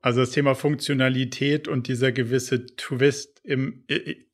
also 0.00 0.20
das 0.20 0.30
Thema 0.30 0.54
Funktionalität 0.54 1.68
und 1.68 1.88
dieser 1.88 2.12
gewisse 2.12 2.66
Twist 2.76 3.40
im, 3.44 3.86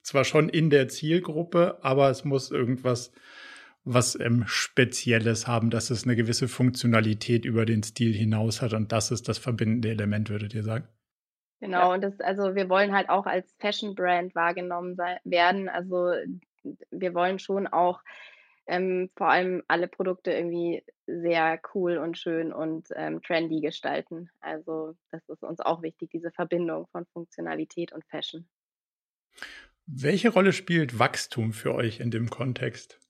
zwar 0.02 0.24
schon 0.24 0.48
in 0.48 0.70
der 0.70 0.88
Zielgruppe, 0.88 1.78
aber 1.82 2.10
es 2.10 2.24
muss 2.24 2.50
irgendwas 2.50 3.12
was 3.90 4.20
ähm, 4.20 4.44
Spezielles 4.46 5.46
haben, 5.46 5.70
dass 5.70 5.90
es 5.90 6.04
eine 6.04 6.14
gewisse 6.14 6.46
Funktionalität 6.46 7.46
über 7.46 7.64
den 7.64 7.82
Stil 7.82 8.12
hinaus 8.12 8.60
hat 8.60 8.74
und 8.74 8.92
das 8.92 9.10
ist 9.10 9.28
das 9.28 9.38
verbindende 9.38 9.88
Element, 9.88 10.28
würdet 10.28 10.54
ihr 10.54 10.62
sagen? 10.62 10.86
Genau, 11.60 11.94
und 11.94 12.02
das, 12.02 12.20
also 12.20 12.54
wir 12.54 12.68
wollen 12.68 12.92
halt 12.92 13.08
auch 13.08 13.26
als 13.26 13.52
Fashion 13.58 13.94
Brand 13.94 14.34
wahrgenommen 14.34 14.94
sein, 14.94 15.16
werden. 15.24 15.68
Also 15.68 16.12
wir 16.90 17.14
wollen 17.14 17.38
schon 17.38 17.66
auch 17.66 18.00
ähm, 18.68 19.10
vor 19.16 19.28
allem 19.28 19.62
alle 19.66 19.88
Produkte 19.88 20.32
irgendwie 20.32 20.84
sehr 21.06 21.60
cool 21.74 21.96
und 21.96 22.18
schön 22.18 22.52
und 22.52 22.88
ähm, 22.94 23.22
trendy 23.22 23.60
gestalten. 23.60 24.30
Also 24.40 24.94
das 25.10 25.26
ist 25.28 25.42
uns 25.42 25.60
auch 25.60 25.82
wichtig, 25.82 26.10
diese 26.10 26.30
Verbindung 26.30 26.86
von 26.92 27.06
Funktionalität 27.06 27.92
und 27.92 28.04
Fashion. 28.06 28.46
Welche 29.86 30.28
Rolle 30.28 30.52
spielt 30.52 30.98
Wachstum 30.98 31.52
für 31.52 31.74
euch 31.74 32.00
in 32.00 32.10
dem 32.10 32.28
Kontext? 32.28 33.00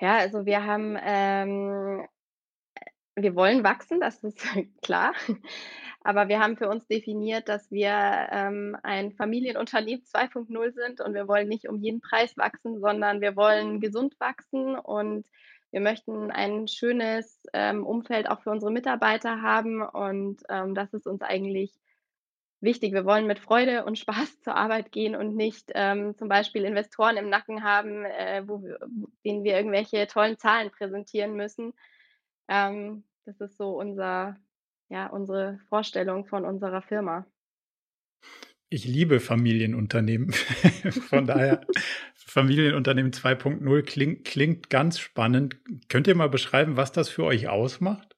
Ja, 0.00 0.16
also 0.16 0.46
wir 0.46 0.64
haben, 0.64 0.96
ähm, 1.00 2.08
wir 3.14 3.36
wollen 3.36 3.62
wachsen, 3.62 4.00
das 4.00 4.24
ist 4.24 4.42
klar. 4.82 5.14
Aber 6.02 6.28
wir 6.28 6.40
haben 6.40 6.56
für 6.56 6.68
uns 6.68 6.86
definiert, 6.86 7.48
dass 7.48 7.70
wir 7.70 7.90
ähm, 8.30 8.76
ein 8.82 9.12
Familienunternehmen 9.12 10.04
2.0 10.04 10.72
sind 10.72 11.00
und 11.00 11.14
wir 11.14 11.28
wollen 11.28 11.48
nicht 11.48 11.68
um 11.68 11.76
jeden 11.76 12.00
Preis 12.00 12.36
wachsen, 12.38 12.80
sondern 12.80 13.20
wir 13.20 13.36
wollen 13.36 13.80
gesund 13.80 14.18
wachsen 14.18 14.76
und 14.76 15.26
wir 15.72 15.80
möchten 15.80 16.30
ein 16.30 16.68
schönes 16.68 17.42
ähm, 17.52 17.84
Umfeld 17.84 18.28
auch 18.28 18.40
für 18.40 18.50
unsere 18.50 18.72
Mitarbeiter 18.72 19.42
haben 19.42 19.82
und 19.82 20.42
ähm, 20.48 20.74
das 20.74 20.92
ist 20.94 21.06
uns 21.06 21.22
eigentlich 21.22 21.72
wichtig. 22.60 22.92
Wir 22.92 23.04
wollen 23.04 23.26
mit 23.26 23.38
Freude 23.38 23.84
und 23.84 23.98
Spaß 23.98 24.40
zur 24.42 24.56
Arbeit 24.56 24.92
gehen 24.92 25.14
und 25.14 25.36
nicht 25.36 25.70
ähm, 25.74 26.16
zum 26.16 26.28
Beispiel 26.28 26.64
Investoren 26.64 27.18
im 27.18 27.28
Nacken 27.28 27.62
haben, 27.62 28.04
äh, 28.04 28.42
wo 28.46 28.62
wir, 28.62 28.78
denen 29.24 29.44
wir 29.44 29.56
irgendwelche 29.56 30.06
tollen 30.06 30.38
Zahlen 30.38 30.70
präsentieren 30.70 31.34
müssen. 31.34 31.74
Ähm, 32.48 33.04
das 33.26 33.40
ist 33.40 33.56
so 33.56 33.78
unser 33.78 34.36
ja, 34.90 35.06
unsere 35.06 35.58
Vorstellung 35.68 36.26
von 36.26 36.44
unserer 36.44 36.82
Firma. 36.82 37.24
Ich 38.68 38.84
liebe 38.84 39.18
Familienunternehmen. 39.20 40.32
von 41.08 41.26
daher, 41.26 41.66
Familienunternehmen 42.14 43.12
2.0 43.12 43.82
klingt, 43.82 44.24
klingt 44.24 44.70
ganz 44.70 44.98
spannend. 44.98 45.56
Könnt 45.88 46.06
ihr 46.06 46.14
mal 46.14 46.28
beschreiben, 46.28 46.76
was 46.76 46.92
das 46.92 47.08
für 47.08 47.24
euch 47.24 47.48
ausmacht? 47.48 48.16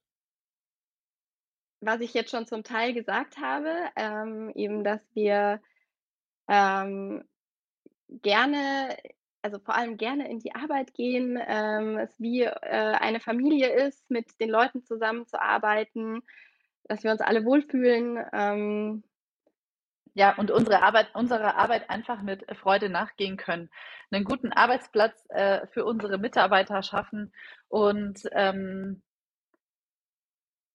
Was 1.81 2.01
ich 2.01 2.15
jetzt 2.15 2.31
schon 2.31 2.47
zum 2.47 2.65
Teil 2.65 2.95
gesagt 2.95 3.39
habe, 3.39 3.71
ähm, 3.97 4.51
eben, 4.55 4.85
dass 4.85 5.01
wir 5.15 5.61
ähm, 6.49 7.25
gerne 8.09 8.97
also 9.43 9.59
vor 9.59 9.75
allem 9.75 9.97
gerne 9.97 10.31
in 10.31 10.39
die 10.39 10.55
Arbeit 10.55 10.95
gehen, 10.95 11.37
ähm, 11.47 11.99
es 11.99 12.19
wie, 12.21 12.43
äh, 12.43 12.51
eine 12.61 13.19
Familie 13.19 13.73
ist, 13.87 14.09
mit 14.09 14.41
den 14.41 14.51
Leuten 14.51 14.85
zusammenzuarbeiten, 14.85 16.23
dass 16.85 17.05
wir 17.05 17.11
uns 17.11 17.21
alle 17.21 17.45
wohlfühlen. 17.45 18.25
Ähm, 18.33 19.05
ja, 20.15 20.35
und 20.37 20.51
unsere 20.51 20.83
Arbeit, 20.83 21.15
unserer 21.15 21.57
Arbeit 21.57 21.89
einfach 21.89 22.23
mit 22.23 22.45
Freude 22.59 22.91
nachgehen 22.91 23.37
können. 23.37 23.71
Einen 24.11 24.25
guten 24.25 24.53
Arbeitsplatz 24.53 25.25
äh, 25.31 25.67
für 25.69 25.87
unsere 25.87 26.19
Mitarbeiter 26.19 26.83
schaffen 26.83 27.33
und 27.69 28.29
ähm, 28.33 29.03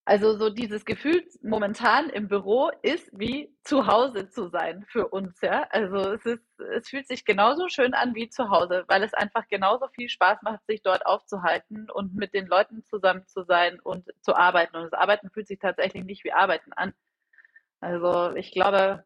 also 0.08 0.38
so 0.38 0.49
dieses 0.49 0.86
Gefühl 0.86 1.22
momentan 1.41 2.10
im 2.10 2.30
Büro 2.30 2.72
ist 2.82 3.10
wie 3.12 3.53
zu 3.66 3.88
Hause 3.88 4.30
zu 4.30 4.47
sein 4.47 4.86
für 4.88 5.10
uns, 5.10 5.41
ja. 5.41 5.68
Also 5.70 5.97
es 5.97 6.26
ist, 6.26 6.62
es 6.78 6.88
fühlt 6.88 7.10
sich 7.10 7.26
genauso 7.26 7.68
schön 7.68 7.93
an 7.93 8.16
wie 8.16 8.30
zu 8.30 8.49
Hause, 8.49 8.86
weil 8.88 9.03
es 9.03 9.14
einfach 9.14 9.45
genauso 9.49 9.89
viel 9.89 10.08
Spaß 10.08 10.43
macht, 10.43 10.66
sich 10.66 10.82
dort 10.82 11.05
aufzuhalten 11.05 11.89
und 11.91 12.16
mit 12.16 12.34
den 12.34 12.47
Leuten 12.47 12.86
zusammen 12.86 13.28
zu 13.28 13.43
sein 13.43 13.82
und 13.82 14.05
zu 14.22 14.34
arbeiten. 14.34 14.78
Und 14.78 14.84
das 14.86 14.93
Arbeiten 14.93 15.30
fühlt 15.30 15.49
sich 15.49 15.60
tatsächlich 15.60 16.05
nicht 16.05 16.24
wie 16.24 16.32
Arbeiten 16.32 16.72
an. 16.72 16.93
Also 17.82 18.34
ich 18.38 18.53
glaube, 18.53 19.03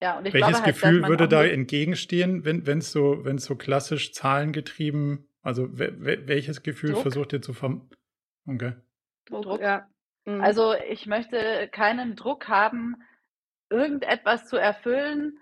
ja, 0.00 0.16
und 0.16 0.24
ich 0.24 0.32
Welches 0.32 0.48
glaube 0.48 0.64
halt, 0.64 0.74
Gefühl 0.74 1.08
würde 1.08 1.28
da 1.28 1.44
entgegenstehen, 1.44 2.46
wenn 2.46 2.78
es 2.78 2.90
so, 2.90 3.22
wenn 3.26 3.36
so 3.36 3.54
klassisch 3.54 4.14
zahlengetrieben, 4.14 5.28
also 5.42 5.68
welches 5.72 6.62
Gefühl 6.62 6.92
Druck? 6.92 7.02
versucht 7.02 7.34
ihr 7.34 7.42
zu 7.42 7.52
vermeiden? 7.52 7.90
Okay. 8.46 8.76
Druck, 9.26 9.42
Druck, 9.42 9.60
ja. 9.60 9.86
Mhm. 10.26 10.42
Also 10.42 10.74
ich 10.74 11.06
möchte 11.06 11.68
keinen 11.68 12.16
Druck 12.16 12.48
haben, 12.48 12.96
irgendetwas 13.70 14.46
zu 14.46 14.56
erfüllen, 14.56 15.38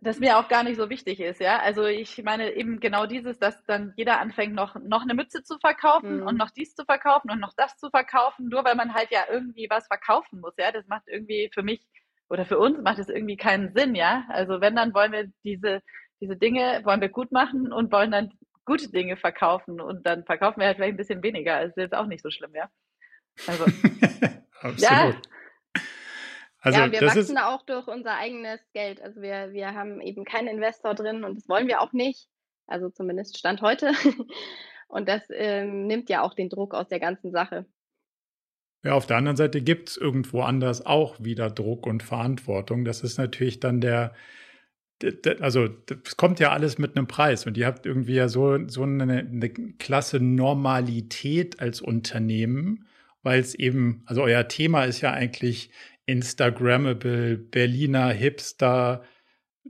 das 0.00 0.20
mir 0.20 0.38
auch 0.38 0.48
gar 0.48 0.62
nicht 0.62 0.76
so 0.76 0.90
wichtig 0.90 1.18
ist, 1.18 1.40
ja. 1.40 1.58
Also 1.58 1.84
ich 1.86 2.22
meine 2.22 2.52
eben 2.52 2.78
genau 2.78 3.06
dieses, 3.06 3.38
dass 3.38 3.64
dann 3.64 3.92
jeder 3.96 4.20
anfängt, 4.20 4.54
noch, 4.54 4.76
noch 4.76 5.02
eine 5.02 5.14
Mütze 5.14 5.42
zu 5.42 5.58
verkaufen 5.58 6.20
mhm. 6.20 6.26
und 6.26 6.38
noch 6.38 6.50
dies 6.50 6.74
zu 6.74 6.84
verkaufen 6.84 7.30
und 7.30 7.40
noch 7.40 7.52
das 7.56 7.76
zu 7.78 7.90
verkaufen, 7.90 8.48
nur 8.48 8.64
weil 8.64 8.76
man 8.76 8.94
halt 8.94 9.10
ja 9.10 9.24
irgendwie 9.28 9.66
was 9.68 9.88
verkaufen 9.88 10.40
muss, 10.40 10.54
ja. 10.56 10.70
Das 10.70 10.86
macht 10.86 11.08
irgendwie 11.08 11.50
für 11.52 11.62
mich 11.62 11.84
oder 12.28 12.44
für 12.44 12.58
uns 12.58 12.78
macht 12.82 12.98
es 12.98 13.08
irgendwie 13.08 13.36
keinen 13.36 13.72
Sinn, 13.74 13.94
ja. 13.94 14.24
Also 14.28 14.60
wenn, 14.60 14.76
dann 14.76 14.94
wollen 14.94 15.12
wir 15.12 15.32
diese, 15.42 15.82
diese 16.20 16.36
Dinge, 16.36 16.82
wollen 16.84 17.00
wir 17.00 17.08
gut 17.08 17.32
machen 17.32 17.72
und 17.72 17.90
wollen 17.90 18.12
dann 18.12 18.32
gute 18.64 18.90
Dinge 18.90 19.16
verkaufen 19.16 19.80
und 19.80 20.06
dann 20.06 20.24
verkaufen 20.24 20.60
wir 20.60 20.66
halt 20.66 20.76
vielleicht 20.76 20.94
ein 20.94 20.98
bisschen 20.98 21.22
weniger. 21.22 21.60
Das 21.60 21.70
ist 21.70 21.76
jetzt 21.78 21.94
auch 21.94 22.06
nicht 22.06 22.22
so 22.22 22.30
schlimm, 22.30 22.54
ja. 22.54 22.68
Also, 23.46 23.64
Absolut. 24.60 24.80
Ja. 24.80 25.12
Also, 26.60 26.78
ja, 26.80 26.92
wir 26.92 27.02
wachsen 27.02 27.20
ist... 27.20 27.38
auch 27.38 27.62
durch 27.62 27.86
unser 27.86 28.16
eigenes 28.16 28.60
Geld. 28.72 29.00
Also 29.00 29.22
wir, 29.22 29.52
wir 29.52 29.74
haben 29.74 30.00
eben 30.00 30.24
keinen 30.24 30.48
Investor 30.48 30.94
drin 30.94 31.24
und 31.24 31.36
das 31.36 31.48
wollen 31.48 31.68
wir 31.68 31.80
auch 31.80 31.92
nicht. 31.92 32.28
Also 32.66 32.90
zumindest 32.90 33.38
Stand 33.38 33.62
heute. 33.62 33.92
Und 34.88 35.06
das 35.06 35.22
ähm, 35.30 35.86
nimmt 35.86 36.08
ja 36.08 36.22
auch 36.22 36.32
den 36.32 36.48
Druck 36.48 36.74
aus 36.74 36.88
der 36.88 36.98
ganzen 36.98 37.30
Sache. 37.30 37.66
Ja, 38.82 38.94
auf 38.94 39.06
der 39.06 39.18
anderen 39.18 39.36
Seite 39.36 39.60
gibt 39.60 39.90
es 39.90 39.96
irgendwo 39.96 40.40
anders 40.40 40.84
auch 40.86 41.16
wieder 41.20 41.50
Druck 41.50 41.86
und 41.86 42.02
Verantwortung. 42.02 42.84
Das 42.84 43.02
ist 43.02 43.18
natürlich 43.18 43.60
dann 43.60 43.80
der, 43.80 44.14
also 45.40 45.68
es 46.04 46.16
kommt 46.16 46.40
ja 46.40 46.52
alles 46.52 46.78
mit 46.78 46.96
einem 46.96 47.06
Preis 47.06 47.44
und 47.44 47.56
ihr 47.58 47.66
habt 47.66 47.86
irgendwie 47.86 48.14
ja 48.14 48.28
so, 48.28 48.66
so 48.68 48.82
eine, 48.82 49.18
eine 49.18 49.50
klasse 49.50 50.20
Normalität 50.20 51.60
als 51.60 51.80
Unternehmen, 51.82 52.87
weil 53.22 53.40
es 53.40 53.54
eben, 53.54 54.02
also 54.06 54.22
euer 54.22 54.48
Thema 54.48 54.84
ist 54.84 55.00
ja 55.00 55.12
eigentlich 55.12 55.70
Instagrammable, 56.06 57.36
Berliner 57.36 58.10
Hipster, 58.10 59.02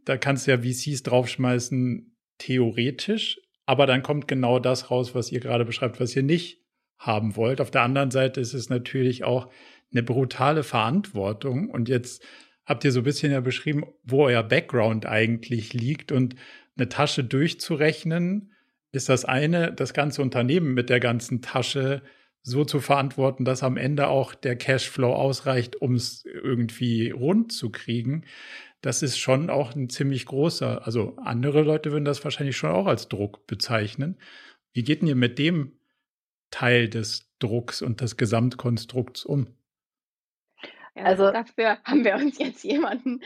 da 0.04 0.16
kannst 0.16 0.46
du 0.46 0.52
ja 0.52 0.58
VCs 0.58 1.02
draufschmeißen, 1.02 2.16
theoretisch, 2.38 3.40
aber 3.66 3.86
dann 3.86 4.02
kommt 4.02 4.28
genau 4.28 4.58
das 4.58 4.90
raus, 4.90 5.14
was 5.14 5.32
ihr 5.32 5.40
gerade 5.40 5.64
beschreibt, 5.64 6.00
was 6.00 6.14
ihr 6.16 6.22
nicht 6.22 6.62
haben 6.98 7.36
wollt. 7.36 7.60
Auf 7.60 7.70
der 7.70 7.82
anderen 7.82 8.10
Seite 8.10 8.40
ist 8.40 8.54
es 8.54 8.70
natürlich 8.70 9.24
auch 9.24 9.50
eine 9.92 10.02
brutale 10.02 10.62
Verantwortung. 10.62 11.70
Und 11.70 11.88
jetzt 11.88 12.22
habt 12.66 12.84
ihr 12.84 12.92
so 12.92 13.00
ein 13.00 13.04
bisschen 13.04 13.32
ja 13.32 13.40
beschrieben, 13.40 13.84
wo 14.02 14.24
euer 14.24 14.42
Background 14.42 15.06
eigentlich 15.06 15.72
liegt. 15.72 16.12
Und 16.12 16.34
eine 16.76 16.88
Tasche 16.88 17.24
durchzurechnen 17.24 18.52
ist 18.92 19.08
das 19.08 19.24
eine, 19.24 19.72
das 19.72 19.94
ganze 19.94 20.22
Unternehmen 20.22 20.74
mit 20.74 20.90
der 20.90 21.00
ganzen 21.00 21.42
Tasche 21.42 22.02
so 22.42 22.64
zu 22.64 22.80
verantworten, 22.80 23.44
dass 23.44 23.62
am 23.62 23.76
Ende 23.76 24.08
auch 24.08 24.34
der 24.34 24.56
Cashflow 24.56 25.12
ausreicht, 25.12 25.76
um 25.76 25.94
es 25.94 26.24
irgendwie 26.24 27.10
rund 27.10 27.52
zu 27.52 27.70
kriegen. 27.70 28.24
Das 28.80 29.02
ist 29.02 29.18
schon 29.18 29.50
auch 29.50 29.74
ein 29.74 29.90
ziemlich 29.90 30.26
großer, 30.26 30.86
also 30.86 31.16
andere 31.16 31.62
Leute 31.62 31.92
würden 31.92 32.04
das 32.04 32.22
wahrscheinlich 32.24 32.56
schon 32.56 32.70
auch 32.70 32.86
als 32.86 33.08
Druck 33.08 33.46
bezeichnen. 33.46 34.18
Wie 34.72 34.82
geht 34.82 35.02
denn 35.02 35.08
ihr 35.08 35.16
mit 35.16 35.38
dem 35.38 35.78
Teil 36.50 36.88
des 36.88 37.30
Drucks 37.38 37.82
und 37.82 38.00
des 38.00 38.16
Gesamtkonstrukts 38.16 39.24
um? 39.24 39.58
also 41.04 41.30
dafür 41.30 41.78
haben 41.84 42.04
wir 42.04 42.16
uns 42.16 42.38
jetzt 42.38 42.64
jemanden 42.64 43.20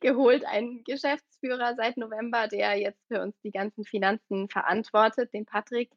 geholt, 0.00 0.44
einen 0.44 0.82
Geschäftsführer 0.84 1.74
seit 1.76 1.96
November, 1.96 2.48
der 2.48 2.78
jetzt 2.78 3.06
für 3.08 3.22
uns 3.22 3.38
die 3.42 3.50
ganzen 3.50 3.84
Finanzen 3.84 4.48
verantwortet, 4.48 5.32
den 5.32 5.46
Patrick. 5.46 5.90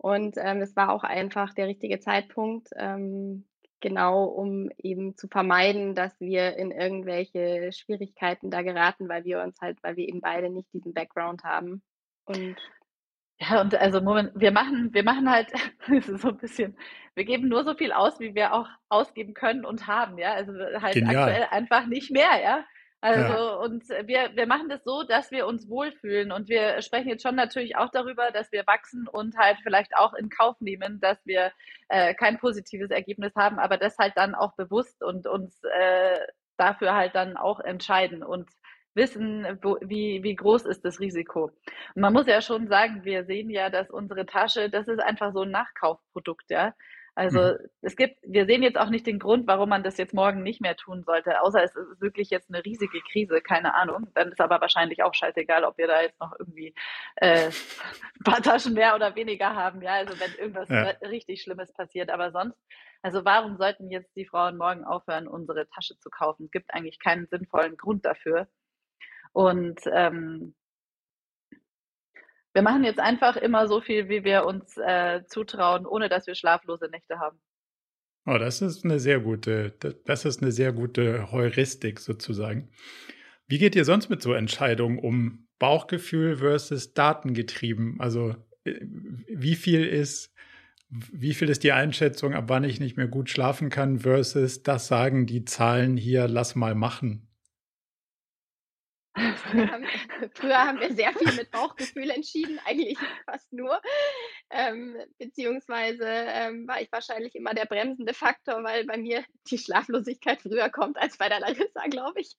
Und 0.00 0.36
ähm, 0.38 0.62
es 0.62 0.74
war 0.76 0.90
auch 0.92 1.04
einfach 1.04 1.52
der 1.52 1.66
richtige 1.66 2.00
Zeitpunkt, 2.00 2.68
ähm, 2.74 3.44
genau 3.80 4.24
um 4.24 4.70
eben 4.78 5.14
zu 5.14 5.28
vermeiden, 5.28 5.94
dass 5.94 6.18
wir 6.20 6.56
in 6.56 6.70
irgendwelche 6.70 7.70
Schwierigkeiten 7.72 8.50
da 8.50 8.62
geraten, 8.62 9.10
weil 9.10 9.24
wir 9.24 9.42
uns 9.42 9.60
halt, 9.60 9.76
weil 9.82 9.96
wir 9.96 10.08
eben 10.08 10.22
beide 10.22 10.48
nicht 10.48 10.72
diesen 10.72 10.94
Background 10.94 11.44
haben. 11.44 11.82
Und 12.24 12.56
ja, 13.40 13.60
und 13.60 13.74
also 13.74 14.00
Moment, 14.00 14.32
wir 14.34 14.52
machen, 14.52 14.88
wir 14.94 15.02
machen 15.02 15.30
halt 15.30 15.50
so 16.18 16.28
ein 16.28 16.38
bisschen, 16.38 16.78
wir 17.14 17.24
geben 17.26 17.48
nur 17.48 17.64
so 17.64 17.74
viel 17.74 17.92
aus, 17.92 18.20
wie 18.20 18.34
wir 18.34 18.54
auch 18.54 18.68
ausgeben 18.88 19.34
können 19.34 19.66
und 19.66 19.86
haben, 19.86 20.16
ja. 20.16 20.32
Also 20.32 20.54
halt 20.80 20.94
Genial. 20.94 21.28
aktuell 21.28 21.46
einfach 21.50 21.84
nicht 21.84 22.10
mehr, 22.10 22.40
ja. 22.42 22.64
Also 23.02 23.32
ja. 23.32 23.54
und 23.54 23.88
wir, 23.88 24.30
wir 24.34 24.46
machen 24.46 24.68
das 24.68 24.84
so, 24.84 25.02
dass 25.04 25.30
wir 25.30 25.46
uns 25.46 25.68
wohlfühlen 25.70 26.32
und 26.32 26.48
wir 26.50 26.82
sprechen 26.82 27.08
jetzt 27.08 27.22
schon 27.22 27.34
natürlich 27.34 27.76
auch 27.76 27.88
darüber, 27.90 28.30
dass 28.30 28.52
wir 28.52 28.66
wachsen 28.66 29.08
und 29.08 29.38
halt 29.38 29.56
vielleicht 29.62 29.96
auch 29.96 30.12
in 30.12 30.28
Kauf 30.28 30.60
nehmen, 30.60 31.00
dass 31.00 31.18
wir 31.24 31.50
äh, 31.88 32.12
kein 32.14 32.38
positives 32.38 32.90
Ergebnis 32.90 33.34
haben, 33.36 33.58
aber 33.58 33.78
das 33.78 33.96
halt 33.96 34.12
dann 34.16 34.34
auch 34.34 34.54
bewusst 34.54 35.02
und 35.02 35.26
uns 35.26 35.62
äh, 35.64 36.18
dafür 36.58 36.94
halt 36.94 37.14
dann 37.14 37.38
auch 37.38 37.60
entscheiden 37.60 38.22
und 38.22 38.50
wissen, 38.94 39.46
wo, 39.62 39.78
wie, 39.80 40.22
wie 40.22 40.34
groß 40.34 40.66
ist 40.66 40.84
das 40.84 41.00
Risiko. 41.00 41.44
Und 41.94 42.02
man 42.02 42.12
muss 42.12 42.26
ja 42.26 42.42
schon 42.42 42.68
sagen, 42.68 43.04
wir 43.04 43.24
sehen 43.24 43.48
ja, 43.48 43.70
dass 43.70 43.90
unsere 43.90 44.26
Tasche, 44.26 44.68
das 44.68 44.88
ist 44.88 45.00
einfach 45.00 45.32
so 45.32 45.42
ein 45.42 45.50
Nachkaufprodukt, 45.50 46.50
ja. 46.50 46.74
Also 47.14 47.40
mhm. 47.40 47.58
es 47.82 47.96
gibt, 47.96 48.18
wir 48.22 48.46
sehen 48.46 48.62
jetzt 48.62 48.78
auch 48.78 48.88
nicht 48.88 49.06
den 49.06 49.18
Grund, 49.18 49.46
warum 49.46 49.68
man 49.68 49.82
das 49.82 49.98
jetzt 49.98 50.14
morgen 50.14 50.42
nicht 50.42 50.60
mehr 50.60 50.76
tun 50.76 51.02
sollte, 51.02 51.40
außer 51.42 51.62
es 51.62 51.74
ist 51.74 52.00
wirklich 52.00 52.30
jetzt 52.30 52.48
eine 52.48 52.64
riesige 52.64 53.00
Krise, 53.10 53.40
keine 53.40 53.74
Ahnung. 53.74 54.08
Dann 54.14 54.32
ist 54.32 54.40
aber 54.40 54.60
wahrscheinlich 54.60 55.02
auch 55.02 55.14
scheißegal, 55.14 55.64
ob 55.64 55.78
wir 55.78 55.86
da 55.86 56.02
jetzt 56.02 56.20
noch 56.20 56.32
irgendwie 56.38 56.74
äh, 57.16 57.48
ein 57.48 58.24
paar 58.24 58.42
Taschen 58.42 58.74
mehr 58.74 58.94
oder 58.94 59.14
weniger 59.16 59.54
haben, 59.54 59.82
ja. 59.82 59.92
Also 59.94 60.18
wenn 60.20 60.34
irgendwas 60.34 60.68
ja. 60.68 60.82
richtig 61.08 61.42
Schlimmes 61.42 61.72
passiert. 61.72 62.10
Aber 62.10 62.30
sonst, 62.30 62.58
also 63.02 63.24
warum 63.24 63.56
sollten 63.56 63.90
jetzt 63.90 64.14
die 64.16 64.26
Frauen 64.26 64.56
morgen 64.56 64.84
aufhören, 64.84 65.28
unsere 65.28 65.68
Tasche 65.68 65.98
zu 65.98 66.10
kaufen? 66.10 66.44
Es 66.46 66.50
gibt 66.50 66.72
eigentlich 66.72 66.98
keinen 66.98 67.26
sinnvollen 67.26 67.76
Grund 67.76 68.04
dafür. 68.04 68.48
Und 69.32 69.80
ähm, 69.92 70.54
wir 72.60 72.62
machen 72.62 72.84
jetzt 72.84 73.00
einfach 73.00 73.36
immer 73.36 73.68
so 73.68 73.80
viel, 73.80 74.10
wie 74.10 74.22
wir 74.22 74.44
uns 74.44 74.76
äh, 74.76 75.24
zutrauen, 75.26 75.86
ohne 75.86 76.10
dass 76.10 76.26
wir 76.26 76.34
schlaflose 76.34 76.90
Nächte 76.90 77.18
haben. 77.18 77.40
Oh, 78.26 78.36
das 78.36 78.60
ist 78.60 78.84
eine 78.84 79.00
sehr 79.00 79.18
gute, 79.18 79.72
das 80.04 80.26
ist 80.26 80.42
eine 80.42 80.52
sehr 80.52 80.74
gute 80.74 81.32
Heuristik 81.32 82.00
sozusagen. 82.00 82.68
Wie 83.46 83.56
geht 83.56 83.74
ihr 83.74 83.86
sonst 83.86 84.10
mit 84.10 84.20
so 84.20 84.34
Entscheidungen 84.34 84.98
um? 84.98 85.46
Bauchgefühl 85.58 86.36
versus 86.36 86.92
datengetrieben? 86.92 87.96
Also 87.98 88.36
äh, 88.64 88.74
wie 88.82 89.54
viel 89.54 89.86
ist, 89.86 90.34
wie 90.90 91.32
viel 91.32 91.48
ist 91.48 91.64
die 91.64 91.72
Einschätzung, 91.72 92.34
ab 92.34 92.44
wann 92.48 92.64
ich 92.64 92.78
nicht 92.78 92.98
mehr 92.98 93.08
gut 93.08 93.30
schlafen 93.30 93.70
kann, 93.70 94.00
versus 94.00 94.62
das 94.62 94.86
sagen 94.86 95.24
die 95.24 95.46
Zahlen 95.46 95.96
hier, 95.96 96.28
lass 96.28 96.56
mal 96.56 96.74
machen? 96.74 97.29
Früher 99.14 99.70
haben, 99.70 99.84
früher 100.34 100.58
haben 100.58 100.80
wir 100.80 100.94
sehr 100.94 101.12
viel 101.12 101.32
mit 101.34 101.50
Bauchgefühl 101.50 102.10
entschieden, 102.10 102.60
eigentlich 102.64 102.96
fast 103.26 103.52
nur. 103.52 103.80
Ähm, 104.50 104.96
beziehungsweise 105.18 106.04
ähm, 106.06 106.68
war 106.68 106.80
ich 106.80 106.90
wahrscheinlich 106.92 107.34
immer 107.34 107.52
der 107.52 107.66
bremsende 107.66 108.14
Faktor, 108.14 108.62
weil 108.62 108.86
bei 108.86 108.96
mir 108.96 109.24
die 109.50 109.58
Schlaflosigkeit 109.58 110.42
früher 110.42 110.70
kommt 110.70 110.96
als 110.96 111.18
bei 111.18 111.28
der 111.28 111.40
Larissa, 111.40 111.86
glaube 111.90 112.20
ich. 112.20 112.36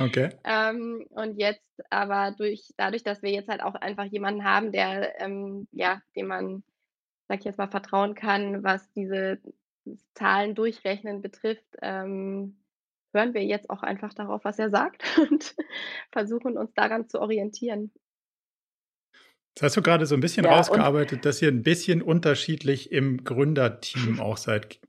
Okay. 0.00 0.30
Ähm, 0.44 1.06
und 1.10 1.38
jetzt 1.38 1.64
aber 1.90 2.32
durch, 2.32 2.72
dadurch, 2.76 3.04
dass 3.04 3.22
wir 3.22 3.30
jetzt 3.30 3.48
halt 3.48 3.62
auch 3.62 3.74
einfach 3.74 4.04
jemanden 4.04 4.44
haben, 4.44 4.72
der, 4.72 5.20
ähm, 5.20 5.68
ja, 5.70 6.02
dem 6.16 6.26
man, 6.26 6.64
sag 7.28 7.38
ich 7.38 7.44
jetzt 7.44 7.58
mal, 7.58 7.70
vertrauen 7.70 8.14
kann, 8.14 8.64
was 8.64 8.90
diese 8.92 9.40
Zahlen 10.14 10.54
durchrechnen 10.54 11.22
betrifft, 11.22 11.76
ähm, 11.82 12.59
hören 13.12 13.34
wir 13.34 13.44
jetzt 13.44 13.70
auch 13.70 13.82
einfach 13.82 14.14
darauf, 14.14 14.44
was 14.44 14.58
er 14.58 14.70
sagt 14.70 15.02
und 15.30 15.54
versuchen 16.12 16.56
uns 16.56 16.72
daran 16.74 17.08
zu 17.08 17.20
orientieren. 17.20 17.92
Das 19.54 19.64
hast 19.64 19.76
du 19.76 19.82
gerade 19.82 20.06
so 20.06 20.14
ein 20.14 20.20
bisschen 20.20 20.44
ja, 20.44 20.54
rausgearbeitet, 20.54 21.24
dass 21.24 21.42
ihr 21.42 21.48
ein 21.48 21.62
bisschen 21.62 22.02
unterschiedlich 22.02 22.92
im 22.92 23.24
Gründerteam 23.24 24.20
auch 24.20 24.36
seid. 24.36 24.80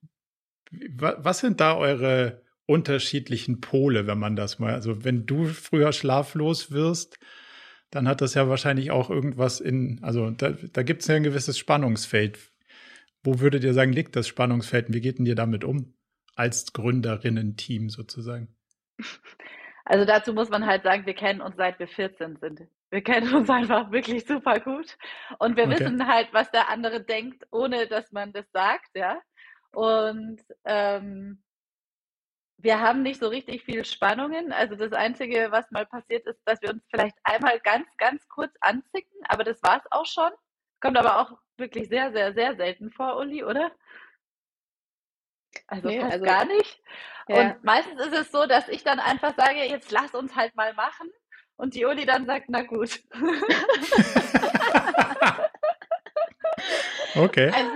Was 0.71 1.39
sind 1.39 1.59
da 1.59 1.75
eure 1.75 2.41
unterschiedlichen 2.67 3.59
Pole, 3.59 4.07
wenn 4.07 4.19
man 4.19 4.35
das 4.35 4.59
mal, 4.59 4.73
also 4.73 5.03
wenn 5.03 5.25
du 5.25 5.45
früher 5.45 5.91
schlaflos 5.91 6.71
wirst, 6.71 7.19
dann 7.89 8.07
hat 8.07 8.21
das 8.21 8.35
ja 8.35 8.47
wahrscheinlich 8.47 8.91
auch 8.91 9.09
irgendwas 9.09 9.59
in, 9.59 9.99
also 10.01 10.31
da, 10.31 10.51
da 10.51 10.83
gibt 10.83 11.01
es 11.01 11.07
ja 11.07 11.15
ein 11.15 11.23
gewisses 11.23 11.57
Spannungsfeld. 11.57 12.39
Wo 13.23 13.39
würdet 13.39 13.63
ihr 13.63 13.73
sagen, 13.73 13.91
liegt 13.91 14.15
das 14.15 14.27
Spannungsfeld 14.27 14.87
und 14.87 14.93
wie 14.93 15.01
geht 15.01 15.19
denn 15.19 15.25
ihr 15.25 15.35
damit 15.35 15.63
um? 15.63 15.93
Als 16.35 16.73
Gründerinnen-Team 16.73 17.89
sozusagen. 17.89 18.55
Also 19.85 20.05
dazu 20.05 20.33
muss 20.33 20.49
man 20.49 20.65
halt 20.65 20.83
sagen, 20.83 21.05
wir 21.05 21.15
kennen 21.15 21.41
uns 21.41 21.57
seit 21.57 21.79
wir 21.79 21.87
14 21.87 22.37
sind. 22.37 22.61
Wir 22.91 23.01
kennen 23.01 23.33
uns 23.33 23.49
einfach 23.49 23.91
wirklich 23.91 24.25
super 24.25 24.59
gut 24.59 24.97
und 25.39 25.57
wir 25.57 25.65
okay. 25.65 25.79
wissen 25.79 26.07
halt, 26.07 26.29
was 26.33 26.51
der 26.51 26.69
andere 26.69 27.01
denkt, 27.03 27.45
ohne 27.51 27.87
dass 27.87 28.11
man 28.11 28.31
das 28.31 28.45
sagt, 28.51 28.89
ja. 28.95 29.19
Und 29.73 30.41
ähm, 30.65 31.41
wir 32.57 32.79
haben 32.79 33.01
nicht 33.01 33.19
so 33.19 33.27
richtig 33.27 33.63
viel 33.63 33.85
Spannungen. 33.85 34.51
Also 34.51 34.75
das 34.75 34.93
Einzige, 34.93 35.47
was 35.51 35.71
mal 35.71 35.85
passiert 35.85 36.27
ist, 36.27 36.39
dass 36.45 36.61
wir 36.61 36.69
uns 36.69 36.83
vielleicht 36.89 37.17
einmal 37.23 37.59
ganz, 37.59 37.87
ganz 37.97 38.27
kurz 38.27 38.53
anzicken, 38.61 39.17
aber 39.27 39.43
das 39.43 39.63
war 39.63 39.77
es 39.77 39.91
auch 39.91 40.05
schon. 40.05 40.31
Kommt 40.79 40.97
aber 40.97 41.19
auch 41.19 41.37
wirklich 41.57 41.89
sehr, 41.89 42.11
sehr, 42.11 42.33
sehr 42.33 42.55
selten 42.55 42.91
vor, 42.91 43.17
Uli, 43.17 43.43
oder? 43.43 43.71
Also, 45.67 45.87
nee, 45.87 46.01
also 46.01 46.25
gar 46.25 46.45
nicht. 46.45 46.81
Ja. 47.27 47.41
Und 47.41 47.63
meistens 47.63 48.01
ist 48.01 48.13
es 48.13 48.31
so, 48.31 48.45
dass 48.45 48.67
ich 48.67 48.83
dann 48.83 48.99
einfach 48.99 49.35
sage, 49.35 49.63
jetzt 49.63 49.91
lass 49.91 50.13
uns 50.13 50.35
halt 50.35 50.55
mal 50.55 50.73
machen. 50.73 51.09
Und 51.55 51.75
die 51.75 51.85
Uli 51.85 52.05
dann 52.05 52.25
sagt, 52.25 52.45
na 52.49 52.63
gut. 52.63 53.01
okay. 57.15 57.51
Also, 57.53 57.71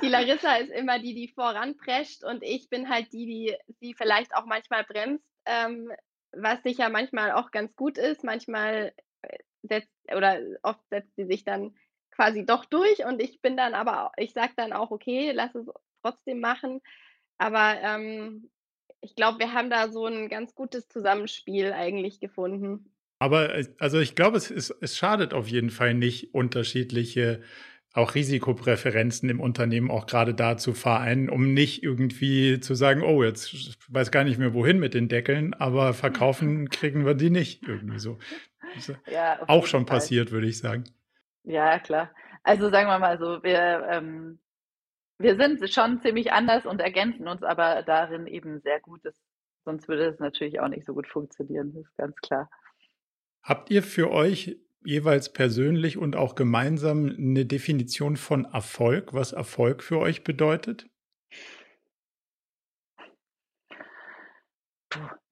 die 0.00 0.08
Larissa 0.08 0.56
ist 0.56 0.70
immer 0.70 0.98
die, 0.98 1.14
die 1.14 1.28
voranprescht 1.28 2.24
und 2.24 2.42
ich 2.42 2.70
bin 2.70 2.88
halt 2.88 3.12
die, 3.12 3.26
die 3.26 3.56
sie 3.80 3.94
vielleicht 3.94 4.34
auch 4.34 4.46
manchmal 4.46 4.84
bremst, 4.84 5.24
ähm, 5.44 5.92
was 6.32 6.62
sicher 6.62 6.88
manchmal 6.88 7.32
auch 7.32 7.50
ganz 7.50 7.74
gut 7.74 7.98
ist. 7.98 8.22
Manchmal 8.22 8.92
äh, 9.22 9.38
setzt 9.62 9.90
oder 10.14 10.40
oft 10.62 10.80
setzt 10.90 11.14
sie 11.16 11.26
sich 11.26 11.44
dann 11.44 11.74
quasi 12.12 12.46
doch 12.46 12.64
durch 12.64 13.04
und 13.04 13.20
ich 13.20 13.42
bin 13.42 13.56
dann 13.56 13.74
aber, 13.74 14.12
ich 14.16 14.32
sage 14.32 14.52
dann 14.56 14.72
auch, 14.72 14.90
okay, 14.90 15.32
lass 15.32 15.54
es 15.54 15.66
trotzdem 16.02 16.40
machen. 16.40 16.80
Aber 17.38 17.76
ähm, 17.82 18.50
ich 19.00 19.14
glaube, 19.14 19.38
wir 19.38 19.52
haben 19.52 19.70
da 19.70 19.90
so 19.90 20.06
ein 20.06 20.28
ganz 20.28 20.54
gutes 20.54 20.88
Zusammenspiel 20.88 21.72
eigentlich 21.72 22.20
gefunden. 22.20 22.92
Aber 23.18 23.54
äh, 23.54 23.66
also 23.78 23.98
ich 24.00 24.14
glaube, 24.14 24.36
es, 24.36 24.50
ist, 24.50 24.74
es 24.80 24.96
schadet 24.96 25.34
auf 25.34 25.48
jeden 25.48 25.70
Fall 25.70 25.94
nicht, 25.94 26.34
unterschiedliche 26.34 27.42
auch 27.96 28.14
Risikopräferenzen 28.14 29.30
im 29.30 29.40
Unternehmen 29.40 29.90
auch 29.90 30.06
gerade 30.06 30.34
da 30.34 30.58
zu 30.58 30.74
vereinen, 30.74 31.30
um 31.30 31.54
nicht 31.54 31.82
irgendwie 31.82 32.60
zu 32.60 32.74
sagen, 32.74 33.02
oh, 33.02 33.24
jetzt 33.24 33.78
weiß 33.88 34.10
gar 34.10 34.22
nicht 34.22 34.38
mehr 34.38 34.52
wohin 34.52 34.78
mit 34.78 34.92
den 34.92 35.08
Deckeln, 35.08 35.54
aber 35.54 35.94
verkaufen 35.94 36.68
kriegen 36.68 37.06
wir 37.06 37.14
die 37.14 37.30
nicht 37.30 37.66
irgendwie 37.66 37.98
so. 37.98 38.18
Ja, 39.10 39.38
auch 39.46 39.66
schon 39.66 39.86
Fall. 39.86 39.96
passiert, 39.96 40.30
würde 40.30 40.46
ich 40.46 40.58
sagen. 40.58 40.84
Ja, 41.44 41.78
klar. 41.78 42.10
Also 42.42 42.68
sagen 42.68 42.88
wir 42.88 42.98
mal 42.98 43.18
so, 43.18 43.42
wir, 43.42 43.86
ähm, 43.90 44.38
wir 45.18 45.36
sind 45.36 45.68
schon 45.72 46.00
ziemlich 46.00 46.32
anders 46.32 46.66
und 46.66 46.80
ergänzen 46.80 47.28
uns 47.28 47.42
aber 47.42 47.82
darin 47.82 48.26
eben 48.26 48.60
sehr 48.60 48.80
gut. 48.80 49.00
Das, 49.04 49.14
sonst 49.64 49.88
würde 49.88 50.06
es 50.06 50.18
natürlich 50.18 50.60
auch 50.60 50.68
nicht 50.68 50.86
so 50.86 50.94
gut 50.94 51.06
funktionieren, 51.06 51.72
das 51.74 51.84
ist 51.84 51.96
ganz 51.96 52.16
klar. 52.16 52.50
Habt 53.42 53.70
ihr 53.70 53.82
für 53.82 54.10
euch 54.10 54.58
jeweils 54.84 55.32
persönlich 55.32 55.98
und 55.98 56.16
auch 56.16 56.34
gemeinsam 56.34 57.08
eine 57.08 57.46
Definition 57.46 58.16
von 58.16 58.44
Erfolg, 58.44 59.14
was 59.14 59.32
Erfolg 59.32 59.82
für 59.82 59.98
euch 59.98 60.22
bedeutet? 60.22 60.86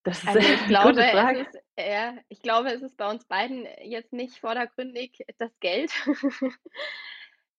Das 0.03 0.23
ist 0.23 0.29
also 0.29 0.41
ich 0.41 0.67
glaube, 0.67 1.01
es 1.01 1.47
ist, 1.47 1.63
ja, 1.79 2.17
ich 2.29 2.43
glaube, 2.43 2.73
es 2.73 2.83
ist 2.83 2.97
bei 2.97 3.11
uns 3.11 3.25
beiden 3.27 3.67
jetzt 3.83 4.13
nicht 4.13 4.39
vordergründig 4.39 5.25
das 5.39 5.51
Geld. 5.61 5.91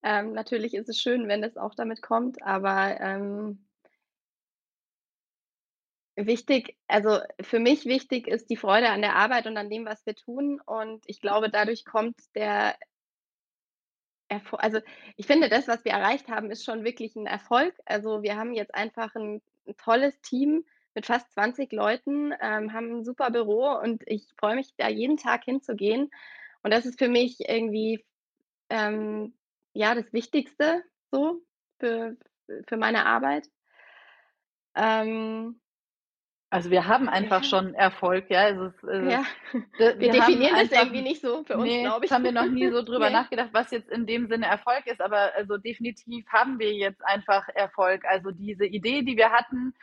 ähm, 0.06 0.32
natürlich 0.32 0.74
ist 0.74 0.88
es 0.88 1.00
schön, 1.00 1.28
wenn 1.28 1.42
es 1.42 1.56
auch 1.56 1.74
damit 1.74 2.00
kommt, 2.00 2.42
aber 2.42 3.00
ähm, 3.00 3.66
Wichtig, 6.18 6.78
also 6.88 7.18
für 7.42 7.58
mich 7.58 7.84
wichtig 7.84 8.26
ist 8.26 8.48
die 8.48 8.56
Freude 8.56 8.88
an 8.88 9.02
der 9.02 9.16
Arbeit 9.16 9.46
und 9.46 9.58
an 9.58 9.68
dem, 9.68 9.84
was 9.84 10.06
wir 10.06 10.14
tun. 10.14 10.62
Und 10.64 11.04
ich 11.06 11.20
glaube, 11.20 11.50
dadurch 11.50 11.84
kommt 11.84 12.16
der 12.34 12.74
Erfolg. 14.28 14.62
Also 14.62 14.80
ich 15.16 15.26
finde, 15.26 15.50
das, 15.50 15.68
was 15.68 15.84
wir 15.84 15.92
erreicht 15.92 16.28
haben, 16.28 16.50
ist 16.50 16.64
schon 16.64 16.84
wirklich 16.84 17.16
ein 17.16 17.26
Erfolg. 17.26 17.74
Also 17.84 18.22
wir 18.22 18.36
haben 18.36 18.54
jetzt 18.54 18.74
einfach 18.74 19.14
ein, 19.14 19.42
ein 19.66 19.76
tolles 19.76 20.18
Team 20.22 20.64
mit 20.94 21.04
fast 21.04 21.30
20 21.34 21.70
Leuten, 21.72 22.32
ähm, 22.40 22.72
haben 22.72 23.00
ein 23.00 23.04
super 23.04 23.30
Büro 23.30 23.68
und 23.78 24.02
ich 24.06 24.26
freue 24.38 24.54
mich, 24.56 24.74
da 24.78 24.88
jeden 24.88 25.18
Tag 25.18 25.44
hinzugehen. 25.44 26.10
Und 26.62 26.70
das 26.72 26.86
ist 26.86 26.98
für 26.98 27.08
mich 27.08 27.46
irgendwie 27.46 28.02
ähm, 28.70 29.34
ja 29.76 29.94
das 29.94 30.12
Wichtigste 30.12 30.82
so 31.10 31.40
für, 31.78 32.16
für 32.66 32.76
meine 32.76 33.06
Arbeit. 33.06 33.48
Ähm, 34.74 35.60
also 36.48 36.70
wir 36.70 36.86
haben 36.86 37.08
einfach 37.08 37.42
ja. 37.42 37.48
schon 37.48 37.74
Erfolg, 37.74 38.30
ja. 38.30 38.42
Also 38.42 38.66
es, 38.66 38.84
äh, 38.84 39.10
ja. 39.10 39.24
Wir, 39.78 39.98
wir 39.98 40.12
definieren 40.12 40.54
das 40.54 40.70
irgendwie 40.70 41.02
nicht 41.02 41.20
so 41.20 41.44
für 41.44 41.56
uns, 41.56 41.64
nee, 41.64 41.82
glaube 41.82 42.04
ich. 42.06 42.12
haben 42.12 42.24
wir 42.24 42.32
noch 42.32 42.46
nie 42.46 42.70
so 42.70 42.82
drüber 42.82 43.06
nee. 43.08 43.12
nachgedacht, 43.12 43.50
was 43.52 43.70
jetzt 43.70 43.90
in 43.90 44.06
dem 44.06 44.28
Sinne 44.28 44.46
Erfolg 44.46 44.86
ist, 44.86 45.00
aber 45.00 45.34
also 45.34 45.56
definitiv 45.56 46.26
haben 46.28 46.58
wir 46.58 46.72
jetzt 46.72 47.04
einfach 47.04 47.48
Erfolg. 47.48 48.04
Also 48.04 48.30
diese 48.30 48.64
Idee, 48.64 49.02
die 49.02 49.16
wir 49.16 49.32
hatten, 49.32 49.74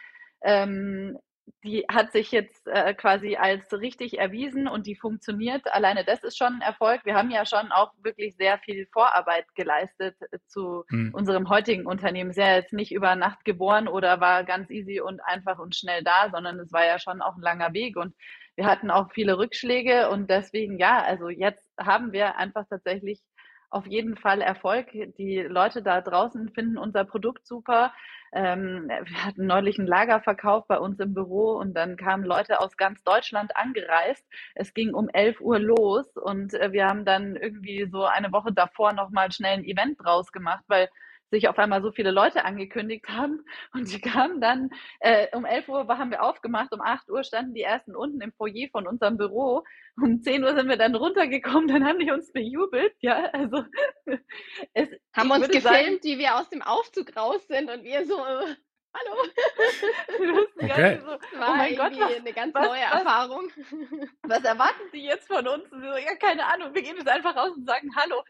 ähm, 0.41 1.19
die 1.63 1.85
hat 1.89 2.11
sich 2.11 2.31
jetzt 2.31 2.67
äh, 2.67 2.93
quasi 2.93 3.35
als 3.35 3.71
richtig 3.73 4.19
erwiesen 4.19 4.67
und 4.67 4.87
die 4.87 4.95
funktioniert. 4.95 5.73
Alleine 5.73 6.03
das 6.03 6.23
ist 6.23 6.37
schon 6.37 6.55
ein 6.55 6.61
Erfolg. 6.61 7.05
Wir 7.05 7.15
haben 7.15 7.31
ja 7.31 7.45
schon 7.45 7.71
auch 7.71 7.91
wirklich 8.01 8.35
sehr 8.35 8.57
viel 8.59 8.87
Vorarbeit 8.91 9.45
geleistet 9.55 10.15
zu 10.47 10.83
hm. 10.89 11.13
unserem 11.13 11.49
heutigen 11.49 11.85
Unternehmen. 11.85 12.31
Ist 12.31 12.37
ja 12.37 12.55
jetzt 12.55 12.73
nicht 12.73 12.91
über 12.91 13.15
Nacht 13.15 13.45
geboren 13.45 13.87
oder 13.87 14.19
war 14.19 14.43
ganz 14.43 14.69
easy 14.69 14.99
und 14.99 15.21
einfach 15.21 15.59
und 15.59 15.75
schnell 15.75 16.03
da, 16.03 16.29
sondern 16.31 16.59
es 16.59 16.71
war 16.71 16.85
ja 16.85 16.99
schon 16.99 17.21
auch 17.21 17.35
ein 17.35 17.41
langer 17.41 17.73
Weg 17.73 17.97
und 17.97 18.13
wir 18.55 18.65
hatten 18.65 18.91
auch 18.91 19.11
viele 19.11 19.37
Rückschläge 19.37 20.09
und 20.09 20.29
deswegen 20.29 20.77
ja, 20.77 21.01
also 21.01 21.29
jetzt 21.29 21.65
haben 21.79 22.11
wir 22.11 22.37
einfach 22.37 22.65
tatsächlich 22.69 23.21
auf 23.73 23.87
jeden 23.87 24.15
Fall 24.15 24.41
Erfolg. 24.41 24.87
Die 25.17 25.39
Leute 25.39 25.81
da 25.81 26.01
draußen 26.01 26.49
finden 26.49 26.77
unser 26.77 27.03
Produkt 27.05 27.47
super. 27.47 27.91
Ähm, 28.31 28.87
wir 28.87 29.25
hatten 29.25 29.45
neulich 29.45 29.77
einen 29.77 29.87
Lagerverkauf 29.87 30.67
bei 30.67 30.79
uns 30.79 30.99
im 30.99 31.13
Büro 31.13 31.53
und 31.53 31.73
dann 31.73 31.97
kamen 31.97 32.23
Leute 32.23 32.59
aus 32.59 32.77
ganz 32.77 33.03
Deutschland 33.03 33.55
angereist. 33.55 34.25
Es 34.55 34.73
ging 34.73 34.93
um 34.93 35.09
11 35.09 35.41
Uhr 35.41 35.59
los 35.59 36.17
und 36.17 36.53
äh, 36.53 36.71
wir 36.71 36.87
haben 36.87 37.05
dann 37.05 37.35
irgendwie 37.35 37.87
so 37.91 38.05
eine 38.05 38.31
Woche 38.31 38.51
davor 38.53 38.93
nochmal 38.93 39.31
schnell 39.31 39.57
ein 39.57 39.65
Event 39.65 39.97
draus 40.03 40.31
gemacht, 40.31 40.63
weil 40.67 40.89
sich 41.33 41.49
auf 41.49 41.57
einmal 41.57 41.81
so 41.81 41.91
viele 41.91 42.11
Leute 42.11 42.45
angekündigt 42.45 43.07
haben. 43.09 43.43
Und 43.73 43.91
die 43.91 43.99
kamen 43.99 44.39
dann, 44.39 44.69
äh, 44.99 45.27
um 45.35 45.45
11 45.45 45.67
Uhr 45.67 45.87
haben 45.87 46.11
wir 46.11 46.21
aufgemacht, 46.21 46.71
um 46.73 46.81
8 46.81 47.09
Uhr 47.09 47.23
standen 47.23 47.55
die 47.55 47.63
ersten 47.63 47.95
unten 47.95 48.21
im 48.21 48.31
Foyer 48.33 48.69
von 48.71 48.87
unserem 48.87 49.17
Büro, 49.17 49.63
um 50.01 50.21
10 50.21 50.43
Uhr 50.43 50.55
sind 50.55 50.69
wir 50.69 50.77
dann 50.77 50.95
runtergekommen, 50.95 51.67
dann 51.67 51.85
haben 51.85 51.99
die 51.99 52.11
uns 52.11 52.31
bejubelt, 52.31 52.93
ja, 52.99 53.25
also 53.33 53.63
es, 54.73 54.89
haben 55.13 55.31
uns 55.31 55.47
gefilmt, 55.47 55.63
sagen, 55.63 55.99
wie 56.03 56.19
wir 56.19 56.35
aus 56.35 56.49
dem 56.49 56.61
Aufzug 56.61 57.15
raus 57.15 57.45
sind 57.47 57.69
und 57.69 57.83
wir 57.83 58.05
so, 58.05 58.15
Hallo. 58.93 59.23
Okay. 60.63 61.01
So, 61.03 61.11
oh 61.11 61.17
mein 61.39 61.75
Gott, 61.75 61.99
was, 61.99 62.15
eine 62.15 62.31
ganz 62.33 62.53
was, 62.53 62.65
neue 62.65 62.81
was, 62.81 62.99
Erfahrung. 62.99 63.51
Was 64.23 64.43
erwarten 64.43 64.81
Sie 64.91 65.03
jetzt 65.03 65.27
von 65.27 65.45
uns? 65.45 65.69
So, 65.69 65.77
ja, 65.77 66.15
keine 66.15 66.45
Ahnung. 66.45 66.73
Wir 66.73 66.81
gehen 66.81 66.95
jetzt 66.95 67.09
einfach 67.09 67.35
raus 67.35 67.51
und 67.55 67.65
sagen 67.65 67.93
Hallo. 67.95 68.23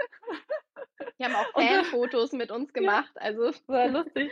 Wir 1.17 1.27
haben 1.27 1.35
auch 1.35 1.51
Fanfotos 1.53 2.31
mit 2.31 2.51
uns 2.51 2.73
gemacht. 2.73 3.11
Ja, 3.15 3.21
also 3.21 3.43
es 3.45 3.67
war 3.67 3.87
lustig. 3.87 4.31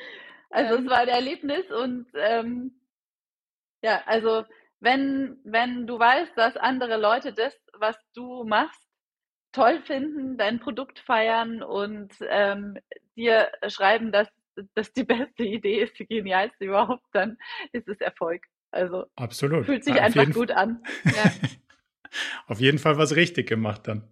Also 0.50 0.76
ähm, 0.76 0.84
es 0.84 0.90
war 0.90 0.98
ein 1.00 1.08
Erlebnis 1.10 1.72
und 1.72 2.08
ähm, 2.16 2.80
ja, 3.84 4.02
also 4.06 4.46
wenn, 4.80 5.40
wenn 5.44 5.86
du 5.86 6.00
weißt, 6.00 6.36
dass 6.36 6.58
andere 6.58 6.98
Leute 6.98 7.34
das, 7.34 7.56
was 7.74 7.96
du 8.14 8.44
machst, 8.44 8.82
toll 9.52 9.82
finden, 9.82 10.38
dein 10.38 10.60
Produkt 10.60 11.00
feiern 11.00 11.62
und 11.62 12.14
ähm, 12.22 12.78
dir 13.16 13.52
schreiben, 13.68 14.12
dass 14.12 14.28
das 14.74 14.92
die 14.94 15.04
beste 15.04 15.44
Idee 15.44 15.82
ist, 15.82 15.98
die 16.00 16.08
genialste 16.08 16.66
überhaupt, 16.66 17.06
dann 17.14 17.38
ist 17.72 17.88
es 17.88 18.00
Erfolg. 18.00 18.44
Also 18.72 19.06
Absolut. 19.16 19.66
fühlt 19.66 19.84
sich 19.84 19.96
ja, 19.96 20.04
einfach 20.04 20.32
gut 20.32 20.52
an. 20.52 20.82
Ja. 21.06 21.32
auf 22.48 22.60
jeden 22.60 22.80
Fall 22.80 22.98
was 22.98 23.16
richtig 23.16 23.48
gemacht 23.48 23.88
dann. 23.88 24.08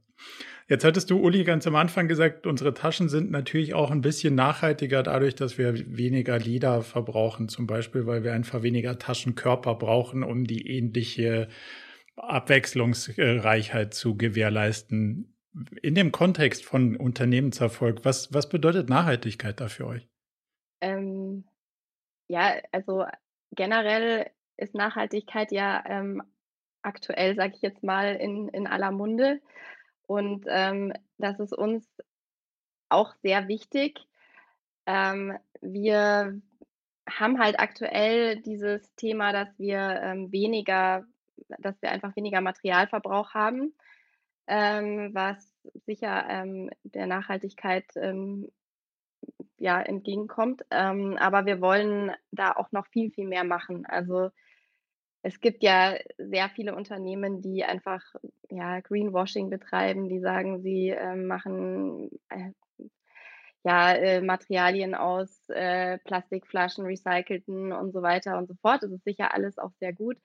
Jetzt 0.69 0.85
hattest 0.85 1.09
du, 1.09 1.17
Uli, 1.17 1.43
ganz 1.45 1.65
am 1.65 1.75
Anfang 1.75 2.07
gesagt, 2.07 2.45
unsere 2.45 2.75
Taschen 2.75 3.09
sind 3.09 3.31
natürlich 3.31 3.73
auch 3.73 3.89
ein 3.89 4.01
bisschen 4.01 4.35
nachhaltiger 4.35 5.01
dadurch, 5.01 5.33
dass 5.33 5.57
wir 5.57 5.73
weniger 5.97 6.37
Leder 6.37 6.83
verbrauchen, 6.83 7.49
zum 7.49 7.65
Beispiel, 7.65 8.05
weil 8.05 8.23
wir 8.23 8.33
einfach 8.33 8.61
weniger 8.61 8.99
Taschenkörper 8.99 9.73
brauchen, 9.73 10.21
um 10.23 10.43
die 10.45 10.69
ähnliche 10.69 11.47
Abwechslungsreichheit 12.17 13.95
zu 13.95 14.15
gewährleisten. 14.15 15.35
in 15.81 15.95
dem 15.95 16.11
Kontext 16.11 16.63
von 16.63 16.95
Unternehmenserfolg, 16.95 18.05
was, 18.05 18.31
was 18.31 18.47
bedeutet 18.47 18.89
Nachhaltigkeit 18.89 19.59
da 19.59 19.69
für 19.69 19.87
euch? 19.87 20.07
Ähm, 20.81 21.45
ja, 22.27 22.61
also 22.71 23.05
generell 23.51 24.29
ist 24.57 24.75
Nachhaltigkeit 24.75 25.51
ja 25.51 25.83
ähm, 25.85 26.21
aktuell, 26.81 27.35
sage 27.35 27.53
ich 27.55 27.61
jetzt 27.61 27.83
mal, 27.83 28.15
in, 28.15 28.49
in 28.49 28.67
aller 28.67 28.91
Munde. 28.91 29.41
Und 30.07 30.45
ähm, 30.47 30.93
das 31.17 31.39
ist 31.39 31.53
uns 31.53 31.85
auch 32.89 33.13
sehr 33.21 33.47
wichtig. 33.47 33.99
Ähm, 34.85 35.37
wir 35.61 36.41
haben 37.09 37.39
halt 37.39 37.59
aktuell 37.59 38.41
dieses 38.41 38.93
Thema, 38.95 39.31
dass 39.31 39.47
wir 39.59 39.79
ähm, 39.79 40.31
weniger, 40.31 41.05
dass 41.59 41.81
wir 41.81 41.91
einfach 41.91 42.15
weniger 42.15 42.41
Materialverbrauch 42.41 43.33
haben, 43.33 43.73
ähm, 44.47 45.11
was 45.13 45.51
sicher 45.85 46.25
der 46.83 47.07
Nachhaltigkeit 47.07 47.85
ähm, 47.95 48.49
ja, 49.59 49.81
entgegenkommt. 49.81 50.63
Ähm, 50.71 51.17
aber 51.17 51.45
wir 51.45 51.61
wollen 51.61 52.11
da 52.31 52.51
auch 52.51 52.71
noch 52.71 52.87
viel, 52.87 53.11
viel 53.11 53.27
mehr 53.27 53.43
machen. 53.43 53.85
Also 53.85 54.29
es 55.21 55.41
gibt 55.41 55.63
ja 55.63 55.95
sehr 56.17 56.49
viele 56.49 56.75
Unternehmen, 56.75 57.41
die 57.41 57.63
einfach 57.63 58.01
ja, 58.49 58.79
Greenwashing 58.79 59.49
betreiben, 59.49 60.07
die 60.09 60.19
sagen, 60.19 60.61
sie 60.61 60.89
äh, 60.89 61.15
machen 61.15 62.09
äh, 62.29 62.51
ja, 63.63 63.93
äh, 63.93 64.21
Materialien 64.21 64.95
aus 64.95 65.49
äh, 65.49 65.97
Plastikflaschen, 65.99 66.85
recycelten 66.85 67.73
und 67.73 67.91
so 67.91 68.01
weiter 68.01 68.37
und 68.37 68.47
so 68.47 68.55
fort. 68.61 68.83
Das 68.83 68.91
ist 68.91 69.03
sicher 69.03 69.33
alles 69.33 69.57
auch 69.57 69.73
sehr 69.79 69.93
gut. 69.93 70.17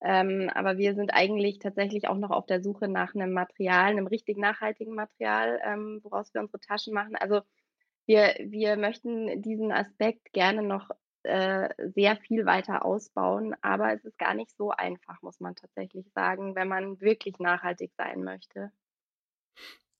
Ähm, 0.00 0.48
aber 0.54 0.78
wir 0.78 0.94
sind 0.94 1.10
eigentlich 1.12 1.58
tatsächlich 1.58 2.06
auch 2.08 2.16
noch 2.16 2.30
auf 2.30 2.46
der 2.46 2.62
Suche 2.62 2.86
nach 2.86 3.14
einem 3.14 3.32
Material, 3.32 3.90
einem 3.90 4.06
richtig 4.06 4.38
nachhaltigen 4.38 4.94
Material, 4.94 5.60
ähm, 5.64 6.00
woraus 6.04 6.32
wir 6.34 6.40
unsere 6.40 6.60
Taschen 6.60 6.94
machen. 6.94 7.16
Also 7.16 7.40
wir, 8.08 8.34
wir 8.40 8.76
möchten 8.76 9.42
diesen 9.42 9.70
Aspekt 9.70 10.32
gerne 10.32 10.62
noch 10.62 10.90
äh, 11.24 11.68
sehr 11.94 12.16
viel 12.16 12.46
weiter 12.46 12.84
ausbauen, 12.84 13.54
aber 13.60 13.92
es 13.92 14.02
ist 14.04 14.18
gar 14.18 14.32
nicht 14.32 14.50
so 14.56 14.70
einfach, 14.70 15.20
muss 15.20 15.40
man 15.40 15.54
tatsächlich 15.54 16.06
sagen, 16.14 16.54
wenn 16.54 16.68
man 16.68 17.00
wirklich 17.02 17.38
nachhaltig 17.38 17.92
sein 17.98 18.24
möchte. 18.24 18.72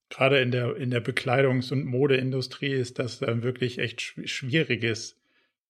Gerade 0.08 0.40
in 0.40 0.50
der, 0.50 0.74
in 0.76 0.90
der 0.90 1.04
Bekleidungs- 1.04 1.70
und 1.70 1.84
Modeindustrie 1.84 2.72
ist 2.72 2.98
das 2.98 3.22
ein 3.22 3.42
wirklich 3.42 3.78
echt 3.78 4.00
schwieriges 4.00 5.20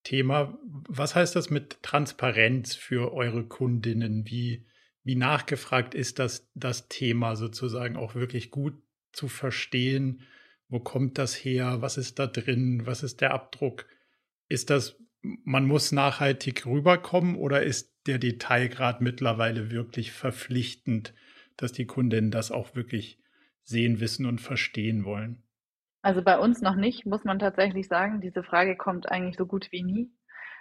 Thema. 0.05 0.57
Was 0.89 1.17
heißt 1.17 1.35
das 1.35 1.51
mit 1.51 1.83
Transparenz 1.83 2.77
für 2.77 3.13
eure 3.13 3.45
Kundinnen? 3.45 4.27
Wie, 4.27 4.65
wie 5.03 5.17
nachgefragt 5.17 5.93
ist 5.93 6.21
das, 6.21 6.49
das 6.55 6.89
Thema 6.89 7.35
sozusagen 7.35 7.97
auch 7.97 8.15
wirklich 8.15 8.53
gut 8.53 8.81
zu 9.11 9.27
verstehen? 9.27 10.23
Wo 10.69 10.81
kommt 10.81 11.19
das 11.19 11.35
her? 11.35 11.81
Was 11.81 11.97
ist 11.97 12.19
da 12.19 12.27
drin? 12.27 12.83
Was 12.85 13.03
ist 13.03 13.21
der 13.21 13.33
Abdruck? 13.33 13.87
Ist 14.49 14.71
das, 14.71 14.99
man 15.23 15.67
muss 15.67 15.93
nachhaltig 15.93 16.67
rüberkommen 16.67 17.37
oder 17.37 17.63
ist 17.63 17.95
der 18.07 18.19
Detailgrad 18.19 19.01
mittlerweile 19.01 19.71
wirklich 19.71 20.13
verpflichtend, 20.13 21.15
dass 21.57 21.73
die 21.73 21.87
Kundinnen 21.87 22.31
das 22.31 22.51
auch 22.51 22.75
wirklich 22.75 23.19
sehen, 23.63 24.01
wissen 24.01 24.27
und 24.27 24.41
verstehen 24.41 25.05
wollen? 25.05 25.43
Also 26.03 26.23
bei 26.23 26.39
uns 26.39 26.63
noch 26.63 26.77
nicht, 26.77 27.07
muss 27.07 27.25
man 27.25 27.39
tatsächlich 27.39 27.89
sagen. 27.89 28.21
Diese 28.21 28.43
Frage 28.43 28.77
kommt 28.77 29.11
eigentlich 29.11 29.37
so 29.37 29.47
gut 29.47 29.69
wie 29.73 29.83
nie. 29.83 30.11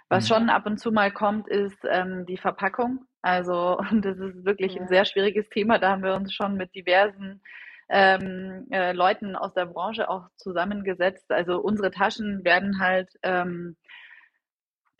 Was 0.08 0.24
mhm. 0.24 0.34
schon 0.34 0.50
ab 0.50 0.66
und 0.66 0.78
zu 0.78 0.90
mal 0.90 1.12
kommt, 1.12 1.48
ist 1.48 1.78
ähm, 1.88 2.26
die 2.26 2.38
Verpackung. 2.38 3.04
Also 3.22 3.80
das 3.92 4.18
ist 4.18 4.44
wirklich 4.44 4.74
ja. 4.74 4.82
ein 4.82 4.88
sehr 4.88 5.04
schwieriges 5.04 5.48
Thema. 5.48 5.78
Da 5.78 5.90
haben 5.90 6.02
wir 6.02 6.14
uns 6.14 6.34
schon 6.34 6.56
mit 6.56 6.74
diversen 6.74 7.40
ähm, 7.88 8.66
äh, 8.70 8.92
Leuten 8.92 9.36
aus 9.36 9.54
der 9.54 9.66
Branche 9.66 10.08
auch 10.08 10.28
zusammengesetzt. 10.36 11.30
Also 11.30 11.60
unsere 11.60 11.90
Taschen 11.90 12.44
werden 12.44 12.80
halt, 12.80 13.10
ähm, 13.22 13.76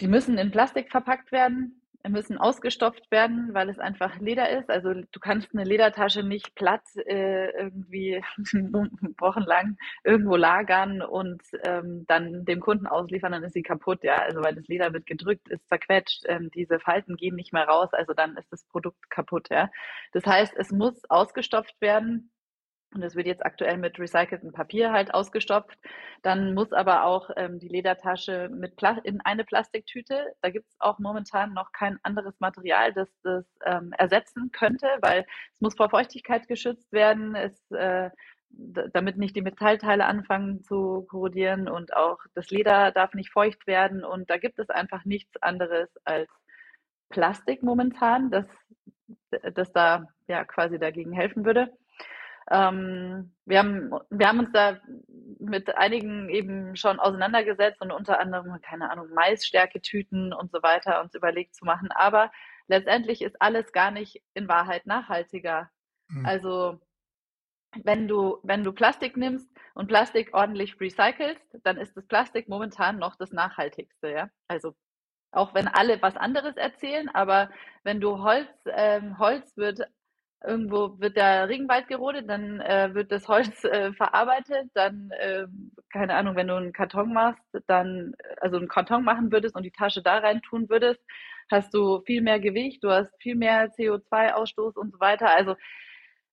die 0.01 0.09
müssen 0.09 0.39
in 0.39 0.51
Plastik 0.51 0.91
verpackt 0.91 1.33
werden, 1.33 1.79
müssen 2.09 2.39
ausgestopft 2.39 3.11
werden, 3.11 3.51
weil 3.53 3.69
es 3.69 3.79
einfach 3.79 4.19
Leder 4.19 4.49
ist. 4.51 4.71
Also 4.71 4.95
du 4.95 5.21
kannst 5.21 5.53
eine 5.53 5.65
Ledertasche 5.65 6.23
nicht 6.23 6.55
platt 6.55 6.83
äh, 7.07 7.51
irgendwie 7.51 8.23
wochenlang 9.19 9.77
irgendwo 10.05 10.37
lagern 10.37 11.03
und 11.03 11.43
ähm, 11.65 12.05
dann 12.07 12.45
dem 12.45 12.61
Kunden 12.61 12.87
ausliefern, 12.87 13.33
dann 13.33 13.43
ist 13.43 13.55
sie 13.55 13.63
kaputt, 13.63 14.03
ja. 14.05 14.17
Also 14.17 14.43
weil 14.43 14.55
das 14.55 14.67
Leder 14.69 14.93
wird 14.93 15.07
gedrückt, 15.07 15.49
ist 15.49 15.69
zerquetscht, 15.69 16.25
ähm, 16.27 16.51
diese 16.55 16.79
Falten 16.79 17.17
gehen 17.17 17.35
nicht 17.35 17.53
mehr 17.53 17.67
raus, 17.67 17.91
also 17.93 18.15
dann 18.15 18.37
ist 18.37 18.51
das 18.53 18.65
Produkt 18.65 19.11
kaputt, 19.11 19.49
ja. 19.51 19.71
Das 20.13 20.25
heißt, 20.25 20.55
es 20.57 20.71
muss 20.71 21.03
ausgestopft 21.11 21.81
werden 21.81 22.31
und 22.95 23.03
das 23.03 23.15
wird 23.17 23.27
jetzt 23.27 23.45
aktuell 23.45 23.77
mit 23.77 23.99
recyceltem 23.99 24.53
Papier 24.53 24.93
halt 24.93 25.13
ausgestopft. 25.13 25.79
Dann 26.23 26.55
muss 26.55 26.73
aber 26.73 27.05
auch 27.05 27.31
ähm, 27.37 27.59
die 27.59 27.69
Ledertasche 27.69 28.49
mit 28.51 28.77
Pla 28.77 28.99
in 29.05 29.21
eine 29.21 29.45
Plastiktüte. 29.45 30.33
Da 30.41 30.51
gibt 30.51 30.69
es 30.69 30.77
auch 30.81 30.99
momentan 30.99 31.53
noch 31.53 31.73
kein 31.73 31.99
anderes 32.03 32.41
Material, 32.41 32.93
das 32.95 33.09
das 33.23 33.45
ähm, 33.67 33.93
ersetzen 33.99 34.53
könnte, 34.53 34.87
weil 35.03 35.27
es 35.53 35.61
muss 35.61 35.75
vor 35.77 35.91
Feuchtigkeit 35.91 36.49
geschützt 36.49 36.91
werden. 36.93 37.35
Es, 37.35 37.71
äh, 37.73 38.11
damit 38.51 39.19
nicht 39.19 39.37
die 39.37 39.43
Metallteile 39.43 40.07
anfangen 40.07 40.63
zu 40.63 41.07
korrodieren 41.11 41.69
und 41.69 41.95
auch 41.95 42.19
das 42.35 42.49
Leder 42.51 42.93
darf 42.93 43.13
nicht 43.13 43.31
feucht 43.31 43.67
werden. 43.67 44.05
Und 44.05 44.31
da 44.31 44.39
gibt 44.39 44.59
es 44.59 44.71
einfach 44.71 45.05
nichts 45.05 45.37
anderes 45.43 45.91
als 46.05 46.31
Plastik 47.11 47.63
momentan, 47.63 48.31
das, 48.31 48.47
das 49.55 49.73
da 49.73 50.09
ja 50.27 50.45
quasi 50.45 50.79
dagegen 50.79 51.13
helfen 51.13 51.45
würde. 51.45 51.71
Ähm, 52.51 53.35
wir, 53.45 53.59
haben, 53.59 53.91
wir 54.11 54.29
haben 54.29 54.39
uns 54.41 54.53
da 54.53 54.79
mit 55.39 55.77
einigen 55.77 56.29
eben 56.29 56.77
schon 56.77 56.99
auseinandergesetzt 56.99 57.81
und 57.81 57.93
unter 57.93 58.19
anderem, 58.19 58.61
keine 58.63 58.91
Ahnung, 58.91 59.09
Maisstärketüten 59.15 60.33
und 60.33 60.51
so 60.51 60.63
weiter 60.63 61.01
uns 61.01 61.15
überlegt 61.15 61.55
zu 61.55 61.65
machen. 61.65 61.91
Aber 61.93 62.31
letztendlich 62.67 63.23
ist 63.23 63.41
alles 63.41 63.73
gar 63.73 63.91
nicht 63.91 64.23
in 64.35 64.49
Wahrheit 64.49 64.87
nachhaltiger. 64.87 65.71
Mhm. 66.09 66.27
Also 66.27 66.81
wenn 67.85 68.09
du, 68.09 68.39
wenn 68.43 68.65
du 68.65 68.73
Plastik 68.73 69.17
nimmst 69.17 69.51
und 69.75 69.89
Plastik 69.89 70.35
ordentlich 70.35 70.81
recycelst, 70.81 71.59
dann 71.63 71.77
ist 71.77 71.97
das 71.97 72.07
Plastik 72.07 72.49
momentan 72.49 72.99
noch 72.99 73.17
das 73.17 73.33
nachhaltigste, 73.33 74.11
ja. 74.11 74.31
Also 74.49 74.75
auch 75.31 75.55
wenn 75.55 75.69
alle 75.69 76.01
was 76.01 76.17
anderes 76.17 76.57
erzählen, 76.57 77.09
aber 77.11 77.51
wenn 77.85 78.01
du 78.01 78.23
Holz, 78.23 78.49
ähm, 78.67 79.19
Holz 79.19 79.57
wird 79.57 79.83
irgendwo 80.45 80.99
wird 81.01 81.17
der 81.17 81.49
Regenwald 81.49 81.89
gerodet, 81.89 82.29
dann 82.29 82.61
äh, 82.61 82.95
wird 82.95 83.11
das 83.13 83.27
Holz 83.29 83.65
äh, 83.65 83.93
verarbeitet, 83.93 84.71
dann, 84.75 85.11
äh, 85.19 85.47
keine 85.93 86.15
Ahnung, 86.15 86.37
wenn 86.37 86.49
du 86.49 86.55
einen 86.55 86.73
Karton 86.73 87.13
machst, 87.13 87.43
dann, 87.67 88.15
also 88.41 88.57
einen 88.57 88.69
Karton 88.69 89.05
machen 89.05 89.33
würdest 89.33 89.57
und 89.57 89.65
die 89.65 89.71
Tasche 89.71 90.03
da 90.03 90.19
rein 90.19 90.41
tun 90.43 90.69
würdest, 90.69 91.01
hast 91.51 91.75
du 91.75 92.01
viel 92.07 92.23
mehr 92.23 92.41
Gewicht, 92.41 92.85
du 92.85 92.91
hast 92.91 93.13
viel 93.21 93.35
mehr 93.35 93.71
CO2-Ausstoß 93.73 94.77
und 94.77 94.93
so 94.93 95.01
weiter. 95.01 95.31
Also 95.31 95.57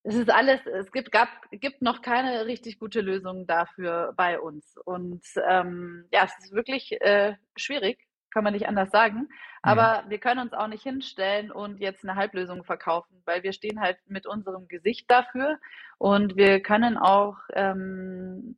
es 0.03 0.15
ist 0.15 0.29
alles, 0.29 0.59
es 0.67 0.91
gibt, 0.91 1.11
gab, 1.11 1.29
gibt 1.51 1.81
noch 1.81 2.01
keine 2.03 2.45
richtig 2.45 2.77
gute 2.77 3.01
Lösung 3.01 3.47
dafür 3.47 4.13
bei 4.15 4.39
uns. 4.39 4.75
Und 4.85 5.23
ähm, 5.49 6.05
ja, 6.11 6.25
es 6.25 6.45
ist 6.45 6.53
wirklich 6.53 7.01
äh, 7.01 7.33
schwierig, 7.55 8.04
kann 8.35 8.43
man 8.43 8.53
nicht 8.53 8.67
anders 8.67 8.91
sagen. 8.91 9.29
Aber 9.61 10.03
ja. 10.03 10.03
wir 10.09 10.17
können 10.17 10.41
uns 10.41 10.51
auch 10.51 10.67
nicht 10.67 10.83
hinstellen 10.83 11.51
und 11.51 11.79
jetzt 11.79 12.03
eine 12.03 12.15
Halblösung 12.17 12.65
verkaufen, 12.65 13.21
weil 13.23 13.43
wir 13.43 13.53
stehen 13.53 13.79
halt 13.79 13.97
mit 14.07 14.27
unserem 14.27 14.67
Gesicht 14.67 15.09
dafür 15.09 15.57
und 15.97 16.35
wir 16.35 16.61
können 16.61 16.97
auch 16.97 17.37
ähm, 17.53 18.57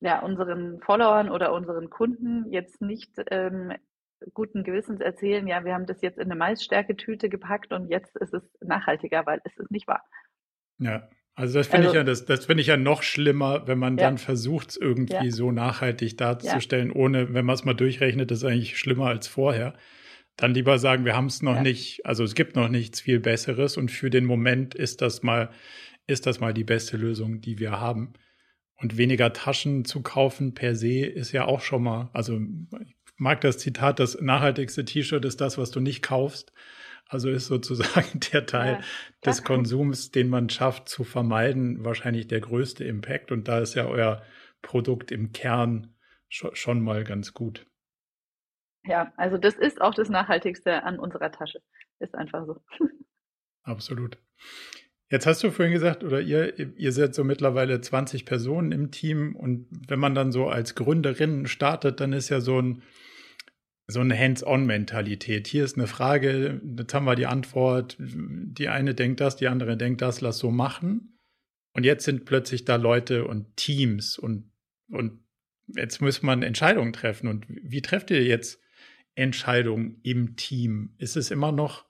ja, 0.00 0.20
unseren 0.20 0.78
Followern 0.82 1.30
oder 1.30 1.54
unseren 1.54 1.88
Kunden 1.88 2.52
jetzt 2.52 2.82
nicht 2.82 3.18
ähm, 3.30 3.72
guten 4.34 4.62
Gewissens 4.62 5.00
erzählen, 5.00 5.46
ja, 5.46 5.64
wir 5.64 5.72
haben 5.72 5.86
das 5.86 6.02
jetzt 6.02 6.18
in 6.18 6.24
eine 6.24 6.36
Maisstärketüte 6.36 7.30
gepackt 7.30 7.72
und 7.72 7.88
jetzt 7.88 8.14
ist 8.16 8.34
es 8.34 8.42
nachhaltiger, 8.60 9.24
weil 9.24 9.40
es 9.44 9.56
ist 9.56 9.70
nicht 9.70 9.88
wahr. 9.88 10.04
Ja, 10.78 11.08
also 11.34 11.58
das 11.58 11.66
finde 11.66 11.88
also, 11.88 11.90
ich 11.90 11.96
ja, 11.96 12.04
das, 12.04 12.24
das 12.26 12.46
finde 12.46 12.60
ich 12.60 12.68
ja 12.68 12.76
noch 12.76 13.02
schlimmer, 13.02 13.66
wenn 13.66 13.78
man 13.78 13.98
ja. 13.98 14.04
dann 14.04 14.18
versucht, 14.18 14.70
es 14.70 14.76
irgendwie 14.76 15.14
ja. 15.14 15.30
so 15.30 15.50
nachhaltig 15.50 16.16
darzustellen, 16.16 16.88
ja. 16.88 16.94
ohne, 16.94 17.34
wenn 17.34 17.44
man 17.44 17.54
es 17.54 17.64
mal 17.64 17.74
durchrechnet, 17.74 18.30
ist 18.30 18.44
eigentlich 18.44 18.78
schlimmer 18.78 19.06
als 19.06 19.26
vorher. 19.26 19.74
Dann 20.36 20.54
lieber 20.54 20.78
sagen, 20.78 21.04
wir 21.04 21.16
haben 21.16 21.26
es 21.26 21.42
noch 21.42 21.60
nicht, 21.60 22.06
also 22.06 22.24
es 22.24 22.34
gibt 22.34 22.56
noch 22.56 22.68
nichts 22.68 23.00
viel 23.00 23.20
Besseres 23.20 23.76
und 23.76 23.90
für 23.90 24.10
den 24.10 24.24
Moment 24.24 24.74
ist 24.74 25.00
das 25.00 25.22
mal, 25.22 25.50
ist 26.06 26.26
das 26.26 26.40
mal 26.40 26.54
die 26.54 26.64
beste 26.64 26.96
Lösung, 26.96 27.40
die 27.40 27.58
wir 27.58 27.72
haben. 27.72 28.12
Und 28.76 28.96
weniger 28.96 29.32
Taschen 29.32 29.84
zu 29.84 30.02
kaufen 30.02 30.54
per 30.54 30.74
se 30.74 31.04
ist 31.06 31.32
ja 31.32 31.44
auch 31.46 31.60
schon 31.60 31.82
mal, 31.82 32.10
also 32.12 32.40
ich 32.80 32.96
mag 33.16 33.40
das 33.40 33.58
Zitat, 33.58 33.98
das 33.98 34.20
nachhaltigste 34.20 34.84
T-Shirt 34.84 35.24
ist 35.24 35.40
das, 35.40 35.58
was 35.58 35.70
du 35.70 35.80
nicht 35.80 36.02
kaufst. 36.02 36.52
Also 37.08 37.30
ist 37.30 37.46
sozusagen 37.46 38.20
der 38.32 38.46
Teil 38.46 38.72
ja, 38.74 38.80
des 39.24 39.44
Konsums, 39.44 40.10
den 40.10 40.28
man 40.28 40.48
schafft 40.48 40.88
zu 40.88 41.04
vermeiden, 41.04 41.84
wahrscheinlich 41.84 42.28
der 42.28 42.40
größte 42.40 42.84
Impact. 42.84 43.32
Und 43.32 43.48
da 43.48 43.60
ist 43.60 43.74
ja 43.74 43.86
euer 43.86 44.22
Produkt 44.62 45.12
im 45.12 45.32
Kern 45.32 45.94
schon 46.28 46.80
mal 46.80 47.04
ganz 47.04 47.32
gut. 47.32 47.66
Ja, 48.86 49.12
also 49.16 49.38
das 49.38 49.54
ist 49.54 49.80
auch 49.80 49.94
das 49.94 50.08
Nachhaltigste 50.08 50.82
an 50.82 50.98
unserer 50.98 51.30
Tasche. 51.30 51.60
Ist 52.00 52.14
einfach 52.14 52.44
so. 52.46 52.62
Absolut. 53.62 54.18
Jetzt 55.10 55.26
hast 55.26 55.42
du 55.42 55.50
vorhin 55.50 55.72
gesagt, 55.72 56.02
oder 56.02 56.20
ihr, 56.20 56.58
ihr 56.58 56.92
seid 56.92 57.14
so 57.14 57.24
mittlerweile 57.24 57.80
20 57.80 58.26
Personen 58.26 58.72
im 58.72 58.90
Team 58.90 59.36
und 59.36 59.68
wenn 59.88 60.00
man 60.00 60.14
dann 60.14 60.32
so 60.32 60.48
als 60.48 60.74
Gründerin 60.74 61.46
startet, 61.46 62.00
dann 62.00 62.12
ist 62.12 62.30
ja 62.30 62.40
so 62.40 62.60
ein, 62.60 62.82
so 63.86 64.00
eine 64.00 64.18
Hands-on-Mentalität. 64.18 65.46
Hier 65.46 65.64
ist 65.64 65.76
eine 65.76 65.86
Frage, 65.86 66.60
jetzt 66.78 66.94
haben 66.94 67.04
wir 67.04 67.16
die 67.16 67.26
Antwort, 67.26 67.96
die 67.98 68.68
eine 68.68 68.94
denkt 68.94 69.20
das, 69.20 69.36
die 69.36 69.48
andere 69.48 69.76
denkt 69.76 70.00
das, 70.00 70.20
lass 70.20 70.38
so 70.38 70.50
machen. 70.50 71.18
Und 71.72 71.84
jetzt 71.84 72.04
sind 72.04 72.24
plötzlich 72.24 72.64
da 72.64 72.76
Leute 72.76 73.26
und 73.26 73.56
Teams 73.56 74.18
und, 74.18 74.50
und 74.88 75.20
jetzt 75.76 76.00
muss 76.00 76.22
man 76.22 76.42
Entscheidungen 76.42 76.92
treffen. 76.92 77.28
Und 77.28 77.46
wie 77.48 77.82
trefft 77.82 78.10
ihr 78.10 78.24
jetzt 78.24 78.60
Entscheidungen 79.16 80.00
im 80.02 80.36
Team? 80.36 80.94
Ist 80.98 81.16
es 81.16 81.30
immer 81.30 81.52
noch 81.52 81.84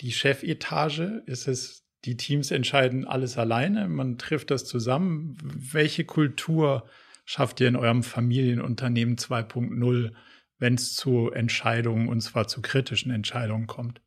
die 0.00 0.12
Chefetage? 0.12 1.22
Ist 1.26 1.46
es, 1.46 1.86
die 2.04 2.16
Teams 2.16 2.50
entscheiden 2.50 3.06
alles 3.06 3.38
alleine? 3.38 3.88
Man 3.88 4.18
trifft 4.18 4.50
das 4.50 4.64
zusammen? 4.64 5.36
Welche 5.42 6.04
Kultur 6.04 6.88
schafft 7.24 7.60
ihr 7.60 7.68
in 7.68 7.76
eurem 7.76 8.02
Familienunternehmen 8.02 9.16
2.0? 9.16 10.12
Wenn 10.60 10.74
es 10.74 10.94
zu 10.94 11.30
Entscheidungen, 11.30 12.08
und 12.08 12.20
zwar 12.20 12.46
zu 12.46 12.62
kritischen 12.62 13.10
Entscheidungen 13.10 13.66
kommt? 13.66 14.00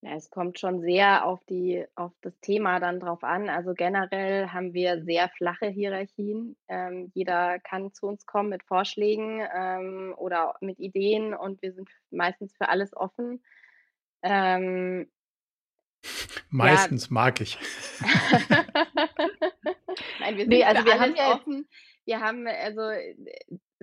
Ja, 0.00 0.14
es 0.14 0.30
kommt 0.30 0.60
schon 0.60 0.80
sehr 0.80 1.24
auf 1.26 1.44
die 1.46 1.84
auf 1.96 2.12
das 2.20 2.38
Thema 2.40 2.78
dann 2.78 3.00
drauf 3.00 3.24
an. 3.24 3.48
Also 3.48 3.74
generell 3.74 4.46
haben 4.48 4.72
wir 4.72 5.02
sehr 5.02 5.28
flache 5.28 5.66
Hierarchien. 5.66 6.56
Ähm, 6.68 7.10
jeder 7.14 7.58
kann 7.58 7.92
zu 7.92 8.06
uns 8.06 8.24
kommen 8.24 8.50
mit 8.50 8.62
Vorschlägen 8.62 9.44
ähm, 9.52 10.14
oder 10.16 10.54
mit 10.60 10.78
Ideen 10.78 11.34
und 11.34 11.60
wir 11.62 11.72
sind 11.72 11.88
meistens 12.10 12.54
für 12.56 12.68
alles 12.68 12.96
offen. 12.96 13.42
Ähm, 14.22 15.10
meistens 16.48 17.06
ja. 17.06 17.14
mag 17.14 17.40
ich. 17.40 17.58
Nein, 20.20 20.36
wir 20.36 20.44
sind 20.44 20.48
nee, 20.48 20.62
also 20.62 20.84
wir 20.84 21.00
haben 21.00 21.16
ja 21.16 21.34
offen. 21.34 21.68
Wir 22.04 22.20
haben 22.20 22.46
also 22.46 22.82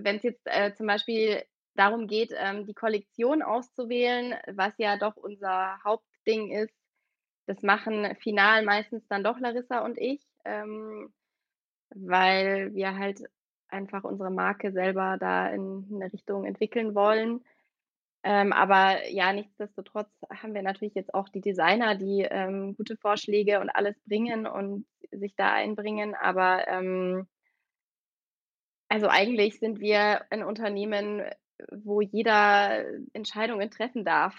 wenn 0.06 0.18
es 0.18 0.24
jetzt 0.24 0.46
äh, 0.46 0.74
zum 0.76 0.88
Beispiel 0.88 1.44
darum 1.76 2.08
geht, 2.08 2.34
ähm, 2.38 2.66
die 2.66 2.74
Kollektion 2.74 3.42
auszuwählen, 3.42 4.36
was 4.48 4.74
ja 4.78 4.98
doch 4.98 5.18
unser 5.18 5.84
Hauptding 5.84 6.52
ist, 6.52 6.74
das 7.48 7.62
machen 7.62 8.16
final 8.22 8.64
meistens 8.64 9.06
dann 9.08 9.24
doch 9.24 9.40
Larissa 9.40 9.80
und 9.80 9.98
ich, 9.98 10.22
ähm, 10.46 11.14
weil 11.90 12.74
wir 12.74 12.98
halt 12.98 13.24
einfach 13.68 14.04
unsere 14.04 14.32
Marke 14.32 14.72
selber 14.72 15.18
da 15.20 15.50
in 15.50 15.86
eine 15.92 16.12
Richtung 16.12 16.46
entwickeln 16.46 16.96
wollen. 16.96 17.44
Ähm, 18.24 18.54
aber 18.54 19.08
ja, 19.10 19.32
nichtsdestotrotz 19.34 20.10
haben 20.32 20.56
wir 20.56 20.64
natürlich 20.64 20.96
jetzt 20.96 21.14
auch 21.14 21.30
die 21.30 21.42
Designer, 21.42 21.96
die 21.96 22.22
ähm, 22.22 22.76
gute 22.76 22.98
Vorschläge 22.98 23.60
und 23.60 23.70
alles 23.70 23.96
bringen 24.06 24.48
und 24.48 24.88
sich 25.12 25.36
da 25.36 25.54
einbringen. 25.54 26.16
Aber 26.16 26.68
ähm, 26.68 27.28
also 28.90 29.08
eigentlich 29.08 29.60
sind 29.60 29.80
wir 29.80 30.22
ein 30.32 30.44
Unternehmen, 30.44 31.24
wo 31.72 32.02
jeder 32.02 32.84
Entscheidungen 33.14 33.72
treffen 33.72 34.06
darf. 34.06 34.36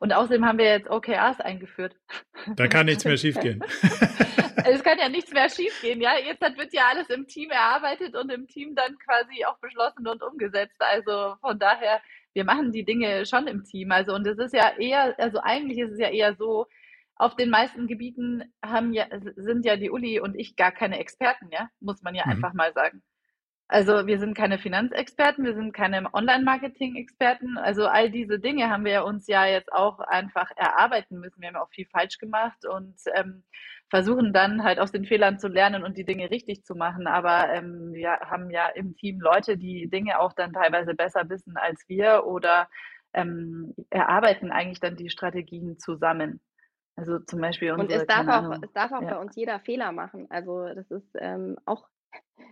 Und 0.00 0.12
außerdem 0.12 0.44
haben 0.44 0.58
wir 0.58 0.66
jetzt 0.66 0.90
OKRs 0.90 1.40
eingeführt. 1.40 1.96
Da 2.56 2.66
kann 2.66 2.86
nichts 2.86 3.04
mehr 3.04 3.16
schiefgehen. 3.16 3.62
es 4.64 4.82
kann 4.82 4.98
ja 4.98 5.08
nichts 5.08 5.32
mehr 5.32 5.48
schiefgehen, 5.54 6.00
ja. 6.00 6.18
Jetzt 6.18 6.40
wird 6.40 6.72
ja 6.72 6.88
alles 6.90 7.08
im 7.10 7.26
Team 7.26 7.50
erarbeitet 7.50 8.16
und 8.16 8.30
im 8.30 8.46
Team 8.48 8.74
dann 8.74 8.98
quasi 8.98 9.44
auch 9.44 9.58
beschlossen 9.58 10.06
und 10.06 10.22
umgesetzt. 10.22 10.80
Also 10.80 11.36
von 11.40 11.58
daher, 11.58 12.00
wir 12.34 12.44
machen 12.44 12.72
die 12.72 12.84
Dinge 12.84 13.24
schon 13.24 13.46
im 13.46 13.64
Team. 13.64 13.92
Also 13.92 14.14
und 14.14 14.26
es 14.26 14.38
ist 14.38 14.52
ja 14.52 14.76
eher, 14.78 15.18
also 15.18 15.38
eigentlich 15.40 15.78
ist 15.78 15.92
es 15.92 15.98
ja 15.98 16.10
eher 16.10 16.34
so, 16.34 16.66
auf 17.18 17.34
den 17.34 17.50
meisten 17.50 17.88
Gebieten 17.88 18.44
haben 18.64 18.92
ja, 18.92 19.06
sind 19.36 19.64
ja 19.64 19.76
die 19.76 19.90
Uli 19.90 20.20
und 20.20 20.38
ich 20.38 20.54
gar 20.54 20.70
keine 20.70 21.00
Experten, 21.00 21.48
ja, 21.50 21.68
muss 21.80 22.00
man 22.02 22.14
ja 22.14 22.24
mhm. 22.24 22.32
einfach 22.32 22.54
mal 22.54 22.72
sagen. 22.72 23.02
Also 23.70 24.06
wir 24.06 24.18
sind 24.18 24.34
keine 24.34 24.58
Finanzexperten, 24.58 25.44
wir 25.44 25.54
sind 25.54 25.74
keine 25.74 26.12
Online-Marketing-Experten. 26.14 27.58
Also 27.58 27.86
all 27.86 28.10
diese 28.10 28.38
Dinge 28.38 28.70
haben 28.70 28.86
wir 28.86 29.04
uns 29.04 29.26
ja 29.26 29.44
jetzt 29.44 29.70
auch 29.70 29.98
einfach 30.00 30.50
erarbeiten 30.56 31.20
müssen. 31.20 31.42
Wir 31.42 31.48
haben 31.48 31.56
auch 31.56 31.68
viel 31.68 31.86
falsch 31.86 32.16
gemacht 32.16 32.64
und 32.64 32.96
ähm, 33.14 33.44
versuchen 33.90 34.32
dann 34.32 34.64
halt 34.64 34.80
aus 34.80 34.90
den 34.90 35.04
Fehlern 35.04 35.38
zu 35.38 35.48
lernen 35.48 35.84
und 35.84 35.98
die 35.98 36.06
Dinge 36.06 36.30
richtig 36.30 36.64
zu 36.64 36.74
machen. 36.76 37.06
Aber 37.06 37.52
ähm, 37.52 37.92
wir 37.92 38.12
haben 38.20 38.50
ja 38.50 38.68
im 38.68 38.96
Team 38.96 39.20
Leute, 39.20 39.58
die 39.58 39.90
Dinge 39.90 40.18
auch 40.18 40.32
dann 40.32 40.54
teilweise 40.54 40.94
besser 40.94 41.28
wissen 41.28 41.58
als 41.58 41.86
wir 41.88 42.24
oder 42.24 42.70
ähm, 43.12 43.74
erarbeiten 43.90 44.50
eigentlich 44.50 44.80
dann 44.80 44.96
die 44.96 45.10
Strategien 45.10 45.78
zusammen. 45.78 46.40
Also 46.96 47.18
zum 47.18 47.40
Beispiel 47.40 47.72
unsere, 47.72 48.00
Und 48.00 48.00
es 48.00 48.06
darf 48.06 48.28
auch, 48.28 48.62
es 48.62 48.72
darf 48.72 48.92
auch 48.92 49.02
ja. 49.02 49.10
bei 49.10 49.18
uns 49.18 49.36
jeder 49.36 49.60
Fehler 49.60 49.92
machen. 49.92 50.26
Also 50.30 50.66
das 50.74 50.90
ist 50.90 51.14
ähm, 51.20 51.56
auch 51.66 51.86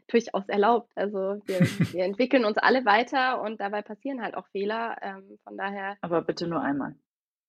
durchaus 0.08 0.48
erlaubt. 0.48 0.90
Also 0.94 1.40
wir, 1.46 1.60
wir 1.92 2.04
entwickeln 2.04 2.44
uns 2.44 2.58
alle 2.58 2.84
weiter 2.84 3.40
und 3.42 3.60
dabei 3.60 3.82
passieren 3.82 4.22
halt 4.22 4.36
auch 4.36 4.46
Fehler. 4.48 4.96
Ähm, 5.02 5.38
von 5.44 5.56
daher. 5.56 5.96
Aber 6.00 6.22
bitte 6.22 6.46
nur 6.46 6.60
einmal. 6.60 6.94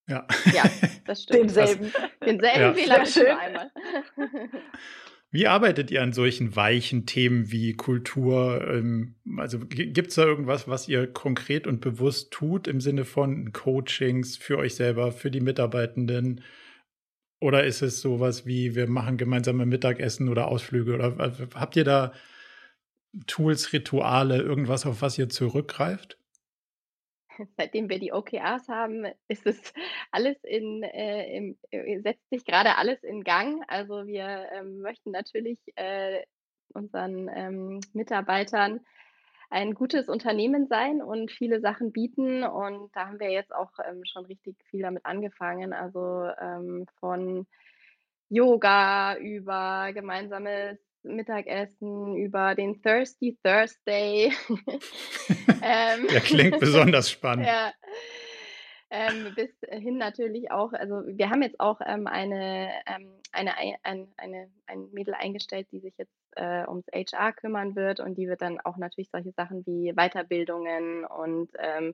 Ja. 0.08 0.26
Ja, 0.54 0.64
das 1.06 1.24
stimmt. 1.24 1.56
Denselben. 1.56 1.92
Denselben 2.26 2.62
ja. 2.62 2.74
Fehler 2.74 3.00
bitte 3.00 3.24
nur 3.24 3.40
einmal. 3.40 3.72
Wie 5.30 5.46
arbeitet 5.46 5.92
ihr 5.92 6.02
an 6.02 6.14
solchen 6.14 6.56
weichen 6.56 7.06
Themen 7.06 7.52
wie 7.52 7.74
Kultur? 7.74 8.66
Ähm, 8.66 9.16
also 9.38 9.60
gibt 9.60 10.08
es 10.08 10.16
da 10.16 10.24
irgendwas, 10.24 10.70
was 10.70 10.88
ihr 10.88 11.06
konkret 11.06 11.68
und 11.68 11.82
bewusst 11.82 12.32
tut 12.32 12.68
im 12.68 12.80
Sinne 12.80 13.04
von 13.04 13.52
Coachings 13.52 14.38
für 14.38 14.58
euch 14.58 14.76
selber, 14.76 15.12
für 15.12 15.30
die 15.30 15.42
Mitarbeitenden? 15.42 16.42
Oder 17.40 17.66
ist 17.66 17.82
es 17.82 18.02
sowas 18.02 18.46
wie, 18.46 18.76
wir 18.76 18.88
machen 18.88 19.18
gemeinsame 19.18 19.66
Mittagessen 19.66 20.30
oder 20.30 20.48
Ausflüge? 20.48 20.96
Oder 20.96 21.38
habt 21.54 21.76
ihr 21.76 21.84
da 21.84 22.14
Tools, 23.28 23.74
Rituale, 23.74 24.42
irgendwas, 24.42 24.86
auf 24.86 25.02
was 25.02 25.18
ihr 25.18 25.30
zurückgreift? 25.30 26.18
Seitdem 27.58 27.90
wir 27.90 28.00
die 28.00 28.12
OKRs 28.12 28.68
haben, 28.68 29.06
ist 29.28 29.46
es 29.46 29.74
alles 30.12 30.38
in, 30.44 30.84
äh, 30.84 31.38
im, 31.38 31.58
äh, 31.70 32.00
setzt 32.02 32.28
sich 32.30 32.46
gerade 32.46 32.76
alles 32.78 33.04
in 33.04 33.24
Gang. 33.24 33.64
Also 33.68 34.08
wir 34.08 34.50
ähm, 34.52 34.80
möchten 34.80 35.12
natürlich 35.12 35.60
äh, 35.76 36.24
unseren 36.74 37.30
ähm, 37.34 37.80
Mitarbeitern 37.94 38.82
ein 39.50 39.74
gutes 39.74 40.10
Unternehmen 40.10 40.68
sein 40.68 41.02
und 41.02 41.32
viele 41.32 41.62
Sachen 41.62 41.92
bieten. 41.92 42.44
Und 42.44 42.96
da 42.96 43.08
haben 43.08 43.20
wir 43.20 43.32
jetzt 43.32 43.54
auch 43.54 43.72
ähm, 43.88 44.04
schon 44.06 44.26
richtig 44.26 44.58
viel 44.70 44.82
damit 44.82 45.06
angefangen. 45.06 45.74
Also 45.74 46.30
ähm, 46.40 46.86
von 47.00 47.48
Yoga 48.30 49.16
über 49.18 49.92
gemeinsames 49.94 50.78
Mittagessen, 51.04 52.18
über 52.18 52.56
den 52.56 52.82
Thirsty 52.82 53.38
Thursday. 53.44 54.34
ähm, 55.62 56.08
Der 56.08 56.22
klingt 56.22 56.60
besonders 56.60 57.10
spannend. 57.10 57.48
Ja. 57.48 57.72
Ähm, 58.90 59.34
bis 59.36 59.50
hin 59.70 59.98
natürlich 59.98 60.50
auch, 60.50 60.72
also 60.72 61.02
wir 61.06 61.30
haben 61.30 61.42
jetzt 61.42 61.60
auch 61.60 61.82
ähm, 61.86 62.08
eine, 62.08 62.72
ähm, 62.86 63.12
eine, 63.34 63.58
ein, 63.58 64.08
eine, 64.16 64.50
ein 64.66 64.90
Mädel 64.94 65.14
eingestellt, 65.14 65.68
die 65.72 65.80
sich 65.80 65.94
jetzt 65.98 66.14
äh, 66.38 66.66
ums 66.68 66.88
HR 66.94 67.34
kümmern 67.34 67.76
wird 67.76 68.00
und 68.00 68.18
die 68.18 68.28
wird 68.28 68.42
dann 68.42 68.60
auch 68.60 68.78
natürlich 68.78 69.10
solche 69.12 69.32
Sachen 69.32 69.66
wie 69.66 69.94
Weiterbildungen 69.94 71.06
und 71.06 71.50
ähm, 71.60 71.94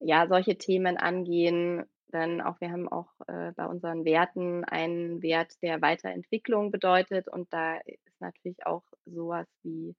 ja, 0.00 0.26
solche 0.28 0.58
Themen 0.58 0.96
angehen. 0.96 1.84
Dann 2.08 2.42
auch, 2.42 2.60
wir 2.60 2.70
haben 2.70 2.88
auch 2.88 3.10
äh, 3.26 3.52
bei 3.56 3.66
unseren 3.66 4.04
Werten 4.04 4.64
einen 4.64 5.22
Wert, 5.22 5.62
der 5.62 5.80
Weiterentwicklung 5.80 6.70
bedeutet 6.70 7.28
und 7.28 7.52
da 7.52 7.76
ist 7.78 8.20
natürlich 8.20 8.66
auch 8.66 8.84
sowas 9.06 9.46
wie, 9.62 9.94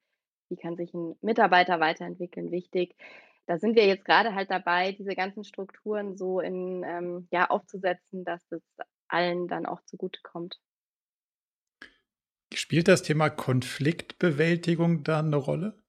wie 0.49 0.55
kann 0.55 0.75
sich 0.77 0.93
ein 0.93 1.15
Mitarbeiter 1.21 1.79
weiterentwickeln, 1.79 2.51
wichtig 2.51 2.95
da 3.45 3.57
sind 3.57 3.75
wir 3.75 3.85
jetzt 3.85 4.05
gerade 4.05 4.35
halt 4.35 4.49
dabei, 4.51 4.93
diese 4.93 5.15
ganzen 5.15 5.43
Strukturen 5.43 6.15
so 6.15 6.39
in, 6.39 6.83
ähm, 6.83 7.27
ja, 7.31 7.49
aufzusetzen, 7.49 8.23
dass 8.23 8.51
es 8.51 8.63
allen 9.07 9.47
dann 9.47 9.65
auch 9.65 9.81
zugutekommt. 9.85 10.59
Spielt 12.57 12.87
das 12.87 13.03
Thema 13.03 13.29
Konfliktbewältigung 13.29 15.03
da 15.03 15.19
eine 15.19 15.35
Rolle? 15.35 15.81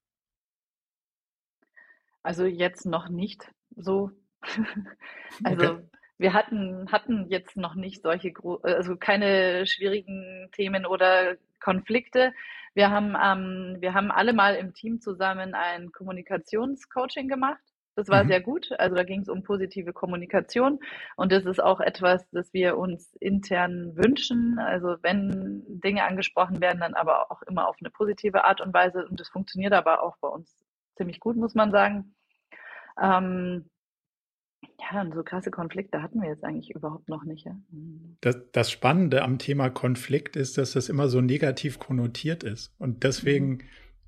Also 2.22 2.46
jetzt 2.46 2.86
noch 2.86 3.08
nicht 3.08 3.50
so. 3.76 4.10
also 5.44 5.74
okay. 5.74 5.82
wir 6.18 6.32
hatten, 6.32 6.90
hatten 6.90 7.26
jetzt 7.28 7.56
noch 7.56 7.74
nicht 7.74 8.02
solche, 8.02 8.32
also 8.62 8.96
keine 8.96 9.66
schwierigen 9.66 10.48
Themen 10.52 10.86
oder 10.86 11.36
Konflikte. 11.60 12.32
Wir 12.74 12.90
haben, 12.90 13.14
ähm, 13.22 13.76
wir 13.80 13.94
haben 13.94 14.10
alle 14.10 14.32
mal 14.32 14.56
im 14.56 14.74
Team 14.74 15.00
zusammen 15.00 15.54
ein 15.54 15.92
Kommunikationscoaching 15.92 17.28
gemacht. 17.28 17.62
Das 17.96 18.08
war 18.08 18.24
mhm. 18.24 18.28
sehr 18.28 18.40
gut. 18.40 18.70
Also 18.78 18.96
da 18.96 19.04
ging 19.04 19.20
es 19.20 19.28
um 19.28 19.42
positive 19.42 19.92
Kommunikation. 19.92 20.80
Und 21.16 21.32
das 21.32 21.44
ist 21.44 21.62
auch 21.62 21.80
etwas, 21.80 22.28
das 22.30 22.52
wir 22.52 22.76
uns 22.76 23.14
intern 23.16 23.96
wünschen. 23.96 24.58
Also 24.58 24.96
wenn 25.02 25.62
Dinge 25.68 26.04
angesprochen 26.04 26.60
werden, 26.60 26.80
dann 26.80 26.94
aber 26.94 27.30
auch 27.30 27.42
immer 27.42 27.68
auf 27.68 27.76
eine 27.80 27.90
positive 27.90 28.44
Art 28.44 28.60
und 28.60 28.74
Weise. 28.74 29.06
Und 29.06 29.20
das 29.20 29.28
funktioniert 29.28 29.72
aber 29.72 30.02
auch 30.02 30.16
bei 30.20 30.28
uns 30.28 30.56
ziemlich 30.96 31.20
gut, 31.20 31.36
muss 31.36 31.54
man 31.54 31.70
sagen. 31.70 32.14
Ähm, 33.00 33.70
Ja, 34.80 35.00
und 35.00 35.14
so 35.14 35.22
krasse 35.22 35.50
Konflikte 35.50 36.02
hatten 36.02 36.20
wir 36.20 36.28
jetzt 36.28 36.44
eigentlich 36.44 36.70
überhaupt 36.70 37.08
noch 37.08 37.24
nicht. 37.24 37.44
Ja? 37.46 37.56
Mhm. 37.70 38.16
Das, 38.20 38.36
das, 38.52 38.70
Spannende 38.70 39.22
am 39.22 39.38
Thema 39.38 39.70
Konflikt 39.70 40.36
ist, 40.36 40.58
dass 40.58 40.72
das 40.72 40.88
immer 40.88 41.08
so 41.08 41.20
negativ 41.20 41.78
konnotiert 41.78 42.42
ist. 42.42 42.74
Und 42.78 43.04
deswegen, 43.04 43.48
mhm. 43.48 43.60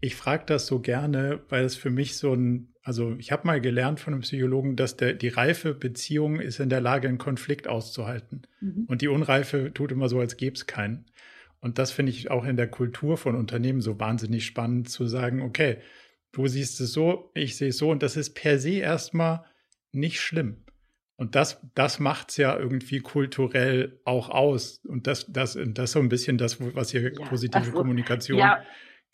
Ich 0.07 0.15
frage 0.15 0.45
das 0.47 0.67
so 0.67 0.79
gerne, 0.79 1.41
weil 1.49 1.65
es 1.65 1.75
für 1.75 1.91
mich 1.91 2.17
so 2.17 2.33
ein, 2.33 2.73
also 2.83 3.17
ich 3.19 3.33
habe 3.33 3.47
mal 3.47 3.61
gelernt 3.61 3.99
von 3.99 4.15
einem 4.15 4.23
Psychologen, 4.23 4.77
dass 4.77 4.97
der, 4.97 5.15
die 5.15 5.29
reife 5.29 5.75
Beziehung 5.75 6.39
ist 6.39 6.61
in 6.61 6.69
der 6.69 6.81
Lage, 6.81 7.09
einen 7.09 7.19
Konflikt 7.19 7.67
auszuhalten. 7.67 8.43
Mhm. 8.61 8.85
Und 8.87 9.03
die 9.03 9.09
unreife 9.09 9.75
tut 9.75 9.91
immer 9.91 10.09
so, 10.09 10.21
als 10.21 10.37
gäbe 10.37 10.55
es 10.55 10.67
keinen. 10.67 11.07
Und 11.59 11.79
das 11.79 11.91
finde 11.91 12.11
ich 12.11 12.31
auch 12.31 12.45
in 12.45 12.57
der 12.57 12.69
Kultur 12.69 13.17
von 13.17 13.35
Unternehmen 13.35 13.81
so 13.81 13.99
wahnsinnig 13.99 14.47
spannend 14.47 14.89
zu 14.89 15.07
sagen, 15.07 15.43
okay, 15.43 15.79
du 16.31 16.47
siehst 16.47 16.81
es 16.81 16.93
so, 16.93 17.33
ich 17.35 17.57
sehe 17.57 17.71
es 17.71 17.79
so 17.79 17.91
und 17.91 18.05
das 18.05 18.17
ist 18.17 18.35
per 18.35 18.61
se 18.61 18.75
erstmal 18.75 19.45
nicht 19.91 20.21
schlimm. 20.21 20.59
Und 21.17 21.35
das, 21.35 21.61
das 21.75 21.99
macht 21.99 22.31
es 22.31 22.37
ja 22.37 22.57
irgendwie 22.57 23.01
kulturell 23.01 23.99
auch 24.05 24.29
aus. 24.29 24.83
Und 24.85 25.07
das, 25.07 25.27
das, 25.33 25.59
das 25.61 25.93
so 25.93 25.99
ein 25.99 26.11
bisschen 26.11 26.39
das, 26.39 26.61
was 26.61 26.95
ihr 26.95 27.13
ja, 27.13 27.27
positive 27.27 27.59
also, 27.59 27.73
Kommunikation 27.73 28.39
ja. 28.39 28.63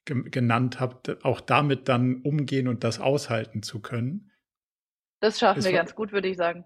Genannt 0.04 0.80
habt, 0.80 1.24
auch 1.24 1.40
damit 1.40 1.88
dann 1.88 2.22
umgehen 2.22 2.68
und 2.68 2.84
das 2.84 3.00
aushalten 3.00 3.62
zu 3.62 3.80
können. 3.80 4.32
Das 5.20 5.38
schaffen 5.38 5.62
wir 5.62 5.72
ganz 5.72 5.94
gut, 5.94 6.12
würde 6.12 6.28
ich 6.28 6.36
sagen. 6.36 6.64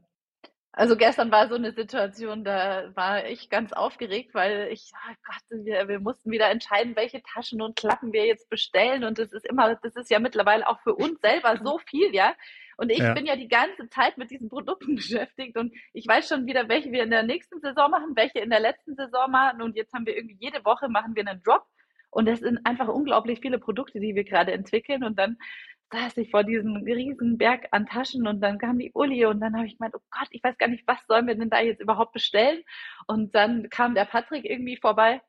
Also 0.73 0.95
gestern 0.95 1.31
war 1.31 1.49
so 1.49 1.55
eine 1.55 1.73
Situation, 1.73 2.45
da 2.45 2.95
war 2.95 3.27
ich 3.27 3.49
ganz 3.49 3.73
aufgeregt, 3.73 4.35
weil 4.35 4.69
ich, 4.71 4.93
oh 4.95 5.15
Gott, 5.25 5.65
wir, 5.65 5.89
wir 5.89 6.01
mussten 6.01 6.31
wieder 6.31 6.51
entscheiden, 6.51 6.95
welche 6.97 7.23
Taschen 7.23 7.63
und 7.63 7.77
Klappen 7.77 8.13
wir 8.13 8.27
jetzt 8.27 8.51
bestellen. 8.51 9.03
Und 9.03 9.19
das 9.19 9.33
ist 9.33 9.47
immer, 9.47 9.75
das 9.77 9.97
ist 9.97 10.11
ja 10.11 10.19
mittlerweile 10.19 10.69
auch 10.69 10.79
für 10.81 10.95
uns 10.95 11.19
selber 11.23 11.59
so 11.65 11.79
viel, 11.79 12.15
ja. 12.15 12.35
Und 12.77 12.91
ich 12.91 12.99
ja. 12.99 13.15
bin 13.15 13.25
ja 13.25 13.37
die 13.37 13.49
ganze 13.49 13.89
Zeit 13.89 14.19
mit 14.19 14.31
diesen 14.31 14.51
Produkten 14.51 14.97
beschäftigt 14.97 15.57
und 15.57 15.73
ich 15.95 16.07
weiß 16.07 16.29
schon 16.29 16.45
wieder, 16.45 16.69
welche 16.69 16.93
wir 16.93 17.05
in 17.05 17.11
der 17.11 17.23
nächsten 17.23 17.59
Saison 17.61 17.91
machen, 17.91 18.15
welche 18.15 18.41
in 18.41 18.51
der 18.51 18.61
letzten 18.61 18.97
Saison 18.97 19.31
machen. 19.31 19.63
Und 19.63 19.77
jetzt 19.77 19.95
haben 19.95 20.05
wir 20.05 20.15
irgendwie 20.15 20.37
jede 20.39 20.63
Woche 20.63 20.91
machen 20.91 21.17
wir 21.17 21.27
einen 21.27 21.43
Drop. 21.43 21.65
Und 22.17 22.29
es 22.29 22.41
sind 22.41 22.65
einfach 22.65 22.89
unglaublich 22.89 23.41
viele 23.41 23.59
Produkte, 23.59 24.01
die 24.01 24.15
wir 24.15 24.25
gerade 24.25 24.53
entwickeln. 24.53 25.05
Und 25.05 25.19
dann 25.19 25.37
saß 25.93 26.17
ich 26.17 26.31
vor 26.31 26.45
diesem 26.45 26.77
riesen 26.77 27.37
Berg 27.37 27.69
an 27.73 27.85
Taschen 27.85 28.27
und 28.27 28.41
dann 28.41 28.59
kam 28.59 28.79
die 28.79 28.91
Uli 28.95 29.27
und 29.27 29.39
dann 29.41 29.55
habe 29.55 29.67
ich 29.67 29.77
gemeint, 29.77 29.95
oh 29.95 30.01
Gott, 30.11 30.29
ich 30.31 30.43
weiß 30.43 30.57
gar 30.57 30.69
nicht, 30.69 30.85
was 30.87 30.99
sollen 31.07 31.27
wir 31.27 31.35
denn 31.35 31.51
da 31.51 31.61
jetzt 31.61 31.83
überhaupt 31.83 32.15
bestellen? 32.15 32.63
Und 33.07 33.35
dann 33.35 33.69
kam 33.69 33.95
der 33.95 34.07
Patrick 34.07 34.47
irgendwie 34.47 34.79
vorbei. 34.79 35.21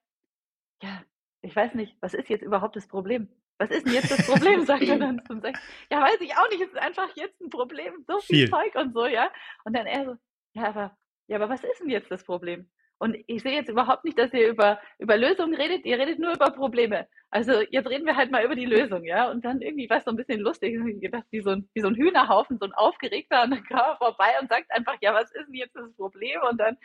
Ja, 0.81 1.03
ich 1.41 1.53
weiß 1.53 1.73
nicht, 1.73 1.97
was 1.99 2.13
ist 2.13 2.29
jetzt 2.29 2.41
überhaupt 2.43 2.77
das 2.77 2.87
Problem? 2.87 3.27
was 3.59 3.71
ist 3.71 3.85
denn 3.85 3.93
jetzt 3.93 4.11
das 4.11 4.27
Problem, 4.27 4.61
sagt 4.65 4.83
er 4.83 4.99
dann 4.99 5.19
zum 5.25 5.41
Sechs. 5.41 5.59
Ja, 5.91 6.01
weiß 6.01 6.21
ich 6.21 6.31
auch 6.37 6.47
nicht, 6.51 6.61
es 6.61 6.69
ist 6.69 6.77
einfach 6.77 7.09
jetzt 7.15 7.41
ein 7.41 7.49
Problem, 7.49 8.05
so 8.07 8.19
viel, 8.19 8.45
viel, 8.45 8.49
Zeug 8.51 8.75
und 8.75 8.93
so, 8.93 9.07
ja. 9.07 9.31
Und 9.65 9.75
dann 9.75 9.87
er 9.87 10.05
so, 10.05 10.15
ja, 10.53 10.67
aber, 10.67 10.97
ja, 11.27 11.37
aber 11.37 11.49
was 11.49 11.63
ist 11.63 11.81
denn 11.81 11.89
jetzt 11.89 12.11
das 12.11 12.23
Problem? 12.23 12.69
Und 12.99 13.17
ich 13.27 13.43
sehe 13.43 13.53
jetzt 13.53 13.69
überhaupt 13.69 14.05
nicht, 14.05 14.17
dass 14.17 14.33
ihr 14.33 14.49
über, 14.49 14.79
über 14.97 15.17
Lösungen 15.17 15.53
redet, 15.53 15.85
ihr 15.85 15.99
redet 15.99 16.19
nur 16.19 16.33
über 16.33 16.49
Probleme. 16.51 17.07
Also 17.29 17.61
jetzt 17.69 17.89
reden 17.89 18.05
wir 18.05 18.15
halt 18.15 18.31
mal 18.31 18.43
über 18.43 18.55
die 18.55 18.65
Lösung, 18.65 19.03
ja. 19.03 19.29
Und 19.29 19.45
dann 19.45 19.61
irgendwie 19.61 19.89
war 19.89 19.97
es 19.97 20.05
so 20.05 20.11
ein 20.11 20.17
bisschen 20.17 20.39
lustig, 20.39 20.75
ich 20.75 21.01
gedacht, 21.01 21.25
wie 21.29 21.41
so, 21.41 21.51
ein, 21.51 21.69
wie 21.73 21.81
so 21.81 21.87
ein 21.87 21.95
Hühnerhaufen, 21.95 22.57
so 22.57 22.65
ein 22.65 22.73
aufgeregter, 22.73 23.43
und 23.43 23.51
dann 23.51 23.63
kam 23.65 23.91
er 23.91 23.97
vorbei 23.97 24.29
und 24.41 24.49
sagt 24.49 24.71
einfach, 24.71 24.97
ja, 25.01 25.13
was 25.13 25.31
ist 25.31 25.47
denn 25.47 25.53
jetzt 25.53 25.75
das 25.75 25.93
Problem? 25.95 26.39
Und 26.49 26.59
dann, 26.59 26.77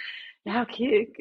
ja, 0.44 0.62
okay, 0.62 1.12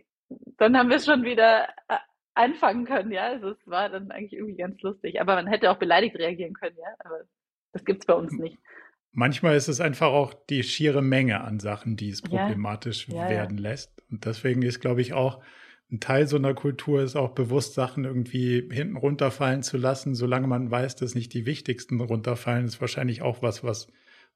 dann 0.57 0.77
haben 0.77 0.89
wir 0.89 0.97
es 0.97 1.05
schon 1.05 1.23
wieder 1.23 1.69
äh, 1.87 1.97
anfangen 2.33 2.85
können, 2.85 3.11
ja. 3.11 3.27
Also 3.27 3.49
es 3.49 3.67
war 3.67 3.89
dann 3.89 4.11
eigentlich 4.11 4.33
irgendwie 4.33 4.57
ganz 4.57 4.81
lustig. 4.81 5.21
Aber 5.21 5.35
man 5.35 5.47
hätte 5.47 5.71
auch 5.71 5.77
beleidigt 5.77 6.17
reagieren 6.17 6.53
können, 6.53 6.77
ja. 6.77 6.93
Aber 6.99 7.21
das 7.73 7.85
gibt 7.85 8.01
es 8.01 8.05
bei 8.07 8.13
uns 8.13 8.33
nicht. 8.33 8.57
Manchmal 9.14 9.57
ist 9.57 9.68
es 9.68 9.82
einfach 9.82 10.07
auch 10.07 10.34
die 10.49 10.64
schiere 10.64 11.01
Menge 11.01 11.41
an 11.41 11.59
Sachen, 11.59 11.97
die 11.97 12.09
es 12.09 12.22
problematisch 12.22 13.07
ja. 13.09 13.24
Ja, 13.24 13.30
werden 13.30 13.57
ja. 13.57 13.70
lässt. 13.70 13.91
Und 14.09 14.26
deswegen 14.26 14.62
ist, 14.62 14.80
glaube 14.80 15.01
ich, 15.01 15.14
auch 15.14 15.41
ein 15.91 15.99
Teil 15.99 16.28
so 16.28 16.38
einer 16.38 16.53
Kultur 16.53 17.01
ist 17.01 17.18
auch 17.18 17.32
bewusst, 17.32 17.74
Sachen 17.74 18.05
irgendwie 18.05 18.68
hinten 18.72 18.95
runterfallen 18.95 19.62
zu 19.62 19.78
lassen, 19.78 20.16
solange 20.16 20.47
man 20.47 20.72
weiß, 20.72 20.95
dass 20.95 21.16
nicht 21.16 21.34
die 21.34 21.45
wichtigsten 21.45 21.99
runterfallen, 21.99 22.66
ist 22.66 22.80
wahrscheinlich 22.80 23.22
auch 23.22 23.41
was, 23.41 23.64
was, 23.64 23.88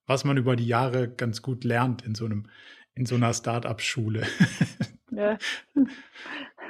was 0.06 0.26
man 0.26 0.36
über 0.36 0.58
die 0.58 0.68
Jahre 0.68 1.10
ganz 1.10 1.42
gut 1.42 1.64
lernt 1.64 2.02
in 2.02 2.14
so 2.14 2.26
einem, 2.26 2.48
in 2.94 3.06
so 3.06 3.16
einer 3.16 3.34
Start-up-Schule. 3.34 4.24
Ja. 5.12 5.38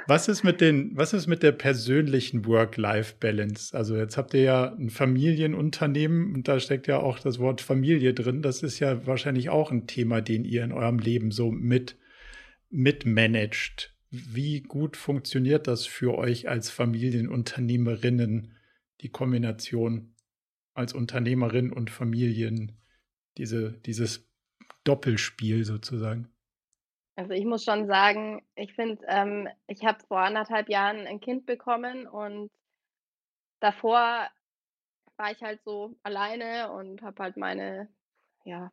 Was 0.08 0.28
ist 0.28 0.44
mit 0.44 0.60
den, 0.60 0.96
was 0.96 1.12
ist 1.12 1.26
mit 1.26 1.42
der 1.42 1.50
persönlichen 1.50 2.46
Work-Life-Balance? 2.46 3.76
Also 3.76 3.96
jetzt 3.96 4.16
habt 4.16 4.34
ihr 4.34 4.42
ja 4.42 4.72
ein 4.72 4.90
Familienunternehmen 4.90 6.32
und 6.32 6.46
da 6.46 6.60
steckt 6.60 6.86
ja 6.86 6.98
auch 6.98 7.18
das 7.18 7.40
Wort 7.40 7.60
Familie 7.60 8.14
drin. 8.14 8.40
Das 8.40 8.62
ist 8.62 8.78
ja 8.78 9.04
wahrscheinlich 9.04 9.48
auch 9.48 9.72
ein 9.72 9.88
Thema, 9.88 10.20
den 10.20 10.44
ihr 10.44 10.62
in 10.62 10.70
eurem 10.70 11.00
Leben 11.00 11.32
so 11.32 11.50
mit, 11.50 11.96
mitmanagt. 12.70 13.96
Wie 14.10 14.60
gut 14.60 14.96
funktioniert 14.96 15.66
das 15.66 15.86
für 15.86 16.16
euch 16.16 16.48
als 16.48 16.70
Familienunternehmerinnen, 16.70 18.54
die 19.00 19.08
Kombination 19.08 20.14
als 20.72 20.92
Unternehmerin 20.92 21.72
und 21.72 21.90
Familien, 21.90 22.78
diese, 23.38 23.72
dieses 23.84 24.30
Doppelspiel 24.84 25.64
sozusagen? 25.64 26.28
Also 27.16 27.32
ich 27.32 27.46
muss 27.46 27.64
schon 27.64 27.86
sagen, 27.86 28.44
ich 28.54 28.74
finde, 28.74 29.02
ähm, 29.08 29.48
ich 29.66 29.84
habe 29.84 29.98
vor 30.06 30.20
anderthalb 30.20 30.68
Jahren 30.68 31.06
ein 31.06 31.18
Kind 31.20 31.46
bekommen 31.46 32.06
und 32.06 32.50
davor 33.60 34.28
war 35.16 35.32
ich 35.32 35.42
halt 35.42 35.62
so 35.64 35.96
alleine 36.02 36.70
und 36.72 37.00
habe 37.00 37.22
halt 37.22 37.38
meine, 37.38 37.88
ja, 38.44 38.70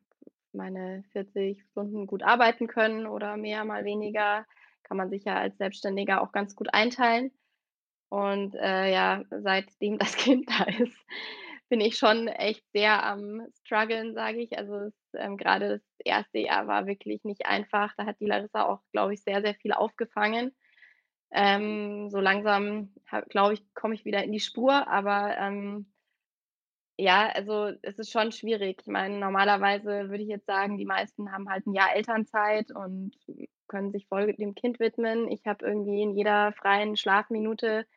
meine 0.51 1.03
40 1.13 1.63
Stunden 1.71 2.05
gut 2.05 2.21
arbeiten 2.21 2.67
können 2.67 3.07
oder 3.07 3.37
mehr, 3.37 3.63
mal 3.63 3.85
weniger. 3.85 4.45
Kann 4.83 4.97
man 4.97 5.09
sich 5.09 5.23
ja 5.23 5.35
als 5.37 5.57
Selbstständiger 5.57 6.21
auch 6.21 6.33
ganz 6.33 6.53
gut 6.55 6.73
einteilen. 6.73 7.31
Und 8.09 8.55
äh, 8.55 8.91
ja, 8.93 9.23
seitdem 9.29 9.97
das 9.99 10.17
Kind 10.17 10.49
da 10.49 10.65
ist, 10.65 10.97
bin 11.73 11.81
ich 11.81 11.97
schon 11.97 12.27
echt 12.27 12.63
sehr 12.71 13.03
am 13.03 13.47
struggeln, 13.63 14.13
sage 14.13 14.37
ich. 14.43 14.55
Also 14.55 14.91
ähm, 15.15 15.37
gerade 15.37 15.69
das 15.69 15.81
erste 16.05 16.37
Jahr 16.37 16.67
war 16.67 16.85
wirklich 16.85 17.23
nicht 17.23 17.47
einfach. 17.47 17.95
Da 17.97 18.05
hat 18.05 18.19
die 18.19 18.27
Larissa 18.27 18.67
auch, 18.67 18.81
glaube 18.91 19.15
ich, 19.15 19.23
sehr, 19.23 19.41
sehr 19.41 19.55
viel 19.55 19.73
aufgefangen. 19.73 20.55
Ähm, 21.31 22.11
so 22.11 22.19
langsam, 22.19 22.93
glaube 23.29 23.55
ich, 23.55 23.73
komme 23.73 23.95
ich 23.95 24.05
wieder 24.05 24.23
in 24.23 24.31
die 24.31 24.39
Spur, 24.39 24.87
aber 24.87 25.35
ähm, 25.35 25.91
ja, 26.95 27.31
also 27.33 27.71
es 27.81 27.97
ist 27.97 28.11
schon 28.11 28.31
schwierig. 28.31 28.81
Ich 28.81 28.87
meine, 28.87 29.17
normalerweise 29.17 30.11
würde 30.11 30.21
ich 30.21 30.29
jetzt 30.29 30.45
sagen, 30.45 30.77
die 30.77 30.85
meisten 30.85 31.31
haben 31.31 31.49
halt 31.49 31.65
ein 31.65 31.73
Jahr 31.73 31.95
Elternzeit 31.95 32.69
und 32.69 33.17
können 33.67 33.91
sich 33.91 34.05
voll 34.05 34.31
dem 34.33 34.53
Kind 34.53 34.79
widmen. 34.79 35.27
Ich 35.31 35.47
habe 35.47 35.65
irgendwie 35.65 36.03
in 36.03 36.15
jeder 36.15 36.53
freien 36.53 36.95
Schlafminute 36.95 37.87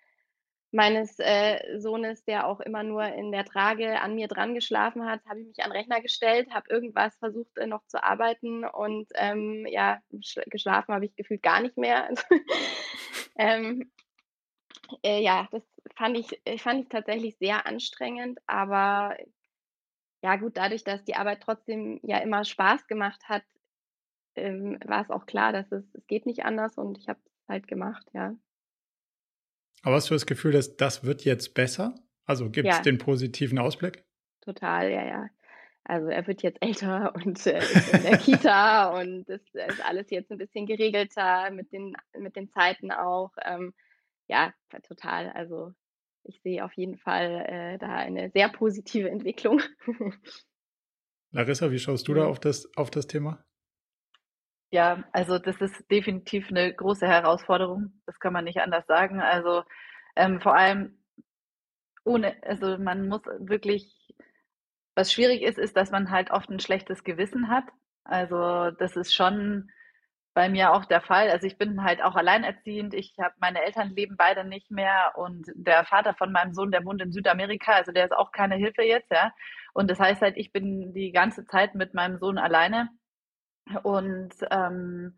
meines 0.72 1.18
äh, 1.18 1.78
Sohnes, 1.78 2.24
der 2.24 2.46
auch 2.46 2.60
immer 2.60 2.82
nur 2.82 3.04
in 3.04 3.32
der 3.32 3.44
Trage 3.44 4.00
an 4.00 4.14
mir 4.14 4.28
dran 4.28 4.54
geschlafen 4.54 5.06
hat, 5.06 5.24
habe 5.26 5.40
ich 5.40 5.46
mich 5.46 5.60
an 5.60 5.70
den 5.70 5.76
Rechner 5.76 6.00
gestellt, 6.00 6.50
habe 6.52 6.68
irgendwas 6.70 7.16
versucht 7.16 7.56
äh, 7.58 7.66
noch 7.66 7.86
zu 7.86 8.02
arbeiten 8.02 8.64
und 8.64 9.08
ähm, 9.14 9.66
ja, 9.68 10.00
geschlafen 10.46 10.94
habe 10.94 11.06
ich 11.06 11.16
gefühlt 11.16 11.42
gar 11.42 11.60
nicht 11.60 11.76
mehr. 11.76 12.08
ähm, 13.38 13.90
äh, 15.02 15.22
ja, 15.22 15.48
das 15.50 15.62
fand 15.96 16.18
ich, 16.18 16.40
äh, 16.44 16.58
fand 16.58 16.82
ich 16.82 16.88
tatsächlich 16.88 17.36
sehr 17.38 17.66
anstrengend, 17.66 18.38
aber 18.46 19.16
ja 20.22 20.36
gut, 20.36 20.56
dadurch, 20.56 20.84
dass 20.84 21.04
die 21.04 21.14
Arbeit 21.16 21.42
trotzdem 21.42 22.00
ja 22.02 22.18
immer 22.18 22.44
Spaß 22.44 22.86
gemacht 22.86 23.28
hat, 23.28 23.44
ähm, 24.34 24.78
war 24.84 25.02
es 25.02 25.10
auch 25.10 25.26
klar, 25.26 25.52
dass 25.52 25.70
es, 25.72 25.84
es 25.94 26.06
geht 26.06 26.26
nicht 26.26 26.44
anders 26.44 26.76
und 26.76 26.98
ich 26.98 27.08
habe 27.08 27.20
es 27.24 27.48
halt 27.48 27.68
gemacht, 27.68 28.06
ja. 28.12 28.34
Aber 29.86 29.94
hast 29.94 30.10
du 30.10 30.14
das 30.14 30.26
Gefühl, 30.26 30.50
dass 30.50 30.76
das 30.76 31.04
wird 31.04 31.24
jetzt 31.24 31.54
besser? 31.54 31.94
Also 32.24 32.50
gibt 32.50 32.66
es 32.66 32.78
ja. 32.78 32.82
den 32.82 32.98
positiven 32.98 33.56
Ausblick? 33.56 34.04
Total, 34.40 34.90
ja, 34.90 35.06
ja. 35.06 35.28
Also 35.84 36.08
er 36.08 36.26
wird 36.26 36.42
jetzt 36.42 36.58
älter 36.60 37.14
und 37.14 37.46
äh, 37.46 37.60
ist 37.60 37.94
in 37.94 38.02
der 38.02 38.18
Kita 38.18 38.88
und 39.00 39.28
es 39.28 39.40
ist 39.52 39.86
alles 39.86 40.10
jetzt 40.10 40.32
ein 40.32 40.38
bisschen 40.38 40.66
geregelter 40.66 41.52
mit 41.52 41.70
den, 41.70 41.96
mit 42.18 42.34
den 42.34 42.50
Zeiten 42.50 42.90
auch. 42.90 43.30
Ähm, 43.44 43.74
ja, 44.26 44.52
total. 44.88 45.30
Also 45.30 45.70
ich 46.24 46.42
sehe 46.42 46.64
auf 46.64 46.72
jeden 46.72 46.96
Fall 46.96 47.46
äh, 47.46 47.78
da 47.78 47.94
eine 47.94 48.32
sehr 48.32 48.48
positive 48.48 49.08
Entwicklung. 49.08 49.62
Larissa, 51.30 51.70
wie 51.70 51.78
schaust 51.78 52.08
du 52.08 52.14
da 52.14 52.26
auf 52.26 52.40
das, 52.40 52.68
auf 52.76 52.90
das 52.90 53.06
Thema? 53.06 53.45
Ja, 54.76 55.02
also 55.12 55.38
das 55.38 55.56
ist 55.62 55.90
definitiv 55.90 56.50
eine 56.50 56.74
große 56.74 57.06
Herausforderung. 57.08 57.94
Das 58.04 58.20
kann 58.20 58.34
man 58.34 58.44
nicht 58.44 58.60
anders 58.60 58.86
sagen. 58.86 59.22
Also 59.22 59.62
ähm, 60.16 60.38
vor 60.42 60.54
allem 60.54 60.98
ohne, 62.04 62.36
also 62.42 62.76
man 62.76 63.08
muss 63.08 63.22
wirklich, 63.38 64.14
was 64.94 65.10
schwierig 65.10 65.40
ist, 65.40 65.56
ist, 65.56 65.78
dass 65.78 65.90
man 65.92 66.10
halt 66.10 66.30
oft 66.30 66.50
ein 66.50 66.60
schlechtes 66.60 67.04
Gewissen 67.04 67.48
hat. 67.48 67.64
Also 68.04 68.70
das 68.72 68.96
ist 68.96 69.14
schon 69.14 69.70
bei 70.34 70.50
mir 70.50 70.74
auch 70.74 70.84
der 70.84 71.00
Fall. 71.00 71.30
Also 71.30 71.46
ich 71.46 71.56
bin 71.56 71.82
halt 71.82 72.02
auch 72.02 72.14
alleinerziehend. 72.14 72.92
Ich 72.92 73.14
habe 73.18 73.34
meine 73.40 73.62
Eltern 73.62 73.94
leben 73.96 74.16
beide 74.18 74.44
nicht 74.44 74.70
mehr 74.70 75.12
und 75.16 75.46
der 75.54 75.86
Vater 75.86 76.12
von 76.12 76.32
meinem 76.32 76.52
Sohn, 76.52 76.70
der 76.70 76.84
wohnt 76.84 77.00
in 77.00 77.12
Südamerika, 77.12 77.72
also 77.72 77.92
der 77.92 78.04
ist 78.04 78.12
auch 78.12 78.30
keine 78.30 78.56
Hilfe 78.56 78.82
jetzt, 78.82 79.10
ja. 79.10 79.32
Und 79.72 79.90
das 79.90 79.98
heißt 79.98 80.20
halt, 80.20 80.36
ich 80.36 80.52
bin 80.52 80.92
die 80.92 81.12
ganze 81.12 81.46
Zeit 81.46 81.74
mit 81.74 81.94
meinem 81.94 82.18
Sohn 82.18 82.36
alleine 82.36 82.90
Und 83.82 84.34
ähm, 84.50 85.14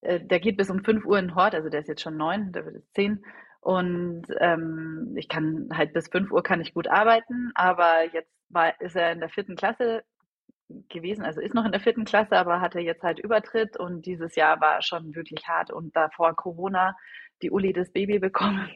äh, 0.00 0.20
der 0.20 0.40
geht 0.40 0.56
bis 0.56 0.70
um 0.70 0.84
5 0.84 1.04
Uhr 1.04 1.18
in 1.18 1.34
Hort, 1.34 1.54
also 1.54 1.68
der 1.68 1.80
ist 1.80 1.88
jetzt 1.88 2.02
schon 2.02 2.16
neun, 2.16 2.52
der 2.52 2.64
wird 2.64 2.76
jetzt 2.76 2.94
zehn. 2.94 3.24
Und 3.60 4.24
ähm, 4.38 5.14
ich 5.16 5.28
kann 5.28 5.68
halt 5.74 5.92
bis 5.92 6.08
5 6.08 6.32
Uhr 6.32 6.42
kann 6.42 6.60
ich 6.60 6.72
gut 6.72 6.88
arbeiten, 6.88 7.52
aber 7.54 8.04
jetzt 8.12 8.32
war, 8.48 8.80
ist 8.80 8.96
er 8.96 9.12
in 9.12 9.20
der 9.20 9.28
vierten 9.28 9.56
Klasse 9.56 10.02
gewesen, 10.88 11.24
also 11.24 11.40
ist 11.40 11.54
noch 11.54 11.64
in 11.64 11.72
der 11.72 11.80
vierten 11.80 12.04
Klasse, 12.04 12.36
aber 12.38 12.60
hatte 12.60 12.80
jetzt 12.80 13.02
halt 13.02 13.18
Übertritt 13.18 13.76
und 13.76 14.06
dieses 14.06 14.36
Jahr 14.36 14.60
war 14.60 14.82
schon 14.82 15.14
wirklich 15.14 15.46
hart 15.48 15.70
und 15.70 15.94
davor 15.96 16.34
Corona 16.36 16.96
die 17.42 17.50
Uli 17.50 17.72
das 17.72 17.90
Baby 17.92 18.18
bekommen. 18.18 18.70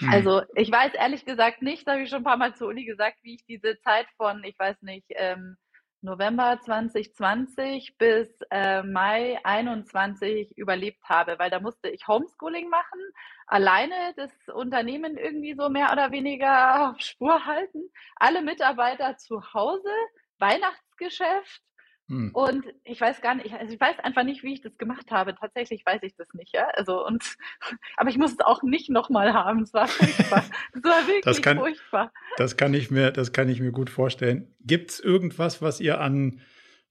Mhm. 0.00 0.08
Also 0.10 0.42
ich 0.54 0.70
weiß 0.72 0.94
ehrlich 0.94 1.24
gesagt 1.24 1.62
nicht, 1.62 1.86
habe 1.86 2.02
ich 2.02 2.08
schon 2.08 2.18
ein 2.18 2.24
paar 2.24 2.36
Mal 2.36 2.54
zu 2.54 2.66
Uli 2.66 2.84
gesagt, 2.84 3.18
wie 3.22 3.34
ich 3.34 3.44
diese 3.44 3.78
Zeit 3.80 4.06
von, 4.16 4.42
ich 4.42 4.58
weiß 4.58 4.82
nicht, 4.82 5.06
ähm, 5.10 5.56
November 6.04 6.60
2020 6.60 7.96
bis 7.96 8.28
äh, 8.50 8.82
Mai 8.82 9.40
21 9.42 10.56
überlebt 10.56 11.02
habe, 11.04 11.38
weil 11.38 11.50
da 11.50 11.60
musste 11.60 11.88
ich 11.88 12.06
Homeschooling 12.06 12.68
machen, 12.68 13.00
alleine 13.46 13.94
das 14.16 14.30
Unternehmen 14.54 15.16
irgendwie 15.16 15.54
so 15.54 15.70
mehr 15.70 15.90
oder 15.92 16.12
weniger 16.12 16.90
auf 16.90 17.00
Spur 17.00 17.46
halten, 17.46 17.90
alle 18.16 18.42
Mitarbeiter 18.42 19.16
zu 19.16 19.54
Hause, 19.54 19.90
Weihnachtsgeschäft, 20.38 21.62
hm. 22.08 22.32
Und 22.34 22.66
ich 22.84 23.00
weiß 23.00 23.22
gar 23.22 23.34
nicht, 23.34 23.54
also 23.54 23.72
ich 23.72 23.80
weiß 23.80 23.98
einfach 24.00 24.24
nicht, 24.24 24.42
wie 24.42 24.52
ich 24.52 24.60
das 24.60 24.76
gemacht 24.76 25.10
habe. 25.10 25.34
Tatsächlich 25.34 25.86
weiß 25.86 26.02
ich 26.02 26.14
das 26.16 26.28
nicht, 26.34 26.54
ja. 26.54 26.68
Also 26.74 27.04
und 27.04 27.36
aber 27.96 28.10
ich 28.10 28.18
muss 28.18 28.32
es 28.32 28.40
auch 28.40 28.62
nicht 28.62 28.90
nochmal 28.90 29.32
haben. 29.32 29.62
Es 29.62 29.72
war 29.72 29.88
furchtbar. 29.88 30.44
Es 30.74 30.84
war 30.84 30.92
wirklich 31.06 31.24
das 31.24 31.40
kann, 31.40 31.58
furchtbar. 31.58 32.12
Das 32.36 32.56
kann 32.56 32.74
ich 32.74 32.90
mir, 32.90 33.10
das 33.10 33.32
kann 33.32 33.48
ich 33.48 33.60
mir 33.60 33.72
gut 33.72 33.88
vorstellen. 33.88 34.54
Gibt 34.60 34.90
es 34.90 35.00
irgendwas, 35.00 35.62
was 35.62 35.80
ihr 35.80 36.00
an 36.00 36.42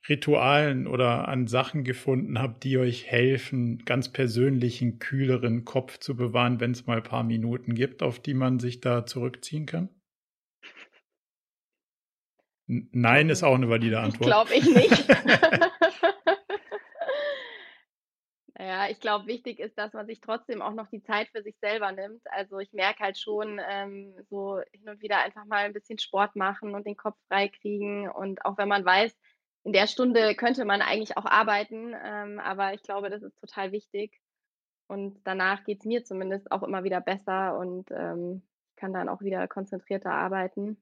Ritualen 0.10 0.88
oder 0.88 1.28
an 1.28 1.48
Sachen 1.48 1.84
gefunden 1.84 2.40
habt, 2.40 2.64
die 2.64 2.78
euch 2.78 3.06
helfen, 3.06 3.86
ganz 3.86 4.12
persönlichen, 4.12 5.00
kühleren 5.00 5.64
Kopf 5.64 6.00
zu 6.00 6.16
bewahren, 6.16 6.60
wenn 6.60 6.72
es 6.72 6.88
mal 6.88 6.98
ein 6.98 7.04
paar 7.04 7.24
Minuten 7.24 7.76
gibt, 7.76 8.04
auf 8.04 8.20
die 8.20 8.34
man 8.34 8.60
sich 8.60 8.82
da 8.82 9.06
zurückziehen 9.06 9.66
kann? 9.66 9.90
Nein 12.68 13.30
ist 13.30 13.44
auch 13.44 13.56
eine 13.56 13.70
valide 13.70 14.00
Antwort. 14.00 14.28
Glaube 14.28 14.54
ich 14.54 14.66
nicht. 14.66 15.08
naja, 18.58 18.90
ich 18.90 19.00
glaube, 19.02 19.28
wichtig 19.28 19.60
ist, 19.60 19.78
dass 19.78 19.94
man 19.94 20.08
sich 20.08 20.22
trotzdem 20.22 20.62
auch 20.62 20.74
noch 20.74 20.88
die 20.88 21.04
Zeit 21.04 21.28
für 21.30 21.44
sich 21.44 21.58
selber 21.60 21.92
nimmt. 21.92 22.22
Also 22.32 22.60
ich 22.60 22.72
merke 22.72 23.04
halt 23.04 23.18
schon, 23.18 23.60
ähm, 23.70 24.16
so 24.30 24.62
hin 24.72 24.88
und 24.88 25.02
wieder 25.02 25.20
einfach 25.20 25.44
mal 25.46 25.66
ein 25.66 25.74
bisschen 25.74 26.00
Sport 26.00 26.38
machen 26.38 26.74
und 26.74 26.86
den 26.86 26.96
Kopf 26.96 27.18
frei 27.28 27.50
kriegen. 27.50 28.10
Und 28.10 28.46
auch 28.46 28.58
wenn 28.58 28.70
man 28.70 28.86
weiß, 28.86 29.14
in 29.66 29.74
der 29.74 29.88
Stunde 29.88 30.36
könnte 30.36 30.66
man 30.66 30.82
eigentlich 30.82 31.18
auch 31.18 31.26
arbeiten, 31.26 31.94
ähm, 32.04 32.40
aber 32.40 32.74
ich 32.74 32.84
glaube, 32.84 33.10
das 33.10 33.24
ist 33.24 33.40
total 33.40 33.72
wichtig. 33.72 34.22
Und 34.88 35.22
danach 35.26 35.64
geht 35.64 35.80
es 35.80 35.86
mir 35.86 36.04
zumindest 36.04 36.52
auch 36.52 36.64
immer 36.64 36.84
wieder 36.84 37.02
besser 37.02 37.58
und 37.58 37.90
ähm, 37.92 38.44
kann 38.76 38.94
dann 38.94 39.10
auch 39.10 39.22
wieder 39.22 39.48
konzentrierter 39.48 40.12
arbeiten. 40.12 40.82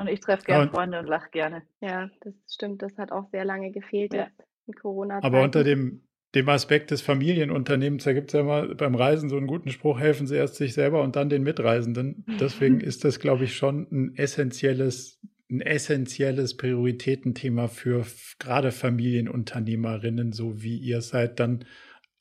Und 0.00 0.08
ich 0.08 0.20
treffe 0.20 0.44
gerne 0.44 0.70
Freunde 0.70 0.98
und 0.98 1.06
lache 1.06 1.30
gerne. 1.30 1.62
Ja, 1.82 2.10
das 2.22 2.32
stimmt. 2.50 2.80
Das 2.80 2.96
hat 2.96 3.12
auch 3.12 3.28
sehr 3.30 3.44
lange 3.44 3.70
gefehlt 3.70 4.14
ja. 4.14 4.24
jetzt 4.24 4.48
in 4.66 4.72
corona 4.72 5.18
-Zeiten. 5.18 5.24
Aber 5.24 5.42
unter 5.42 5.62
dem, 5.62 6.00
dem 6.34 6.48
Aspekt 6.48 6.90
des 6.90 7.02
Familienunternehmens, 7.02 8.04
da 8.04 8.14
gibt 8.14 8.30
es 8.30 8.38
ja 8.38 8.42
mal 8.42 8.74
beim 8.74 8.94
Reisen 8.94 9.28
so 9.28 9.36
einen 9.36 9.46
guten 9.46 9.68
Spruch, 9.68 10.00
helfen 10.00 10.26
Sie 10.26 10.36
erst 10.36 10.54
sich 10.54 10.72
selber 10.72 11.02
und 11.02 11.16
dann 11.16 11.28
den 11.28 11.42
Mitreisenden. 11.42 12.24
Deswegen 12.40 12.80
ist 12.80 13.04
das, 13.04 13.20
glaube 13.20 13.44
ich, 13.44 13.54
schon 13.54 13.88
ein 13.92 14.16
essentielles, 14.16 15.20
ein 15.50 15.60
essentielles 15.60 16.56
Prioritätenthema 16.56 17.68
für 17.68 18.06
gerade 18.38 18.72
Familienunternehmerinnen, 18.72 20.32
so 20.32 20.62
wie 20.62 20.78
ihr 20.78 21.02
seid, 21.02 21.40
dann 21.40 21.66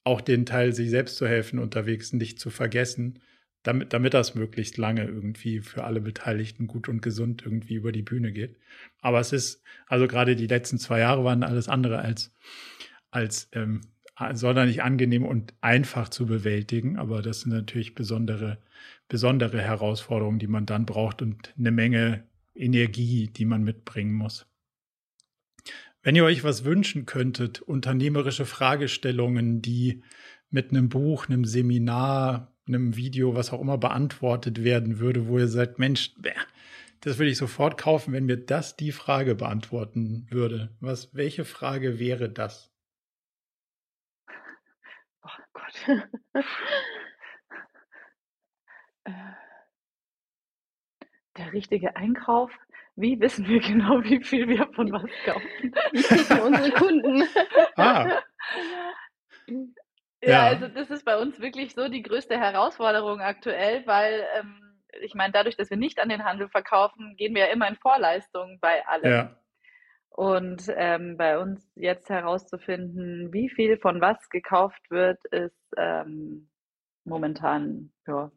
auch 0.03 0.19
den 0.19 0.45
Teil, 0.45 0.73
sich 0.73 0.89
selbst 0.89 1.15
zu 1.15 1.27
helfen 1.27 1.59
unterwegs 1.59 2.11
nicht 2.11 2.39
zu 2.39 2.49
vergessen 2.49 3.19
damit, 3.63 3.93
damit 3.93 4.13
das 4.13 4.35
möglichst 4.35 4.77
lange 4.77 5.03
irgendwie 5.03 5.59
für 5.59 5.83
alle 5.83 6.01
Beteiligten 6.01 6.67
gut 6.67 6.87
und 6.87 7.01
gesund 7.01 7.41
irgendwie 7.43 7.75
über 7.75 7.91
die 7.91 8.01
Bühne 8.01 8.31
geht. 8.31 8.57
Aber 9.01 9.19
es 9.19 9.33
ist, 9.33 9.61
also 9.87 10.07
gerade 10.07 10.35
die 10.35 10.47
letzten 10.47 10.77
zwei 10.77 10.99
Jahre 10.99 11.23
waren 11.23 11.43
alles 11.43 11.67
andere 11.67 11.99
als, 11.99 12.33
als 13.11 13.49
ähm, 13.51 13.81
sonderlich 14.33 14.83
angenehm 14.83 15.25
und 15.25 15.53
einfach 15.61 16.09
zu 16.09 16.25
bewältigen. 16.25 16.97
Aber 16.97 17.21
das 17.21 17.41
sind 17.41 17.51
natürlich 17.51 17.95
besondere, 17.95 18.59
besondere 19.07 19.61
Herausforderungen, 19.61 20.39
die 20.39 20.47
man 20.47 20.65
dann 20.65 20.85
braucht 20.85 21.21
und 21.21 21.53
eine 21.57 21.71
Menge 21.71 22.23
Energie, 22.55 23.27
die 23.27 23.45
man 23.45 23.63
mitbringen 23.63 24.13
muss. 24.13 24.45
Wenn 26.01 26.15
ihr 26.15 26.23
euch 26.23 26.43
was 26.43 26.63
wünschen 26.63 27.05
könntet, 27.05 27.61
unternehmerische 27.61 28.45
Fragestellungen, 28.45 29.61
die 29.61 30.01
mit 30.49 30.71
einem 30.71 30.89
Buch, 30.89 31.27
einem 31.27 31.45
Seminar, 31.45 32.53
einem 32.69 32.95
Video, 32.95 33.35
was 33.35 33.51
auch 33.51 33.61
immer 33.61 33.77
beantwortet 33.77 34.63
werden 34.63 34.99
würde, 34.99 35.27
wo 35.27 35.37
ihr 35.37 35.47
sagt, 35.47 35.79
Mensch, 35.79 36.13
das 37.01 37.17
würde 37.17 37.31
ich 37.31 37.37
sofort 37.37 37.77
kaufen, 37.77 38.13
wenn 38.13 38.25
mir 38.25 38.37
das 38.37 38.75
die 38.75 38.91
Frage 38.91 39.35
beantworten 39.35 40.27
würde. 40.29 40.69
Was, 40.79 41.13
welche 41.15 41.45
Frage 41.45 41.99
wäre 41.99 42.29
das? 42.29 42.71
Oh 45.23 45.43
Gott. 45.53 46.05
Äh, 49.05 49.13
der 51.37 51.53
richtige 51.53 51.95
Einkauf. 51.95 52.51
Wie 52.97 53.17
wissen 53.21 53.47
wir 53.47 53.61
genau, 53.61 54.03
wie 54.03 54.21
viel 54.21 54.49
wir 54.49 54.67
von 54.73 54.91
was 54.91 55.09
kaufen? 55.23 55.73
Wie 55.93 56.03
für 56.03 56.43
unsere 56.43 56.71
Kunden? 56.71 57.23
ah. 57.77 58.21
Ja, 60.21 60.29
ja, 60.29 60.43
also 60.47 60.67
das 60.67 60.89
ist 60.89 61.05
bei 61.05 61.17
uns 61.17 61.39
wirklich 61.39 61.73
so 61.73 61.87
die 61.87 62.01
größte 62.01 62.37
Herausforderung 62.37 63.21
aktuell, 63.21 63.85
weil 63.85 64.25
ähm, 64.37 64.69
ich 65.01 65.15
meine, 65.15 65.31
dadurch, 65.31 65.55
dass 65.55 65.69
wir 65.69 65.77
nicht 65.77 65.99
an 65.99 66.09
den 66.09 66.25
Handel 66.25 66.49
verkaufen, 66.49 67.15
gehen 67.15 67.35
wir 67.35 67.47
ja 67.47 67.53
immer 67.53 67.67
in 67.67 67.75
Vorleistung 67.75 68.57
bei 68.59 68.85
allem. 68.87 69.11
Ja. 69.11 69.35
Und 70.09 70.63
ähm, 70.75 71.15
bei 71.17 71.37
uns 71.37 71.71
jetzt 71.75 72.09
herauszufinden, 72.09 73.31
wie 73.31 73.49
viel 73.49 73.77
von 73.77 74.01
was 74.01 74.29
gekauft 74.29 74.81
wird, 74.89 75.23
ist 75.25 75.55
ähm, 75.77 76.49
momentan, 77.05 77.91
ja. 78.07 78.31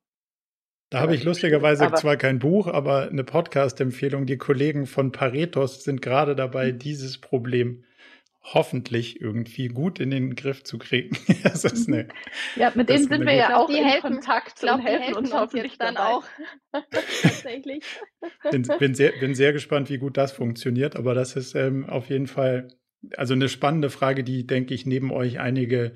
Da 0.90 1.00
habe 1.00 1.14
ich 1.14 1.24
lustigerweise 1.24 1.86
aber, 1.86 1.96
zwar 1.96 2.16
kein 2.18 2.38
Buch, 2.38 2.66
aber 2.66 3.08
eine 3.08 3.24
Podcast-Empfehlung. 3.24 4.26
Die 4.26 4.36
Kollegen 4.36 4.84
von 4.86 5.10
Paretos 5.10 5.84
sind 5.84 6.02
gerade 6.02 6.36
dabei, 6.36 6.68
hm. 6.68 6.78
dieses 6.78 7.18
Problem 7.18 7.84
hoffentlich 8.42 9.20
irgendwie 9.20 9.68
gut 9.68 10.00
in 10.00 10.10
den 10.10 10.34
Griff 10.34 10.64
zu 10.64 10.78
kriegen. 10.78 11.16
das 11.42 11.64
ist 11.64 11.88
eine, 11.88 12.08
ja, 12.56 12.72
mit 12.74 12.88
denen 12.88 13.08
sind 13.08 13.24
wir 13.24 13.34
ja 13.34 13.56
auch 13.56 13.68
in 13.68 13.84
helfen, 13.84 14.14
Kontakt 14.14 14.60
glaub, 14.60 14.78
und 14.78 14.86
helfen, 14.86 15.02
helfen 15.02 15.18
uns 15.18 15.32
hoffentlich 15.32 15.78
dann 15.78 15.94
dabei. 15.94 16.10
auch. 16.10 16.24
Tatsächlich. 17.22 17.84
Bin, 18.50 18.66
bin, 18.78 18.94
sehr, 18.94 19.12
bin 19.12 19.34
sehr 19.34 19.52
gespannt, 19.52 19.90
wie 19.90 19.98
gut 19.98 20.16
das 20.16 20.32
funktioniert, 20.32 20.96
aber 20.96 21.14
das 21.14 21.36
ist 21.36 21.54
ähm, 21.54 21.88
auf 21.88 22.08
jeden 22.08 22.26
Fall 22.26 22.68
also 23.16 23.34
eine 23.34 23.48
spannende 23.48 23.90
Frage, 23.90 24.22
die, 24.24 24.46
denke 24.46 24.74
ich, 24.74 24.86
neben 24.86 25.10
euch 25.10 25.40
einige 25.40 25.92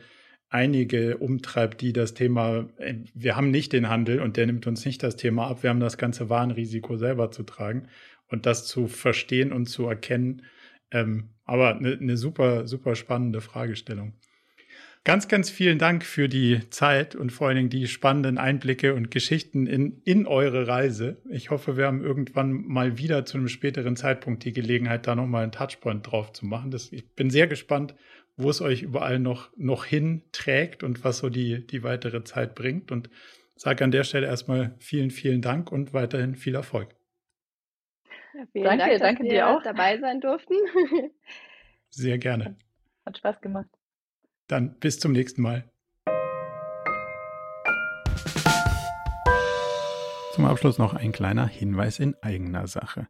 einige 0.49 1.17
umtreibt, 1.19 1.81
die 1.81 1.93
das 1.93 2.15
Thema, 2.15 2.69
äh, 2.79 2.95
wir 3.15 3.37
haben 3.37 3.51
nicht 3.51 3.73
den 3.73 3.89
Handel 3.89 4.21
und 4.21 4.37
der 4.37 4.47
nimmt 4.47 4.67
uns 4.67 4.85
nicht 4.85 5.03
das 5.03 5.17
Thema 5.17 5.49
ab, 5.49 5.63
wir 5.63 5.71
haben 5.71 5.81
das 5.81 5.99
ganze 5.99 6.31
Warnrisiko 6.31 6.97
selber 6.97 7.31
zu 7.31 7.43
tragen 7.43 7.89
und 8.29 8.47
das 8.47 8.67
zu 8.67 8.87
verstehen 8.87 9.53
und 9.53 9.67
zu 9.67 9.87
erkennen, 9.87 10.43
ähm, 10.97 11.31
aber 11.45 11.77
eine 11.77 11.97
ne 11.97 12.17
super, 12.17 12.67
super 12.67 12.97
spannende 12.97 13.41
Fragestellung. 13.41 14.15
Ganz, 15.05 15.29
ganz 15.29 15.51
vielen 15.51 15.79
Dank 15.79 16.05
für 16.05 16.29
die 16.29 16.69
Zeit 16.71 17.15
und 17.15 17.31
vor 17.31 17.47
allen 17.47 17.57
Dingen 17.57 17.71
die 17.71 17.87
spannenden 17.87 18.39
Einblicke 18.39 18.93
und 18.93 19.13
Geschichten 19.13 19.69
in, 19.69 20.03
in 20.05 20.27
eure 20.27 20.67
Reise. 20.67 21.19
Ich 21.31 21.51
hoffe, 21.51 21.77
wir 21.77 21.87
haben 21.87 22.03
irgendwann 22.03 22.67
mal 22.67 22.99
wieder 22.99 23.25
zu 23.25 23.39
einem 23.39 23.47
späteren 23.47 23.95
Zeitpunkt 23.95 24.45
die 24.45 24.53
Gelegenheit, 24.53 25.07
da 25.07 25.15
nochmal 25.15 25.45
einen 25.45 25.53
Touchpoint 25.53 26.11
drauf 26.11 26.33
zu 26.33 26.45
machen. 26.45 26.73
Das, 26.73 26.91
ich 26.91 27.15
bin 27.15 27.31
sehr 27.31 27.47
gespannt, 27.47 27.95
wo 28.37 28.51
es 28.51 28.61
euch 28.61 28.83
überall 28.83 29.21
noch, 29.21 29.51
noch 29.57 29.85
hin 29.85 30.23
trägt 30.33 30.83
und 30.83 31.05
was 31.05 31.19
so 31.19 31.29
die, 31.29 31.65
die 31.65 31.85
weitere 31.85 32.25
Zeit 32.25 32.57
bringt. 32.57 32.91
Und 32.91 33.09
sage 33.55 33.85
an 33.85 33.93
der 33.93 34.03
Stelle 34.03 34.27
erstmal 34.27 34.75
vielen, 34.81 35.13
vielen 35.13 35.41
Dank 35.41 35.71
und 35.71 35.95
weiterhin 35.95 36.35
viel 36.35 36.57
Erfolg. 36.57 36.97
Vielen 38.53 38.65
danke, 38.65 38.79
Dank, 38.79 38.91
dass 38.93 39.01
danke 39.01 39.23
wir 39.25 39.31
dir 39.31 39.49
auch. 39.49 39.63
dabei 39.63 39.99
sein 39.99 40.21
durften. 40.21 40.55
Sehr 41.89 42.19
gerne. 42.19 42.57
Hat 43.07 43.17
Spaß 43.17 43.41
gemacht. 43.41 43.69
Dann 44.47 44.79
bis 44.79 44.99
zum 44.99 45.13
nächsten 45.13 45.41
Mal. 45.41 45.65
Zum 50.35 50.45
Abschluss 50.45 50.77
noch 50.77 50.93
ein 50.93 51.13
kleiner 51.13 51.47
Hinweis 51.47 51.99
in 51.99 52.15
eigener 52.21 52.67
Sache. 52.67 53.09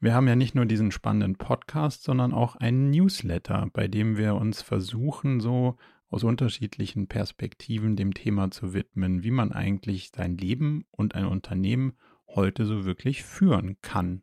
Wir 0.00 0.14
haben 0.14 0.26
ja 0.26 0.36
nicht 0.36 0.54
nur 0.54 0.64
diesen 0.64 0.90
spannenden 0.90 1.36
Podcast, 1.36 2.02
sondern 2.02 2.32
auch 2.32 2.56
einen 2.56 2.90
Newsletter, 2.90 3.68
bei 3.74 3.88
dem 3.88 4.16
wir 4.16 4.36
uns 4.36 4.62
versuchen, 4.62 5.40
so 5.40 5.76
aus 6.08 6.24
unterschiedlichen 6.24 7.08
Perspektiven 7.08 7.94
dem 7.96 8.14
Thema 8.14 8.50
zu 8.50 8.72
widmen, 8.72 9.22
wie 9.22 9.30
man 9.30 9.52
eigentlich 9.52 10.12
sein 10.14 10.38
Leben 10.38 10.86
und 10.90 11.14
ein 11.14 11.26
Unternehmen 11.26 11.98
heute 12.26 12.64
so 12.64 12.86
wirklich 12.86 13.22
führen 13.22 13.76
kann 13.82 14.22